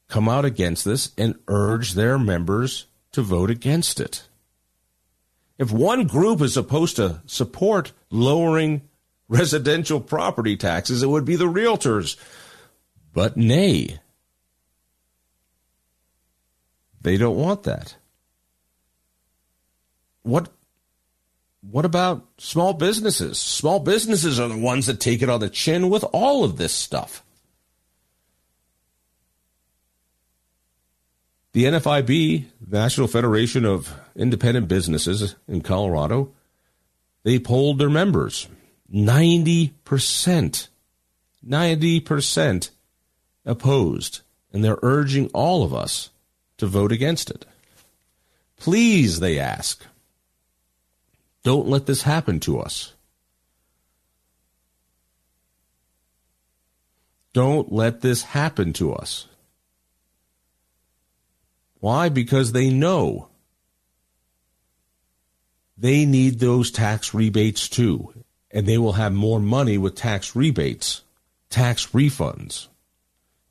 come 0.09 0.31
out 0.31 0.47
against 0.47 0.87
this 0.87 1.13
and 1.19 1.39
urge 1.47 1.93
their 1.93 2.19
members 2.19 2.87
to 3.13 3.21
vote 3.21 3.51
against 3.51 4.01
it. 4.01 4.27
If 5.59 5.71
one 5.71 6.07
group 6.07 6.41
is 6.41 6.55
supposed 6.55 6.97
to 6.97 7.21
support 7.27 7.93
lowering 8.09 8.89
residential 9.29 10.01
property 10.01 10.57
taxes, 10.57 11.03
it 11.03 11.09
would 11.09 11.27
be 11.27 11.37
the 11.37 11.45
realtors. 11.45 12.17
But 13.13 13.37
nay, 13.37 14.01
they 17.01 17.17
don't 17.17 17.37
want 17.37 17.65
that. 17.65 17.97
What 20.23 20.49
what 21.63 21.85
about 21.85 22.27
small 22.39 22.73
businesses? 22.73 23.39
Small 23.39 23.81
businesses 23.81 24.41
are 24.41 24.49
the 24.49 24.57
ones 24.57 24.87
that 24.87 24.99
take 24.99 25.21
it 25.23 25.29
on 25.29 25.41
the 25.41 25.51
chin 25.51 25.91
with 25.91 26.05
all 26.13 26.43
of 26.43 26.57
this 26.57 26.73
stuff. 26.73 27.23
The 31.53 31.65
NFIB, 31.65 32.47
National 32.67 33.09
Federation 33.09 33.65
of 33.67 33.93
Independent 34.15 34.69
Businesses 34.69 35.35
in 35.49 35.61
Colorado, 35.61 36.33
they 37.25 37.39
polled 37.39 37.79
their 37.79 37.91
members. 37.91 38.49
90%, 38.93 40.69
90% 41.47 42.71
opposed, 43.45 44.21
and 44.53 44.65
they're 44.65 44.79
urging 44.83 45.29
all 45.29 45.63
of 45.63 45.75
us 45.75 46.11
to 46.61 46.67
vote 46.67 46.93
against 46.93 47.31
it. 47.31 47.45
Please, 48.57 49.21
they 49.21 49.39
ask, 49.39 49.85
don't 51.43 51.69
let 51.69 51.87
this 51.87 52.03
happen 52.03 52.41
to 52.41 52.61
us. 52.61 52.95
Don't 57.33 57.73
let 57.73 58.01
this 58.01 58.23
happen 58.23 58.73
to 58.75 58.93
us. 58.93 59.27
Why? 61.79 62.09
Because 62.09 62.53
they 62.53 62.71
know 62.71 63.29
they 65.79 66.05
need 66.05 66.39
those 66.39 66.71
tax 66.71 67.15
rebates 67.15 67.69
too. 67.69 68.13
And 68.51 68.67
they 68.67 68.77
will 68.77 68.95
have 68.95 69.13
more 69.13 69.41
money 69.41 69.79
with 69.79 69.95
tax 69.95 70.37
rebates, 70.37 71.03
tax 71.49 71.87
refunds. 71.89 72.67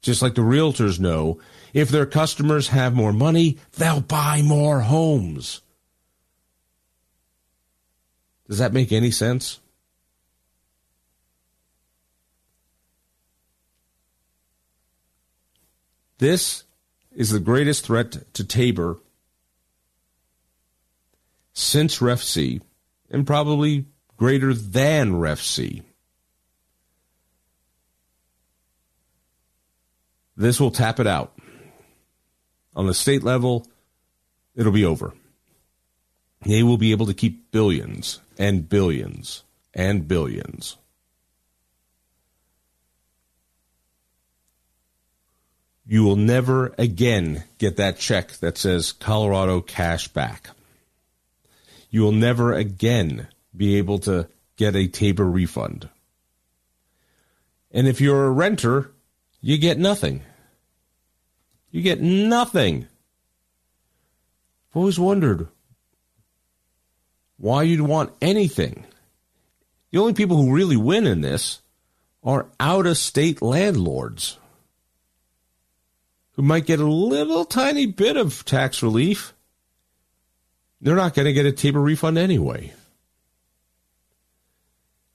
Just 0.01 0.21
like 0.21 0.35
the 0.35 0.41
realtors 0.41 0.99
know, 0.99 1.39
if 1.73 1.89
their 1.89 2.05
customers 2.05 2.69
have 2.69 2.93
more 2.93 3.13
money, 3.13 3.57
they'll 3.77 4.01
buy 4.01 4.41
more 4.41 4.81
homes. 4.81 5.61
Does 8.47 8.57
that 8.57 8.73
make 8.73 8.91
any 8.91 9.11
sense? 9.11 9.59
This 16.17 16.63
is 17.11 17.29
the 17.29 17.39
greatest 17.39 17.85
threat 17.85 18.33
to 18.33 18.43
Tabor 18.43 18.97
since 21.53 22.01
Ref 22.01 22.21
C, 22.21 22.61
and 23.09 23.25
probably 23.25 23.85
greater 24.17 24.53
than 24.53 25.17
Ref 25.17 25.41
C. 25.41 25.83
This 30.35 30.59
will 30.59 30.71
tap 30.71 30.99
it 30.99 31.07
out. 31.07 31.38
On 32.79 32.87
the 32.87 32.93
state 32.93 33.23
level, 33.23 33.67
it'll 34.55 34.71
be 34.71 34.85
over. 34.85 35.13
They 36.45 36.63
will 36.63 36.77
be 36.77 36.91
able 36.91 37.07
to 37.07 37.13
keep 37.13 37.51
billions 37.51 38.21
and 38.37 38.69
billions 38.69 39.43
and 39.73 40.07
billions. 40.07 40.77
You 45.85 46.03
will 46.03 46.15
never 46.15 46.73
again 46.77 47.43
get 47.57 47.75
that 47.75 47.97
check 47.97 48.31
that 48.37 48.57
says 48.57 48.93
Colorado 48.93 49.59
cash 49.59 50.07
back. 50.07 50.51
You 51.89 52.03
will 52.03 52.13
never 52.13 52.53
again 52.53 53.27
be 53.53 53.75
able 53.75 53.99
to 53.99 54.29
get 54.55 54.77
a 54.77 54.87
Tabor 54.87 55.29
refund. 55.29 55.89
And 57.71 57.89
if 57.89 57.99
you're 57.99 58.27
a 58.27 58.31
renter, 58.31 58.93
you 59.41 59.57
get 59.57 59.77
nothing. 59.77 60.21
You 61.71 61.81
get 61.81 62.01
nothing. 62.01 62.87
I've 64.69 64.77
always 64.77 64.99
wondered 64.99 65.47
why 67.37 67.63
you'd 67.63 67.81
want 67.81 68.13
anything. 68.21 68.85
The 69.91 69.99
only 69.99 70.13
people 70.13 70.37
who 70.37 70.53
really 70.53 70.77
win 70.77 71.07
in 71.07 71.21
this 71.21 71.61
are 72.23 72.47
out 72.59 72.85
of 72.85 72.97
state 72.97 73.41
landlords 73.41 74.37
who 76.33 76.41
might 76.41 76.65
get 76.65 76.79
a 76.79 76.85
little 76.85 77.45
tiny 77.45 77.85
bit 77.85 78.15
of 78.17 78.45
tax 78.45 78.83
relief. 78.83 79.33
They're 80.81 80.95
not 80.95 81.13
going 81.13 81.25
to 81.25 81.33
get 81.33 81.45
a 81.45 81.51
Tabor 81.51 81.81
refund 81.81 82.17
anyway. 82.17 82.73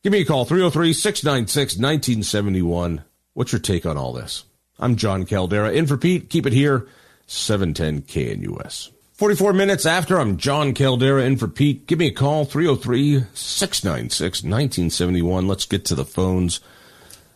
Give 0.02 0.12
me 0.12 0.20
a 0.20 0.24
call, 0.26 0.44
303 0.44 0.92
696 0.92 1.76
1971. 1.76 3.04
What's 3.32 3.52
your 3.52 3.60
take 3.60 3.86
on 3.86 3.96
all 3.96 4.12
this? 4.12 4.44
I'm 4.78 4.96
Jon 4.96 5.24
Caldara. 5.24 5.72
In 5.72 5.86
for 5.86 5.96
Pete. 5.96 6.28
Keep 6.28 6.46
it 6.46 6.52
here, 6.52 6.86
710 7.26 8.02
KNUS. 8.02 8.90
44 9.12 9.52
minutes 9.52 9.86
after, 9.86 10.18
I'm 10.18 10.36
Jon 10.36 10.74
Caldara 10.74 11.24
in 11.24 11.36
for 11.36 11.46
Pete. 11.46 11.86
Give 11.86 12.00
me 12.00 12.08
a 12.08 12.12
call, 12.12 12.44
303 12.44 13.24
696 13.32 14.42
1971. 14.42 15.46
Let's 15.46 15.66
get 15.66 15.84
to 15.86 15.94
the 15.94 16.04
phones. 16.04 16.60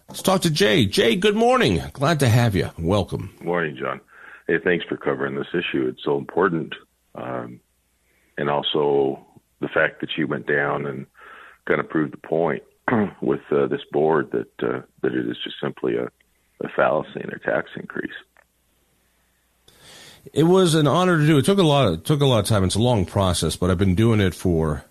Let's 0.08 0.22
talk 0.22 0.40
to 0.42 0.50
Jay. 0.50 0.86
Jay, 0.86 1.14
good 1.14 1.36
morning. 1.36 1.80
Glad 1.92 2.18
to 2.20 2.28
have 2.28 2.56
you. 2.56 2.70
Welcome. 2.78 3.32
Morning, 3.40 3.76
John. 3.78 4.00
Hey, 4.48 4.56
thanks 4.64 4.84
for 4.86 4.96
covering 4.96 5.36
this 5.36 5.54
issue. 5.54 5.86
It's 5.86 6.02
so 6.04 6.18
important. 6.18 6.74
Um, 7.14 7.60
and 8.36 8.50
also 8.50 9.24
the 9.60 9.68
fact 9.68 10.00
that 10.00 10.10
you 10.16 10.26
went 10.26 10.46
down 10.48 10.86
and 10.86 11.06
kind 11.66 11.78
of 11.78 11.88
proved 11.88 12.12
the 12.12 12.28
point 12.28 12.62
with 13.22 13.40
uh, 13.52 13.66
this 13.68 13.82
board 13.92 14.32
that 14.32 14.68
uh, 14.68 14.80
that 15.02 15.14
it 15.14 15.28
is 15.28 15.36
just 15.44 15.56
simply 15.62 15.96
a, 15.96 16.08
a 16.62 16.68
fallacy 16.68 17.20
in 17.20 17.28
their 17.28 17.38
tax 17.38 17.70
increase. 17.76 18.12
It 20.32 20.44
was 20.44 20.74
an 20.74 20.86
honor 20.86 21.18
to 21.18 21.26
do. 21.26 21.38
It 21.38 21.44
took 21.44 21.58
a 21.58 21.62
lot. 21.62 21.88
Of, 21.88 22.04
took 22.04 22.20
a 22.20 22.26
lot 22.26 22.40
of 22.40 22.46
time. 22.46 22.64
It's 22.64 22.74
a 22.74 22.80
long 22.80 23.06
process, 23.06 23.56
but 23.56 23.70
I've 23.70 23.78
been 23.78 23.94
doing 23.94 24.20
it 24.20 24.34
for. 24.34 24.84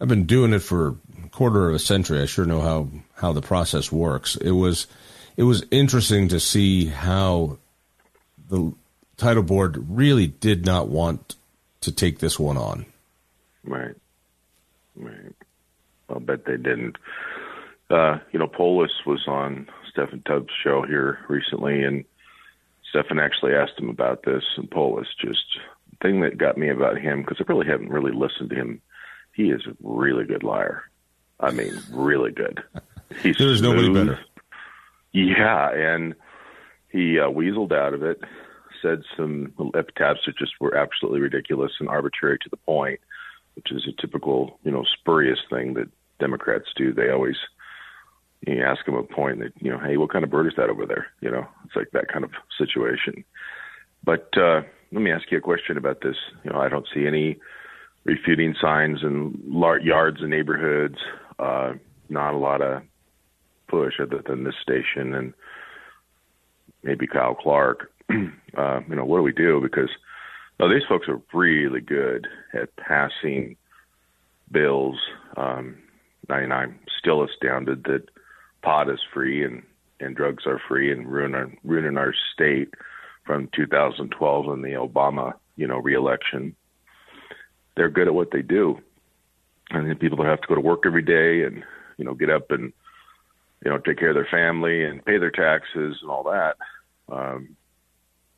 I've 0.00 0.08
been 0.08 0.24
doing 0.24 0.52
it 0.52 0.60
for 0.60 0.96
a 1.24 1.28
quarter 1.28 1.68
of 1.68 1.74
a 1.74 1.78
century. 1.78 2.20
I 2.20 2.26
sure 2.26 2.44
know 2.44 2.60
how 2.60 2.88
how 3.14 3.32
the 3.32 3.42
process 3.42 3.92
works. 3.92 4.36
It 4.36 4.52
was 4.52 4.86
it 5.36 5.44
was 5.44 5.64
interesting 5.70 6.28
to 6.28 6.40
see 6.40 6.86
how 6.86 7.58
the 8.48 8.72
title 9.16 9.42
board 9.42 9.84
really 9.88 10.26
did 10.26 10.64
not 10.64 10.88
want 10.88 11.36
to 11.82 11.92
take 11.92 12.18
this 12.18 12.38
one 12.38 12.56
on. 12.56 12.86
Right. 13.64 13.94
Right. 14.96 15.34
I'll 16.08 16.20
bet 16.20 16.44
they 16.44 16.56
didn't. 16.56 16.96
Uh, 17.90 18.18
you 18.32 18.38
know, 18.38 18.48
Polis 18.48 18.90
was 19.06 19.26
on 19.26 19.68
Steffan 19.98 20.24
Tubbs' 20.24 20.52
show 20.62 20.82
here 20.82 21.18
recently, 21.28 21.82
and 21.82 22.04
Steffan 22.94 23.22
actually 23.22 23.54
asked 23.54 23.78
him 23.78 23.88
about 23.88 24.22
this, 24.24 24.44
and 24.56 24.70
Polis 24.70 25.08
just 25.20 25.44
the 25.90 25.96
thing 26.02 26.20
that 26.20 26.38
got 26.38 26.56
me 26.56 26.68
about 26.68 26.98
him 26.98 27.22
because 27.22 27.38
I 27.40 27.52
really 27.52 27.66
haven't 27.66 27.90
really 27.90 28.12
listened 28.12 28.50
to 28.50 28.56
him. 28.56 28.80
He 29.34 29.50
is 29.50 29.62
a 29.66 29.76
really 29.82 30.24
good 30.24 30.42
liar. 30.42 30.84
I 31.40 31.50
mean, 31.50 31.72
really 31.92 32.32
good. 32.32 32.62
He's 33.22 33.36
There's 33.36 33.58
smooth. 33.58 33.76
nobody 33.76 33.92
better. 33.92 34.20
Yeah, 35.12 35.70
and 35.72 36.14
he 36.90 37.18
uh, 37.18 37.28
weaseled 37.28 37.72
out 37.72 37.94
of 37.94 38.02
it, 38.02 38.20
said 38.82 39.02
some 39.16 39.52
epitaphs 39.74 40.20
that 40.26 40.36
just 40.36 40.52
were 40.60 40.76
absolutely 40.76 41.20
ridiculous 41.20 41.72
and 41.80 41.88
arbitrary 41.88 42.38
to 42.38 42.48
the 42.50 42.56
point, 42.58 43.00
which 43.54 43.72
is 43.72 43.86
a 43.88 44.00
typical, 44.00 44.58
you 44.64 44.70
know, 44.70 44.84
spurious 44.98 45.38
thing 45.50 45.74
that 45.74 45.88
Democrats 46.20 46.66
do. 46.76 46.92
They 46.92 47.10
always 47.10 47.36
you 48.46 48.62
ask 48.62 48.84
them 48.84 48.94
a 48.94 49.02
point 49.02 49.40
that, 49.40 49.52
you 49.56 49.70
know, 49.70 49.78
hey, 49.78 49.96
what 49.96 50.12
kind 50.12 50.24
of 50.24 50.30
bird 50.30 50.46
is 50.46 50.52
that 50.56 50.70
over 50.70 50.86
there? 50.86 51.08
You 51.20 51.30
know, 51.30 51.46
it's 51.64 51.76
like 51.76 51.90
that 51.92 52.08
kind 52.12 52.24
of 52.24 52.30
situation. 52.56 53.24
But 54.04 54.28
uh, 54.36 54.62
let 54.92 55.02
me 55.02 55.10
ask 55.10 55.30
you 55.30 55.38
a 55.38 55.42
question 55.42 55.76
about 55.76 56.00
this. 56.02 56.16
You 56.44 56.52
know, 56.52 56.60
I 56.60 56.68
don't 56.68 56.86
see 56.94 57.06
any 57.06 57.38
refuting 58.04 58.54
signs 58.60 59.02
in 59.02 59.40
lar- 59.46 59.80
yards 59.80 60.20
and 60.20 60.30
neighborhoods. 60.30 60.98
Uh, 61.38 61.74
not 62.08 62.34
a 62.34 62.38
lot 62.38 62.62
of 62.62 62.82
push 63.66 63.94
other 64.00 64.22
than 64.26 64.44
this 64.44 64.54
station 64.62 65.14
and 65.14 65.34
maybe 66.82 67.06
Kyle 67.06 67.34
Clark. 67.34 67.90
uh, 68.10 68.80
you 68.88 68.94
know, 68.94 69.04
what 69.04 69.18
do 69.18 69.22
we 69.22 69.32
do? 69.32 69.60
Because 69.60 69.90
these 70.58 70.82
folks 70.88 71.06
are 71.08 71.20
really 71.32 71.80
good 71.80 72.26
at 72.54 72.74
passing 72.76 73.56
bills. 74.50 74.96
Um, 75.36 75.76
and 76.28 76.52
I'm 76.52 76.78
still 76.98 77.22
astounded 77.22 77.84
that 77.84 78.08
pot 78.62 78.90
is 78.90 79.00
free 79.12 79.44
and 79.44 79.62
and 80.00 80.14
drugs 80.14 80.46
are 80.46 80.60
free 80.68 80.92
and 80.92 81.10
ruin 81.10 81.34
our, 81.34 81.50
ruining 81.64 81.96
our 81.96 82.14
state 82.32 82.72
from 83.24 83.48
2012 83.52 84.48
and 84.48 84.62
the 84.64 84.68
Obama 84.68 85.34
you 85.56 85.66
know 85.66 85.78
reelection. 85.78 86.54
They're 87.76 87.90
good 87.90 88.08
at 88.08 88.14
what 88.14 88.30
they 88.30 88.42
do, 88.42 88.78
and 89.70 89.88
then 89.88 89.96
people 89.96 90.18
that 90.18 90.26
have 90.26 90.40
to 90.40 90.48
go 90.48 90.54
to 90.54 90.60
work 90.60 90.84
every 90.86 91.02
day 91.02 91.42
and 91.44 91.62
you 91.98 92.04
know 92.04 92.14
get 92.14 92.30
up 92.30 92.50
and 92.50 92.72
you 93.64 93.70
know 93.70 93.78
take 93.78 93.98
care 93.98 94.10
of 94.10 94.14
their 94.14 94.28
family 94.30 94.84
and 94.84 95.04
pay 95.04 95.18
their 95.18 95.30
taxes 95.30 95.98
and 96.00 96.10
all 96.10 96.24
that. 96.24 96.56
Um, 97.10 97.56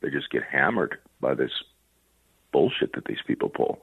they 0.01 0.09
just 0.09 0.31
get 0.31 0.43
hammered 0.43 0.97
by 1.19 1.35
this 1.35 1.51
bullshit 2.51 2.93
that 2.93 3.05
these 3.05 3.21
people 3.25 3.49
pull. 3.49 3.79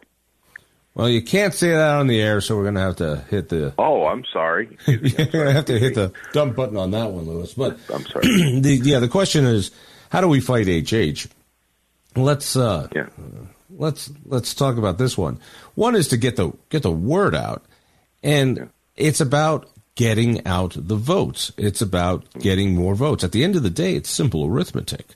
Well, 0.99 1.09
you 1.09 1.23
can't 1.23 1.55
say 1.55 1.71
that 1.71 1.95
on 1.95 2.09
the 2.09 2.21
air, 2.21 2.41
so 2.41 2.57
we're 2.57 2.65
going 2.65 2.75
to 2.75 2.81
have 2.81 2.97
to 2.97 3.25
hit 3.31 3.49
the. 3.51 3.73
Oh, 3.79 4.05
I'm 4.07 4.25
sorry. 4.33 4.77
You're 4.89 4.99
going 4.99 5.47
to 5.47 5.53
have 5.53 5.67
to 5.67 5.79
hit 5.79 5.95
the 5.95 6.13
dump 6.33 6.57
button 6.57 6.77
on 6.77 6.91
that 6.91 7.13
one, 7.13 7.25
Lewis. 7.25 7.55
But 7.55 7.79
I'm 7.95 8.05
sorry. 8.05 8.27
the, 8.61 8.81
yeah, 8.83 8.99
the 8.99 9.07
question 9.07 9.45
is, 9.47 9.71
how 10.11 10.21
do 10.21 10.27
we 10.27 10.41
fight 10.41 10.67
HH? 10.67 11.29
Let's 12.17 12.57
uh, 12.57 12.89
yeah. 12.97 13.07
let's 13.71 14.11
let's 14.25 14.55
talk 14.55 14.77
about 14.77 14.99
this 14.99 15.17
one. 15.17 15.39
One 15.77 15.95
is 15.95 16.09
to 16.09 16.17
get 16.17 16.35
the 16.35 16.51
get 16.69 16.83
the 16.83 16.91
word 16.91 17.37
out, 17.37 17.63
and 18.25 18.57
Yeah. 18.57 18.65
it's 18.97 19.21
about 19.21 19.69
getting 19.95 20.45
out 20.47 20.75
the 20.77 20.97
votes. 20.97 21.53
It's 21.57 21.81
about 21.81 22.27
getting 22.41 22.75
more 22.75 22.97
votes. 22.97 23.23
At 23.23 23.31
the 23.31 23.45
end 23.45 23.55
of 23.55 23.63
the 23.63 23.71
day, 23.71 23.95
it's 23.95 24.11
simple 24.11 24.47
arithmetic. 24.47 25.07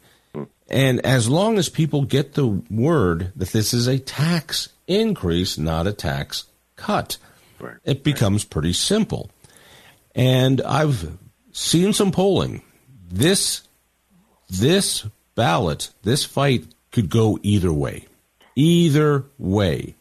And 0.68 1.00
as 1.04 1.28
long 1.28 1.58
as 1.58 1.68
people 1.68 2.02
get 2.02 2.32
the 2.34 2.46
word 2.70 3.32
that 3.36 3.50
this 3.50 3.74
is 3.74 3.86
a 3.86 3.98
tax 3.98 4.70
increase, 4.86 5.58
not 5.58 5.86
a 5.86 5.92
tax 5.92 6.46
cut, 6.76 7.18
Right. 7.60 7.76
it 7.84 8.02
becomes 8.02 8.44
pretty 8.44 8.72
simple. 8.72 9.30
And 10.14 10.60
I've 10.62 11.16
seen 11.52 11.92
some 11.92 12.10
polling. 12.10 12.62
This 13.10 13.62
this 14.48 15.06
ballot, 15.34 15.90
this 16.02 16.24
fight 16.24 16.66
could 16.90 17.08
go 17.08 17.38
either 17.42 17.72
way. 17.72 18.06
Either 18.56 19.24
way. 19.38 19.94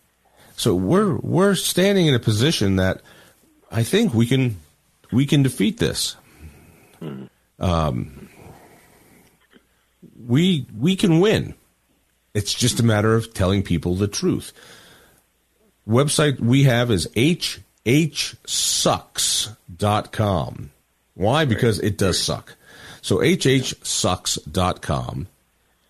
So 0.56 0.76
we're 0.76 1.16
we're 1.18 1.56
standing 1.56 2.08
in 2.08 2.14
a 2.14 2.20
position 2.20 2.78
that 2.78 3.02
I 3.72 3.84
think 3.84 4.14
we 4.14 4.26
can 4.26 4.58
we 5.12 5.26
can 5.26 5.44
defeat 5.44 5.78
this. 5.78 6.16
Um, 7.60 8.30
we 10.28 10.66
we 10.78 10.96
can 10.96 11.20
win. 11.20 11.54
It's 12.34 12.54
just 12.54 12.80
a 12.80 12.84
matter 12.84 13.14
of 13.16 13.34
telling 13.34 13.64
people 13.64 13.96
the 13.96 14.08
truth. 14.08 14.54
website 15.88 16.40
we 16.40 16.64
have 16.64 16.90
is 16.92 17.08
hhsucks.com. 17.08 17.52
Why? 21.14 21.46
Because 21.46 21.80
it 21.80 21.98
does 21.98 22.20
suck. 22.20 22.56
So 23.02 23.18
hhsucks.com. 23.18 23.68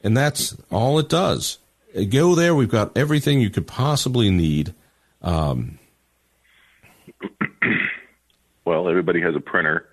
And 0.03 0.17
that's 0.17 0.55
all 0.71 0.97
it 0.97 1.09
does. 1.09 1.59
Go 2.09 2.35
there. 2.35 2.55
We've 2.55 2.69
got 2.69 2.97
everything 2.97 3.41
you 3.41 3.49
could 3.49 3.67
possibly 3.67 4.31
need. 4.31 4.73
Um, 5.21 5.77
well, 8.65 8.89
everybody 8.89 9.21
has 9.21 9.35
a 9.35 9.39
printer, 9.39 9.87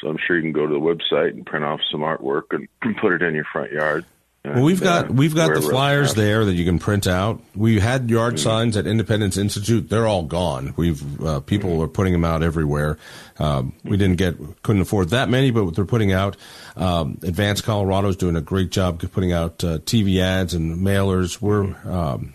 so 0.00 0.08
I'm 0.08 0.18
sure 0.26 0.36
you 0.36 0.42
can 0.42 0.52
go 0.52 0.66
to 0.66 0.72
the 0.72 0.80
website 0.80 1.30
and 1.30 1.44
print 1.44 1.64
off 1.64 1.80
some 1.90 2.00
artwork 2.00 2.44
and 2.52 2.68
put 3.00 3.12
it 3.12 3.22
in 3.22 3.34
your 3.34 3.44
front 3.44 3.72
yard. 3.72 4.04
Well, 4.42 4.62
we've 4.62 4.80
got 4.80 5.10
uh, 5.10 5.12
we've 5.12 5.34
got 5.34 5.54
the 5.54 5.60
flyers 5.60 6.14
there 6.14 6.46
that 6.46 6.54
you 6.54 6.64
can 6.64 6.78
print 6.78 7.06
out. 7.06 7.42
We 7.54 7.78
had 7.78 8.08
yard 8.08 8.36
mm-hmm. 8.36 8.42
signs 8.42 8.76
at 8.78 8.86
Independence 8.86 9.36
Institute. 9.36 9.90
They're 9.90 10.06
all 10.06 10.22
gone. 10.22 10.72
We've 10.78 11.20
uh, 11.22 11.40
people 11.40 11.72
mm-hmm. 11.72 11.82
are 11.82 11.88
putting 11.88 12.14
them 12.14 12.24
out 12.24 12.42
everywhere. 12.42 12.96
Um, 13.38 13.74
we 13.84 13.98
didn't 13.98 14.16
get 14.16 14.62
couldn't 14.62 14.80
afford 14.80 15.10
that 15.10 15.28
many, 15.28 15.50
but 15.50 15.74
they're 15.74 15.84
putting 15.84 16.12
out. 16.12 16.38
Um, 16.74 17.18
Advanced 17.22 17.64
Colorado 17.64 18.08
is 18.08 18.16
doing 18.16 18.34
a 18.34 18.40
great 18.40 18.70
job 18.70 19.02
putting 19.12 19.32
out 19.32 19.62
uh, 19.62 19.76
TV 19.78 20.22
ads 20.22 20.54
and 20.54 20.78
mailers. 20.78 21.38
We're 21.42 21.64
um, 21.86 22.32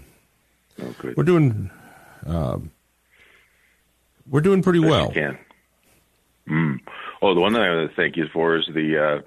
oh, 0.80 0.96
we're 1.18 1.24
doing 1.24 1.72
um, 2.28 2.70
we're 4.30 4.42
doing 4.42 4.62
pretty 4.62 4.80
well. 4.80 5.10
can. 5.12 5.40
Mm. 6.48 6.80
Oh, 7.26 7.34
the 7.34 7.42
one 7.42 7.54
thing 7.54 7.62
I 7.64 7.76
want 7.76 7.90
to 7.90 7.96
thank 7.96 8.18
you 8.18 8.28
for 8.32 8.56
is 8.56 8.68
the 8.72 9.04
uh, 9.04 9.22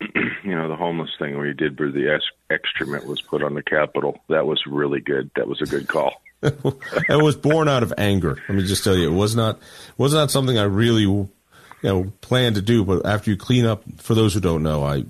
you 0.42 0.56
know, 0.56 0.70
the 0.70 0.76
homeless 0.76 1.10
thing 1.18 1.36
where 1.36 1.46
you 1.46 1.52
did 1.52 1.78
where 1.78 1.90
the 1.90 2.18
excrement 2.48 3.04
was 3.04 3.20
put 3.20 3.42
on 3.42 3.52
the 3.52 3.62
Capitol. 3.62 4.18
That 4.30 4.46
was 4.46 4.64
really 4.66 5.02
good. 5.02 5.30
That 5.36 5.46
was 5.46 5.60
a 5.60 5.66
good 5.66 5.86
call. 5.86 6.22
it 6.42 7.22
was 7.22 7.36
born 7.36 7.68
out 7.68 7.82
of 7.82 7.92
anger. 7.98 8.38
Let 8.48 8.56
me 8.56 8.64
just 8.64 8.84
tell 8.84 8.96
you, 8.96 9.12
it 9.12 9.14
was 9.14 9.36
not 9.36 9.60
was 9.98 10.14
not 10.14 10.30
something 10.30 10.56
I 10.56 10.62
really 10.62 11.02
you 11.02 11.28
know 11.82 12.10
planned 12.22 12.54
to 12.54 12.62
do. 12.62 12.86
But 12.86 13.04
after 13.04 13.30
you 13.30 13.36
clean 13.36 13.66
up, 13.66 13.82
for 13.98 14.14
those 14.14 14.32
who 14.32 14.40
don't 14.40 14.62
know, 14.62 14.82
I 14.82 15.04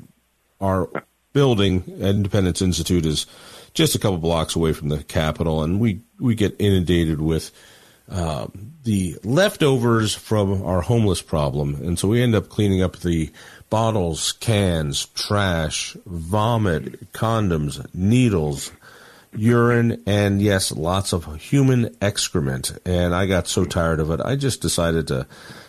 our 0.61 0.91
building 1.33 1.85
Independence 1.87 2.61
Institute 2.61 3.07
is 3.07 3.27
just 3.73 3.95
a 3.95 4.01
couple 4.01 4.19
blocks 4.19 4.57
away 4.57 4.73
from 4.73 4.89
the 4.89 5.05
Capitol, 5.05 5.63
and 5.63 5.79
we 5.79 6.01
we 6.19 6.35
get 6.35 6.57
inundated 6.59 7.21
with 7.21 7.53
uh, 8.11 8.47
the 8.85 9.19
leftovers 9.25 10.15
from 10.15 10.63
our 10.63 10.81
homeless 10.81 11.23
problem, 11.23 11.75
and 11.77 11.99
so 11.99 12.09
we 12.09 12.23
end 12.23 12.35
up 12.35 12.49
cleaning 12.49 12.83
up 12.83 12.99
the 12.99 13.31
bottles, 13.69 14.33
cans, 14.33 15.07
trash, 15.07 15.97
vomit, 16.07 17.13
condoms, 17.13 17.85
needles, 17.95 18.71
urine, 19.35 20.03
and 20.07 20.41
yes, 20.41 20.73
lots 20.73 21.13
of 21.13 21.35
human 21.37 21.97
excrement. 22.01 22.79
And 22.85 23.15
I 23.15 23.27
got 23.27 23.49
so 23.49 23.65
tired 23.65 24.01
of 24.01 24.11
it, 24.11 24.21
I 24.21 24.37
just 24.37 24.61
decided 24.61 25.09
to 25.09 25.27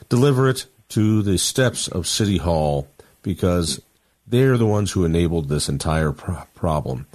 deliver 0.10 0.48
it 0.48 0.68
to 0.90 1.22
the 1.22 1.38
steps 1.38 1.88
of 1.88 2.08
City 2.08 2.38
Hall 2.38 2.88
because 3.24 3.82
they're 4.26 4.58
the 4.58 4.66
ones 4.66 4.92
who 4.92 5.06
enabled 5.06 5.50
this 5.50 5.70
entire 5.70 6.12
pro- 6.12 6.44
problem. 6.56 7.08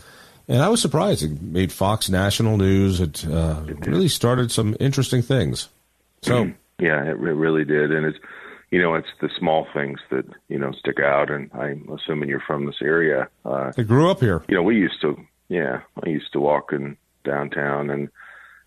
And 0.53 0.61
I 0.61 0.69
was 0.69 0.83
surprised. 0.83 1.23
It 1.23 1.41
made 1.41 1.73
Fox 1.73 2.11
national 2.11 2.59
news. 2.59 3.01
It 3.01 3.27
uh, 3.27 3.63
really 3.87 4.09
started 4.09 4.53
some 4.53 4.77
interesting 4.79 5.23
things. 5.23 5.71
So 6.21 6.53
yeah, 6.79 7.03
it 7.07 7.17
really 7.17 7.65
did, 7.65 7.91
and 7.91 8.05
it's 8.05 8.19
you 8.71 8.83
know, 8.83 8.95
it's 8.95 9.09
the 9.23 9.31
small 9.39 9.67
things 9.73 9.99
that 10.11 10.27
you 10.49 10.59
know 10.59 10.73
stick 10.73 11.01
out. 11.01 11.31
And 11.31 11.51
I'm 11.55 11.89
assuming 11.89 12.29
you're 12.29 12.43
from 12.47 12.67
this 12.67 12.83
area. 12.83 13.31
Uh, 13.47 13.73
I 13.79 13.83
grew 13.83 14.11
up 14.11 14.21
here. 14.21 14.45
You 14.47 14.55
know, 14.55 14.63
we 14.63 14.77
used 14.77 15.01
to, 15.01 15.17
yeah, 15.49 15.81
I 16.05 16.11
used 16.11 16.31
to 16.35 16.41
walk 16.41 16.75
in 16.75 16.99
downtown 17.25 17.89
and 17.89 18.11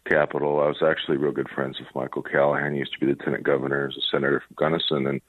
Capitol. 0.10 0.62
I 0.62 0.68
was 0.68 0.82
actually 0.82 1.18
real 1.18 1.34
good 1.34 1.50
friends 1.50 1.78
with 1.80 1.94
Michael 1.94 2.24
Callahan. 2.24 2.74
He 2.74 2.80
used 2.80 2.94
to 2.94 3.00
be 3.00 3.06
the 3.06 3.12
lieutenant 3.12 3.44
governor 3.44 3.90
as 3.92 3.96
a 3.96 4.02
senator 4.12 4.40
from 4.40 4.56
Gunnison, 4.56 5.06
and 5.06 5.22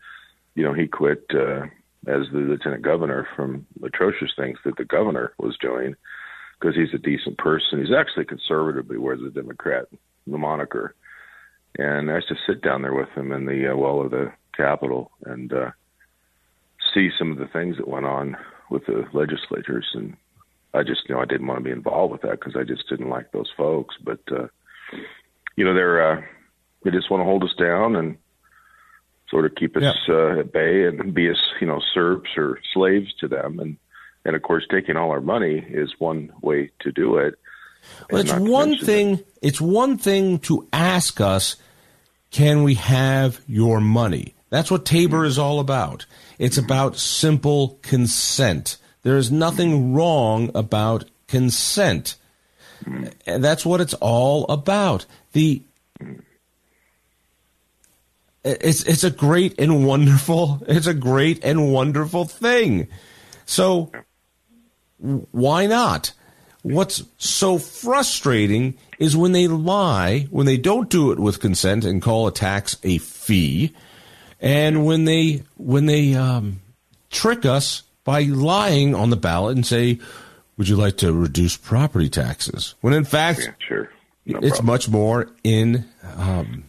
you 0.54 0.64
know, 0.64 0.72
he 0.72 0.88
quit 0.88 1.26
uh, 1.34 1.66
as 2.06 2.22
the 2.32 2.38
lieutenant 2.38 2.80
governor 2.80 3.28
from 3.36 3.66
atrocious 3.82 4.32
things 4.38 4.56
that 4.64 4.78
the 4.78 4.86
governor 4.86 5.34
was 5.38 5.58
doing 5.58 5.96
because 6.58 6.74
he's 6.74 6.94
a 6.94 6.98
decent 6.98 7.38
person. 7.38 7.80
He's 7.80 7.94
actually 7.94 8.24
conservative, 8.24 8.88
but 8.88 8.94
he 8.94 8.98
wears 8.98 9.20
a 9.22 9.30
Democrat 9.30 9.86
the 10.26 10.38
moniker. 10.38 10.94
And 11.78 12.10
I 12.10 12.16
used 12.16 12.28
to 12.28 12.36
sit 12.46 12.62
down 12.62 12.82
there 12.82 12.94
with 12.94 13.08
him 13.10 13.32
in 13.32 13.46
the 13.46 13.72
uh, 13.72 13.76
well 13.76 14.00
of 14.00 14.10
the 14.10 14.32
Capitol 14.56 15.10
and 15.24 15.52
uh, 15.52 15.70
see 16.94 17.10
some 17.18 17.30
of 17.30 17.38
the 17.38 17.46
things 17.46 17.76
that 17.76 17.88
went 17.88 18.06
on 18.06 18.36
with 18.70 18.86
the 18.86 19.04
legislators. 19.12 19.86
And 19.94 20.16
I 20.72 20.82
just, 20.82 21.02
you 21.08 21.14
know, 21.14 21.20
I 21.20 21.26
didn't 21.26 21.46
want 21.46 21.60
to 21.60 21.64
be 21.64 21.70
involved 21.70 22.12
with 22.12 22.22
that 22.22 22.40
because 22.40 22.56
I 22.56 22.64
just 22.64 22.88
didn't 22.88 23.10
like 23.10 23.30
those 23.30 23.50
folks. 23.56 23.94
But, 24.02 24.20
uh, 24.32 24.48
you 25.56 25.64
know, 25.64 25.74
they're, 25.74 26.12
uh, 26.12 26.22
they 26.82 26.90
just 26.90 27.10
want 27.10 27.20
to 27.20 27.24
hold 27.24 27.44
us 27.44 27.54
down 27.58 27.94
and 27.96 28.16
sort 29.28 29.44
of 29.44 29.54
keep 29.54 29.76
us 29.76 29.82
yeah. 30.08 30.14
uh, 30.14 30.40
at 30.40 30.52
bay 30.52 30.84
and 30.84 31.12
be 31.12 31.30
us, 31.30 31.40
you 31.60 31.66
know, 31.66 31.80
serfs 31.92 32.30
or 32.36 32.58
slaves 32.72 33.12
to 33.20 33.28
them. 33.28 33.60
And, 33.60 33.76
and 34.26 34.34
of 34.34 34.42
course, 34.42 34.66
taking 34.70 34.96
all 34.96 35.10
our 35.10 35.20
money 35.20 35.64
is 35.68 35.94
one 35.98 36.32
way 36.42 36.70
to 36.80 36.90
do 36.90 37.16
it. 37.16 37.38
Well, 38.10 38.20
it's 38.20 38.32
one 38.32 38.76
thing. 38.76 39.16
That. 39.16 39.26
It's 39.40 39.60
one 39.60 39.96
thing 39.96 40.40
to 40.40 40.66
ask 40.72 41.20
us, 41.20 41.56
"Can 42.30 42.64
we 42.64 42.74
have 42.74 43.40
your 43.46 43.80
money?" 43.80 44.34
That's 44.50 44.70
what 44.70 44.84
Tabor 44.84 45.24
is 45.24 45.38
all 45.38 45.60
about. 45.60 46.06
It's 46.38 46.58
about 46.58 46.96
simple 46.96 47.78
consent. 47.82 48.78
There 49.02 49.16
is 49.16 49.30
nothing 49.30 49.94
wrong 49.94 50.50
about 50.54 51.04
consent. 51.28 52.16
And 53.26 53.44
that's 53.44 53.64
what 53.64 53.80
it's 53.80 53.94
all 53.94 54.44
about. 54.44 55.06
The 55.32 55.62
it's 58.44 58.84
it's 58.84 59.04
a 59.04 59.10
great 59.10 59.58
and 59.58 59.86
wonderful 59.86 60.62
it's 60.68 60.86
a 60.86 60.94
great 60.94 61.44
and 61.44 61.72
wonderful 61.72 62.24
thing. 62.24 62.88
So 63.44 63.90
why 64.98 65.66
not? 65.66 66.12
What's 66.62 67.04
so 67.18 67.58
frustrating 67.58 68.76
is 68.98 69.16
when 69.16 69.32
they 69.32 69.46
lie, 69.46 70.26
when 70.30 70.46
they 70.46 70.56
don't 70.56 70.90
do 70.90 71.12
it 71.12 71.18
with 71.20 71.40
consent 71.40 71.84
and 71.84 72.02
call 72.02 72.26
a 72.26 72.32
tax 72.32 72.76
a 72.82 72.98
fee, 72.98 73.72
and 74.40 74.84
when 74.84 75.04
they 75.04 75.42
when 75.56 75.86
they 75.86 76.14
um, 76.14 76.60
trick 77.10 77.44
us 77.44 77.82
by 78.04 78.22
lying 78.22 78.94
on 78.94 79.10
the 79.10 79.16
ballot 79.16 79.54
and 79.56 79.64
say, 79.64 80.00
"Would 80.56 80.68
you 80.68 80.76
like 80.76 80.96
to 80.98 81.12
reduce 81.12 81.56
property 81.56 82.08
taxes?" 82.08 82.74
When 82.80 82.94
in 82.94 83.04
fact, 83.04 83.40
yeah, 83.40 83.52
sure, 83.58 83.90
no 84.26 84.38
it's 84.38 84.56
problem. 84.56 84.66
much 84.66 84.88
more 84.88 85.28
in 85.44 85.84
um, 86.16 86.64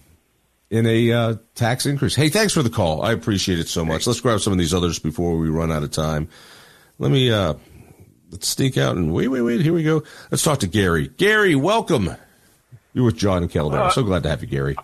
in 0.69 0.85
a 0.85 1.11
uh, 1.11 1.35
tax 1.55 1.85
increase. 1.85 2.15
Hey, 2.15 2.29
thanks 2.29 2.53
for 2.53 2.61
the 2.61 2.69
call. 2.69 3.01
I 3.01 3.13
appreciate 3.13 3.59
it 3.59 3.67
so 3.67 3.83
much. 3.85 4.05
Let's 4.05 4.21
grab 4.21 4.41
some 4.41 4.53
of 4.53 4.59
these 4.59 4.73
others 4.73 4.99
before 4.99 5.37
we 5.37 5.49
run 5.49 5.71
out 5.71 5.83
of 5.83 5.91
time. 5.91 6.29
Let 6.99 7.11
me 7.11 7.31
uh, 7.31 7.55
let's 8.31 8.47
sneak 8.47 8.77
out 8.77 8.95
and 8.95 9.13
wait, 9.13 9.27
wait, 9.27 9.41
wait. 9.41 9.61
Here 9.61 9.73
we 9.73 9.83
go. 9.83 10.03
Let's 10.31 10.43
talk 10.43 10.59
to 10.59 10.67
Gary. 10.67 11.07
Gary, 11.07 11.55
welcome. 11.55 12.15
You're 12.93 13.05
with 13.05 13.17
John 13.17 13.43
and 13.43 13.51
Caledonia. 13.51 13.85
Uh, 13.85 13.91
so 13.91 14.03
glad 14.03 14.23
to 14.23 14.29
have 14.29 14.41
you, 14.41 14.47
Gary. 14.47 14.75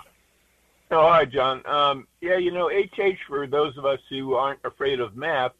Oh, 0.91 1.09
hi, 1.09 1.25
John. 1.25 1.65
Um, 1.65 2.07
yeah, 2.21 2.37
you 2.37 2.51
know, 2.51 2.69
HH, 2.69 3.17
for 3.27 3.47
those 3.47 3.77
of 3.77 3.85
us 3.85 3.99
who 4.09 4.35
aren't 4.35 4.59
afraid 4.63 4.99
of 4.99 5.15
math, 5.15 5.53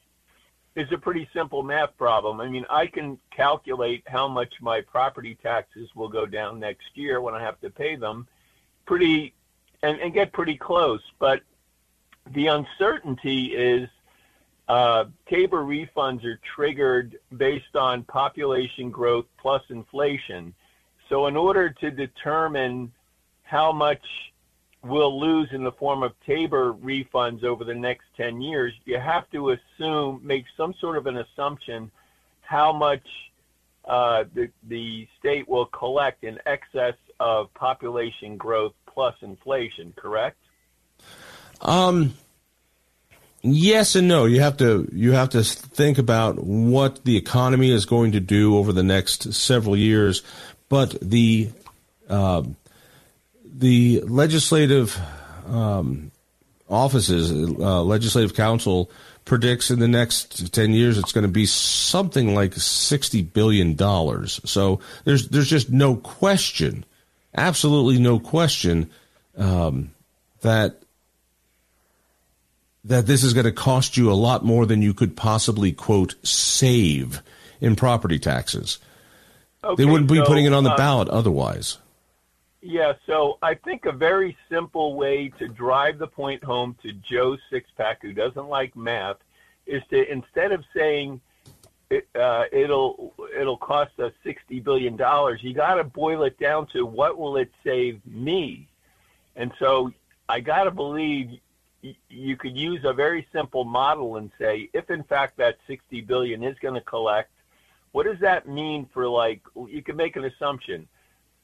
is 0.76 0.88
a 0.92 0.98
pretty 0.98 1.28
simple 1.34 1.64
math 1.64 1.96
problem. 1.98 2.40
I 2.40 2.50
mean, 2.50 2.66
I 2.70 2.88
can 2.88 3.18
calculate 3.36 4.04
how 4.08 4.28
much 4.28 4.54
my 4.62 4.82
property 4.82 5.38
taxes 5.42 5.90
will 5.96 6.10
go 6.10 6.26
down 6.26 6.60
next 6.60 6.86
year 6.96 7.22
when 7.22 7.36
I 7.36 7.42
have 7.42 7.60
to 7.62 7.70
pay 7.70 7.96
them 7.96 8.28
pretty 8.86 9.34
and, 9.82 10.00
and 10.00 10.14
get 10.14 10.34
pretty 10.34 10.58
close. 10.58 11.02
But 11.20 11.42
the 12.34 12.48
uncertainty 12.48 13.56
is 13.56 13.90
uh, 14.68 15.06
Tabor 15.30 15.64
refunds 15.64 16.24
are 16.24 16.40
triggered 16.56 17.20
based 17.38 17.76
on 17.76 18.04
population 18.04 18.90
growth 18.90 19.26
plus 19.38 19.62
inflation. 19.70 20.54
So, 21.10 21.28
in 21.28 21.36
order 21.36 21.70
to 21.70 21.92
determine 21.92 22.92
how 23.44 23.72
much 23.72 24.02
we'll 24.84 25.20
lose 25.20 25.50
in 25.52 25.64
the 25.64 25.72
form 25.74 26.02
of 26.04 26.14
Tabor 26.26 26.74
refunds 26.74 27.44
over 27.44 27.64
the 27.64 27.76
next 27.76 28.06
10 28.18 28.42
years, 28.42 28.74
you 28.86 29.00
have 29.00 29.30
to 29.32 29.52
assume, 29.52 30.22
make 30.24 30.46
some 30.56 30.74
sort 30.80 30.98
of 30.98 31.08
an 31.08 31.18
assumption 31.18 31.92
how 32.42 32.74
much 32.74 33.06
uh, 33.86 34.24
the, 34.34 34.50
the 34.68 35.08
state 35.20 35.48
will 35.48 35.66
collect 35.68 36.24
in 36.24 36.40
excess 36.46 36.96
of 37.20 37.54
population 37.54 38.38
growth 38.38 38.74
plus 38.86 39.16
inflation, 39.22 39.94
correct? 39.96 40.38
Um, 41.62 42.14
yes 43.44 43.96
and 43.96 44.08
no. 44.08 44.26
You 44.26 44.42
have 44.42 44.58
to 44.58 44.90
you 44.92 45.12
have 45.12 45.30
to 45.30 45.44
think 45.44 45.98
about 45.98 46.44
what 46.44 47.06
the 47.06 47.18
economy 47.18 47.72
is 47.72 47.86
going 47.86 48.14
to 48.14 48.20
do 48.20 48.58
over 48.58 48.74
the 48.74 48.84
next 48.84 49.34
several 49.34 49.78
years, 49.78 50.24
but 50.70 50.96
the 51.02 51.52
uh, 52.10 52.44
the 53.46 54.02
legislative 54.02 55.00
um, 55.48 56.12
offices, 56.70 57.32
uh, 57.32 57.84
legislative 57.84 58.36
council 58.36 58.90
predicts 59.26 59.72
in 59.72 59.80
the 59.80 59.88
next 59.88 60.54
10 60.54 60.74
years 60.74 60.98
it's 60.98 61.14
going 61.14 61.22
to 61.22 61.32
be 61.32 61.46
something 61.46 62.36
like 62.36 62.54
60 62.54 63.22
billion 63.22 63.76
dollars. 63.76 64.42
So 64.44 64.82
there's 65.06 65.30
there's 65.30 65.50
just 65.50 65.70
no 65.70 65.96
question 65.96 66.84
absolutely 67.36 68.00
no 68.00 68.20
question 68.20 68.90
um, 69.38 69.92
that 70.42 70.83
that 72.84 73.06
this 73.06 73.24
is 73.24 73.34
going 73.34 73.46
to 73.46 73.52
cost 73.52 73.96
you 73.98 74.12
a 74.12 74.14
lot 74.14 74.44
more 74.44 74.66
than 74.66 74.82
you 74.82 74.94
could 74.94 75.16
possibly 75.16 75.72
quote 75.72 76.16
save 76.26 77.22
in 77.62 77.76
property 77.76 78.20
taxes. 78.20 78.80
Okay, 79.64 79.84
they 79.84 79.90
wouldn't 79.90 80.10
be 80.10 80.18
so, 80.18 80.26
putting 80.26 80.46
it 80.46 80.54
on 80.54 80.64
the 80.64 80.72
uh, 80.72 80.78
ballot 80.78 81.08
otherwise. 81.08 81.78
Yeah, 82.62 82.94
so 83.06 83.38
I 83.42 83.56
think 83.56 83.86
a 83.86 83.92
very 83.92 84.38
simple 84.50 84.96
way 84.96 85.30
to 85.40 85.48
drive 85.48 85.98
the 85.98 86.08
point 86.08 86.44
home 86.44 86.76
to 86.84 86.92
Joe 86.94 87.38
Sixpack, 87.52 87.98
who 88.02 88.14
doesn't 88.14 88.48
like 88.48 88.76
math, 88.76 89.18
is 89.66 89.82
to 89.90 90.12
instead 90.12 90.52
of 90.52 90.64
saying 90.76 91.22
it, 91.90 92.08
uh, 92.16 92.46
it'll 92.52 93.14
it'll 93.38 93.58
cost 93.58 93.98
us 94.00 94.12
sixty 94.24 94.60
billion 94.60 94.98
dollars, 94.98 95.42
you 95.44 95.54
got 95.54 95.76
to 95.76 95.84
boil 95.84 96.24
it 96.24 96.38
down 96.40 96.68
to 96.74 96.86
what 96.86 97.18
will 97.18 97.38
it 97.38 97.52
save 97.64 98.06
me, 98.06 98.68
and 99.36 99.52
so 99.60 99.92
I 100.28 100.40
got 100.40 100.64
to 100.64 100.72
believe 100.72 101.40
you 102.10 102.38
could 102.38 102.58
use 102.58 102.82
a 102.86 102.94
very 102.94 103.28
simple 103.34 103.64
model 103.64 104.16
and 104.16 104.32
say 104.40 104.70
if 104.74 104.90
in 104.90 105.04
fact 105.04 105.38
that 105.38 105.58
sixty 105.68 106.02
billion 106.02 106.44
is 106.44 106.58
going 106.60 106.74
to 106.76 106.82
collect, 106.82 107.32
what 107.92 108.06
does 108.06 108.20
that 108.20 108.48
mean 108.48 108.88
for 108.94 109.08
like 109.08 109.42
you 109.68 109.82
can 109.82 109.96
make 109.96 110.16
an 110.16 110.26
assumption, 110.26 110.88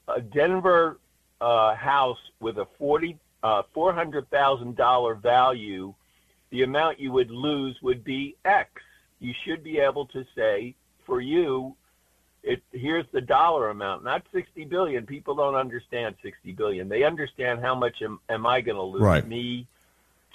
a 0.08 0.20
Denver 0.20 0.98
uh, 1.40 1.74
house 1.74 2.18
with 2.40 2.58
a 2.58 2.66
forty 2.78 3.18
uh, 3.42 3.62
four 3.74 3.92
hundred 3.92 4.28
thousand 4.30 4.76
dollar 4.76 5.14
value, 5.14 5.94
the 6.50 6.62
amount 6.62 6.98
you 6.98 7.12
would 7.12 7.30
lose 7.30 7.76
would 7.82 8.02
be 8.02 8.36
X. 8.44 8.70
You 9.18 9.34
should 9.44 9.62
be 9.62 9.78
able 9.78 10.06
to 10.06 10.24
say 10.34 10.74
for 11.04 11.20
you, 11.20 11.74
it 12.42 12.62
here's 12.72 13.06
the 13.12 13.20
dollar 13.20 13.68
amount, 13.68 14.04
not 14.04 14.22
sixty 14.32 14.64
billion. 14.64 15.04
People 15.04 15.34
don't 15.34 15.54
understand 15.54 16.14
sixty 16.22 16.52
billion. 16.52 16.88
They 16.88 17.04
understand 17.04 17.60
how 17.60 17.74
much 17.74 18.00
am, 18.00 18.20
am 18.30 18.46
I 18.46 18.62
going 18.62 18.76
to 18.76 18.82
lose? 18.82 19.02
Right. 19.02 19.26
Me, 19.26 19.66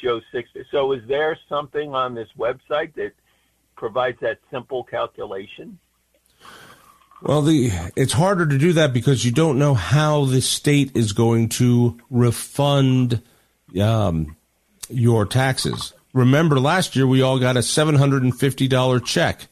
Joe 0.01 0.21
Six. 0.31 0.49
So 0.71 0.91
is 0.91 1.01
there 1.07 1.37
something 1.49 1.93
on 1.93 2.15
this 2.15 2.29
website 2.37 2.93
that 2.95 3.11
provides 3.75 4.19
that 4.21 4.39
simple 4.51 4.83
calculation? 4.83 5.79
Well, 7.21 7.41
the 7.41 7.71
it's 7.95 8.13
harder 8.13 8.45
to 8.45 8.57
do 8.57 8.73
that 8.73 8.93
because 8.93 9.25
you 9.25 9.31
don't 9.31 9.57
know 9.57 9.73
how 9.73 10.25
the 10.25 10.41
state 10.41 10.91
is 10.95 11.13
going 11.13 11.49
to 11.49 11.97
refund 12.09 13.21
um, 13.81 14.35
your 14.89 15.25
taxes. 15.25 15.93
Remember, 16.13 16.59
last 16.59 16.95
year 16.95 17.07
we 17.07 17.21
all 17.21 17.39
got 17.39 17.57
a 17.57 17.63
seven 17.63 17.95
hundred 17.95 18.23
and 18.23 18.37
fifty 18.37 18.67
dollar 18.67 18.99
check. 18.99 19.47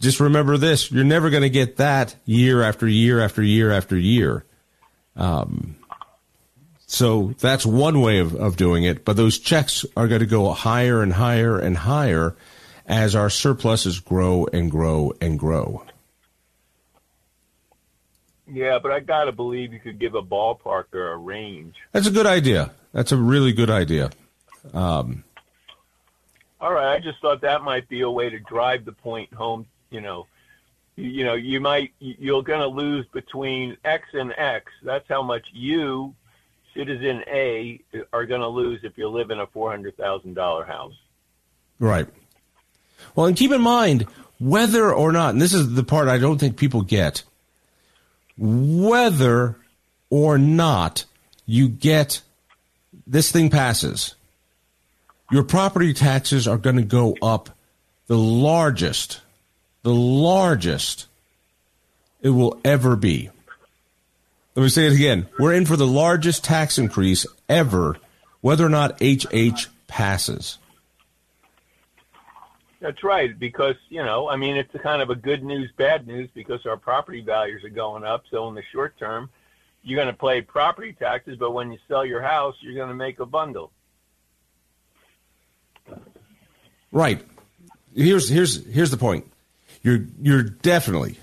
Just 0.00 0.20
remember 0.20 0.56
this: 0.56 0.92
you're 0.92 1.04
never 1.04 1.30
going 1.30 1.42
to 1.42 1.50
get 1.50 1.76
that 1.76 2.16
year 2.26 2.62
after 2.62 2.86
year 2.86 3.20
after 3.20 3.42
year 3.42 3.72
after 3.72 3.96
year. 3.96 4.44
Um, 5.16 5.76
so 6.94 7.34
that's 7.40 7.66
one 7.66 8.00
way 8.00 8.18
of, 8.18 8.34
of 8.36 8.56
doing 8.56 8.84
it. 8.84 9.04
But 9.04 9.16
those 9.16 9.38
checks 9.38 9.84
are 9.96 10.06
going 10.06 10.20
to 10.20 10.26
go 10.26 10.52
higher 10.52 11.02
and 11.02 11.12
higher 11.12 11.58
and 11.58 11.76
higher 11.76 12.36
as 12.86 13.16
our 13.16 13.30
surpluses 13.30 13.98
grow 13.98 14.46
and 14.52 14.70
grow 14.70 15.12
and 15.20 15.38
grow. 15.38 15.84
Yeah, 18.46 18.78
but 18.78 18.92
I 18.92 19.00
got 19.00 19.24
to 19.24 19.32
believe 19.32 19.72
you 19.72 19.80
could 19.80 19.98
give 19.98 20.14
a 20.14 20.22
ballpark 20.22 20.84
or 20.92 21.12
a 21.12 21.16
range. 21.16 21.76
That's 21.92 22.06
a 22.06 22.10
good 22.10 22.26
idea. 22.26 22.72
That's 22.92 23.10
a 23.10 23.16
really 23.16 23.52
good 23.52 23.70
idea. 23.70 24.10
Um, 24.72 25.24
All 26.60 26.72
right, 26.72 26.94
I 26.94 27.00
just 27.00 27.20
thought 27.20 27.40
that 27.40 27.62
might 27.62 27.88
be 27.88 28.02
a 28.02 28.10
way 28.10 28.30
to 28.30 28.38
drive 28.38 28.84
the 28.84 28.92
point 28.92 29.32
home. 29.32 29.66
You 29.90 30.00
know, 30.00 30.26
you, 30.96 31.08
you 31.08 31.24
know, 31.24 31.34
you 31.34 31.58
might 31.60 31.92
you're 31.98 32.42
going 32.42 32.60
to 32.60 32.68
lose 32.68 33.06
between 33.12 33.76
X 33.84 34.08
and 34.12 34.32
X. 34.36 34.70
That's 34.82 35.08
how 35.08 35.22
much 35.22 35.46
you, 35.52 36.14
citizen 36.74 37.22
A, 37.28 37.80
are 38.12 38.26
going 38.26 38.40
to 38.40 38.48
lose 38.48 38.80
if 38.82 38.96
you 38.96 39.08
live 39.08 39.30
in 39.30 39.40
a 39.40 39.46
four 39.46 39.70
hundred 39.70 39.96
thousand 39.96 40.34
dollar 40.34 40.64
house. 40.64 40.94
Right. 41.78 42.06
Well, 43.14 43.26
and 43.26 43.36
keep 43.36 43.52
in 43.52 43.60
mind 43.60 44.06
whether 44.38 44.92
or 44.92 45.12
not, 45.12 45.30
and 45.30 45.42
this 45.42 45.54
is 45.54 45.74
the 45.74 45.84
part 45.84 46.08
I 46.08 46.18
don't 46.18 46.38
think 46.38 46.56
people 46.56 46.82
get, 46.82 47.22
whether 48.36 49.56
or 50.10 50.38
not 50.38 51.04
you 51.46 51.68
get 51.68 52.20
this 53.06 53.30
thing 53.30 53.50
passes, 53.50 54.14
your 55.30 55.44
property 55.44 55.92
taxes 55.92 56.46
are 56.48 56.58
going 56.58 56.76
to 56.76 56.82
go 56.82 57.16
up 57.22 57.50
the 58.06 58.18
largest, 58.18 59.20
the 59.82 59.94
largest 59.94 61.06
it 62.20 62.30
will 62.30 62.60
ever 62.64 62.96
be. 62.96 63.30
Let 64.54 64.62
me 64.62 64.68
say 64.68 64.86
it 64.86 64.92
again. 64.92 65.28
We're 65.38 65.52
in 65.52 65.66
for 65.66 65.76
the 65.76 65.86
largest 65.86 66.44
tax 66.44 66.78
increase 66.78 67.26
ever, 67.48 67.96
whether 68.40 68.64
or 68.64 68.68
not 68.68 69.00
HH 69.02 69.66
passes. 69.88 70.58
That's 72.80 73.02
right, 73.02 73.36
because 73.36 73.76
you 73.88 74.04
know, 74.04 74.28
I 74.28 74.36
mean, 74.36 74.56
it's 74.56 74.70
kind 74.82 75.00
of 75.00 75.10
a 75.10 75.14
good 75.14 75.42
news, 75.42 75.70
bad 75.76 76.06
news 76.06 76.28
because 76.34 76.66
our 76.66 76.76
property 76.76 77.22
values 77.22 77.64
are 77.64 77.70
going 77.70 78.04
up. 78.04 78.24
So 78.30 78.46
in 78.48 78.54
the 78.54 78.62
short 78.72 78.96
term, 78.98 79.30
you're 79.82 79.96
going 79.96 80.14
to 80.14 80.18
pay 80.18 80.42
property 80.42 80.92
taxes, 80.92 81.36
but 81.38 81.52
when 81.52 81.72
you 81.72 81.78
sell 81.88 82.04
your 82.04 82.22
house, 82.22 82.54
you're 82.60 82.74
going 82.74 82.90
to 82.90 82.94
make 82.94 83.20
a 83.20 83.26
bundle. 83.26 83.72
Right. 86.92 87.24
Here's 87.94 88.28
here's 88.28 88.64
here's 88.66 88.90
the 88.90 88.96
point. 88.96 89.30
You're 89.82 90.06
you're 90.20 90.42
definitely 90.42 91.18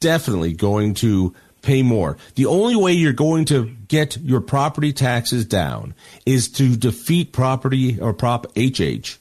definitely 0.00 0.52
going 0.52 0.94
to 0.94 1.34
pay 1.66 1.82
more. 1.82 2.16
The 2.36 2.46
only 2.46 2.76
way 2.76 2.92
you're 2.92 3.12
going 3.12 3.44
to 3.46 3.70
get 3.88 4.16
your 4.18 4.40
property 4.40 4.92
taxes 4.92 5.44
down 5.44 5.94
is 6.24 6.48
to 6.52 6.76
defeat 6.76 7.32
property 7.32 8.00
or 8.00 8.14
prop 8.14 8.46
HH, 8.56 9.18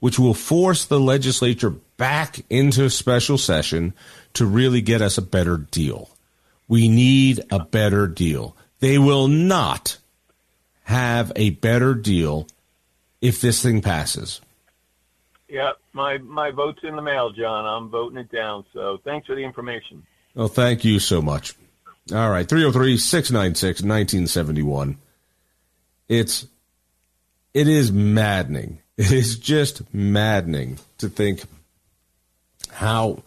which 0.00 0.18
will 0.18 0.34
force 0.34 0.84
the 0.84 0.98
legislature 0.98 1.70
back 1.70 2.44
into 2.50 2.88
special 2.90 3.38
session 3.38 3.92
to 4.32 4.46
really 4.46 4.80
get 4.80 5.02
us 5.02 5.18
a 5.18 5.22
better 5.22 5.58
deal. 5.58 6.10
We 6.66 6.88
need 6.88 7.44
a 7.50 7.60
better 7.60 8.08
deal. 8.08 8.56
They 8.80 8.98
will 8.98 9.28
not 9.28 9.98
have 10.84 11.30
a 11.36 11.50
better 11.50 11.94
deal 11.94 12.48
if 13.20 13.40
this 13.40 13.62
thing 13.62 13.82
passes. 13.82 14.40
Yeah, 15.48 15.72
my 15.92 16.16
my 16.16 16.50
vote's 16.50 16.80
in 16.82 16.96
the 16.96 17.02
mail, 17.02 17.30
John. 17.30 17.66
I'm 17.66 17.90
voting 17.90 18.16
it 18.16 18.32
down. 18.32 18.64
So 18.72 18.98
thanks 19.04 19.26
for 19.26 19.36
the 19.36 19.44
information. 19.44 20.02
Well, 20.34 20.48
thank 20.48 20.82
you 20.82 20.98
so 20.98 21.20
much. 21.20 21.54
All 22.10 22.30
right, 22.30 22.48
303 22.48 22.96
696 22.96 23.82
1971. 23.82 24.98
It's, 26.08 26.46
it 27.54 27.68
is 27.68 27.92
maddening. 27.92 28.78
It 28.94 29.10
is 29.10 29.38
just 29.38 29.82
maddening 29.94 30.78
to 30.98 31.08
think 31.08 31.44
how, 32.70 33.22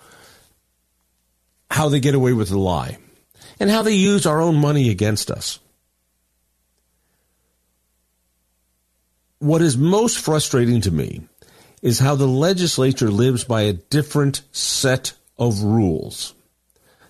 how 1.72 1.90
they 1.90 2.00
get 2.00 2.14
away 2.14 2.34
with 2.34 2.50
the 2.50 2.60
lie 2.60 3.00
and 3.60 3.72
how 3.72 3.82
they 3.82 3.96
use 3.96 4.28
our 4.28 4.40
own 4.40 4.58
money 4.58 4.92
against 4.92 5.32
us. 5.32 5.60
What 9.40 9.64
is 9.64 9.76
most 9.76 10.20
frustrating 10.20 10.82
to 10.82 10.92
me 10.92 11.24
is 11.82 11.98
how 11.98 12.14
the 12.16 12.28
legislature 12.28 13.10
lives 13.10 13.44
by 13.44 13.64
a 13.64 13.74
different 13.74 14.44
set 14.52 15.14
of 15.38 15.64
rules. 15.64 16.35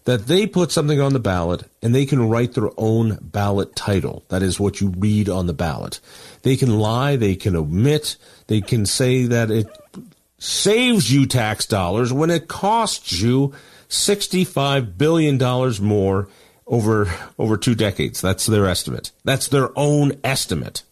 That 0.06 0.28
they 0.28 0.48
put 0.48 0.72
something 0.72 1.02
on 1.02 1.14
the 1.14 1.20
ballot 1.20 1.64
and 1.82 1.94
they 1.94 2.06
can 2.06 2.30
write 2.30 2.54
their 2.54 2.70
own 2.78 3.18
ballot 3.22 3.76
title. 3.76 4.24
That 4.30 4.44
is 4.44 4.60
what 4.60 4.80
you 4.80 4.90
read 4.90 5.30
on 5.30 5.48
the 5.48 5.54
ballot. 5.54 6.00
They 6.44 6.56
can 6.56 6.78
lie, 6.78 7.16
they 7.16 7.36
can 7.36 7.56
omit, 7.56 8.16
they 8.48 8.62
can 8.62 8.86
say 8.86 9.26
that 9.26 9.50
it 9.50 9.68
saves 10.38 11.12
you 11.12 11.26
tax 11.26 11.66
dollars 11.66 12.14
when 12.14 12.30
it 12.30 12.48
costs 12.48 13.20
you 13.20 13.54
$65 13.90 14.98
billion 14.98 15.38
more 15.84 16.28
over, 16.68 17.12
over 17.38 17.58
two 17.58 17.76
decades. 17.76 18.22
That's 18.22 18.46
their 18.46 18.68
estimate. 18.68 19.12
That's 19.24 19.48
their 19.48 19.70
own 19.78 20.14
estimate. 20.24 20.84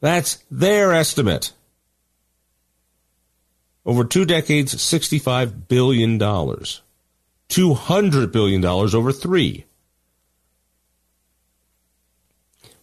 That's 0.00 0.38
their 0.50 0.92
estimate. 0.92 1.52
Over 3.86 4.04
two 4.04 4.24
decades, 4.24 4.74
$65 4.74 5.68
billion. 5.68 6.18
$200 6.18 8.32
billion 8.32 8.64
over 8.64 9.12
three. 9.12 9.64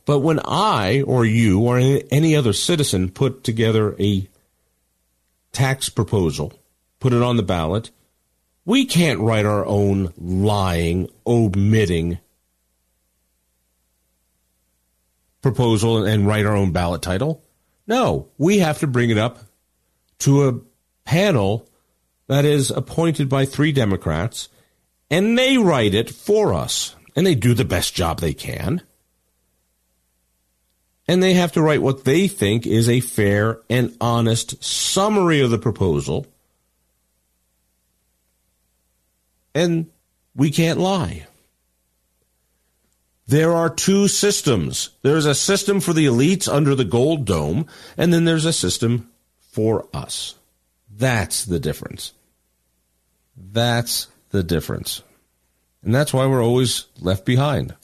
But 0.06 0.20
when 0.20 0.40
I 0.46 1.02
or 1.02 1.26
you 1.26 1.60
or 1.60 1.78
any 1.78 2.36
other 2.36 2.54
citizen 2.54 3.10
put 3.10 3.44
together 3.44 3.96
a 4.00 4.30
tax 5.52 5.90
proposal, 5.90 6.54
put 7.02 7.14
it 7.14 7.22
on 7.22 7.36
the 7.36 7.44
ballot, 7.44 7.92
we 8.66 8.86
can't 8.86 9.20
write 9.20 9.46
our 9.46 9.66
own 9.66 10.14
lying, 10.18 11.10
omitting 11.28 12.20
proposal 15.42 16.06
and 16.06 16.26
write 16.26 16.46
our 16.46 16.56
own 16.56 16.72
ballot 16.72 17.02
title. 17.02 17.44
No, 17.88 18.30
we 18.38 18.60
have 18.60 18.80
to 18.80 18.88
bring 18.88 19.10
it 19.10 19.18
up 19.18 19.40
to 20.20 20.48
a 20.48 20.62
panel 21.06 21.68
that 22.28 22.46
is 22.46 22.72
appointed 22.72 23.30
by 23.30 23.46
three 23.46 23.72
Democrats 23.72 24.50
And 25.10 25.38
they 25.38 25.58
write 25.58 25.94
it 25.94 26.10
for 26.10 26.54
us. 26.54 26.96
And 27.16 27.28
they 27.28 27.36
do 27.36 27.54
the 27.54 27.66
best 27.66 27.94
job 27.94 28.20
they 28.20 28.34
can. 28.34 28.82
And 31.08 31.22
they 31.22 31.34
have 31.34 31.52
to 31.52 31.62
write 31.62 31.82
what 31.82 32.06
they 32.06 32.28
think 32.28 32.66
is 32.66 32.90
a 32.90 33.02
fair 33.02 33.60
and 33.70 33.96
honest 34.00 34.64
summary 34.64 35.42
of 35.42 35.52
the 35.52 35.60
proposal. 35.60 36.26
And 39.54 39.92
we 40.34 40.50
can't 40.50 40.80
lie. 40.80 41.28
There 43.28 43.54
are 43.54 43.70
two 43.70 44.08
systems. 44.08 44.90
There's 45.02 45.26
a 45.26 45.36
system 45.36 45.80
for 45.80 45.94
the 45.94 46.06
elites 46.06 46.52
under 46.52 46.76
the 46.76 46.84
gold 46.84 47.26
dome, 47.26 47.68
and 47.98 48.14
then 48.14 48.26
there's 48.26 48.46
a 48.46 48.54
system 48.54 49.10
for 49.40 49.88
us. 49.94 50.36
That's 50.96 51.46
the 51.46 51.60
difference. 51.60 52.14
That's 53.36 54.08
the 54.30 54.44
difference. 54.44 55.02
And 55.84 55.94
that's 55.94 56.14
why 56.14 56.26
we're 56.26 56.44
always 56.44 56.86
left 57.00 57.26
behind. 57.26 57.76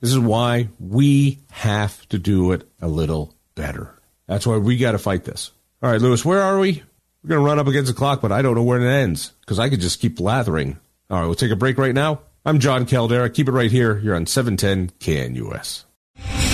This 0.00 0.12
is 0.12 0.18
why 0.18 0.68
we 0.80 1.40
have 1.50 2.08
to 2.08 2.18
do 2.18 2.52
it 2.52 2.68
a 2.80 2.88
little 2.88 3.34
better. 3.54 3.94
That's 4.26 4.46
why 4.46 4.56
we 4.56 4.76
got 4.76 4.92
to 4.92 4.98
fight 4.98 5.24
this. 5.24 5.50
All 5.82 5.90
right, 5.90 6.00
Lewis, 6.00 6.24
where 6.24 6.42
are 6.42 6.58
we? 6.58 6.82
We're 7.22 7.28
going 7.28 7.40
to 7.40 7.46
run 7.46 7.58
up 7.58 7.68
against 7.68 7.92
the 7.92 7.96
clock, 7.96 8.20
but 8.20 8.32
I 8.32 8.42
don't 8.42 8.54
know 8.54 8.62
where 8.62 8.80
it 8.80 8.90
ends 8.90 9.32
because 9.40 9.58
I 9.58 9.68
could 9.68 9.80
just 9.80 10.00
keep 10.00 10.18
lathering. 10.18 10.78
All 11.10 11.20
right, 11.20 11.26
we'll 11.26 11.34
take 11.34 11.52
a 11.52 11.56
break 11.56 11.78
right 11.78 11.94
now. 11.94 12.20
I'm 12.44 12.58
Jon 12.58 12.86
Caldara. 12.86 13.32
Keep 13.32 13.48
it 13.48 13.52
right 13.52 13.70
here. 13.70 13.98
You're 13.98 14.16
on 14.16 14.26
710 14.26 14.90
KNUS. 14.98 15.84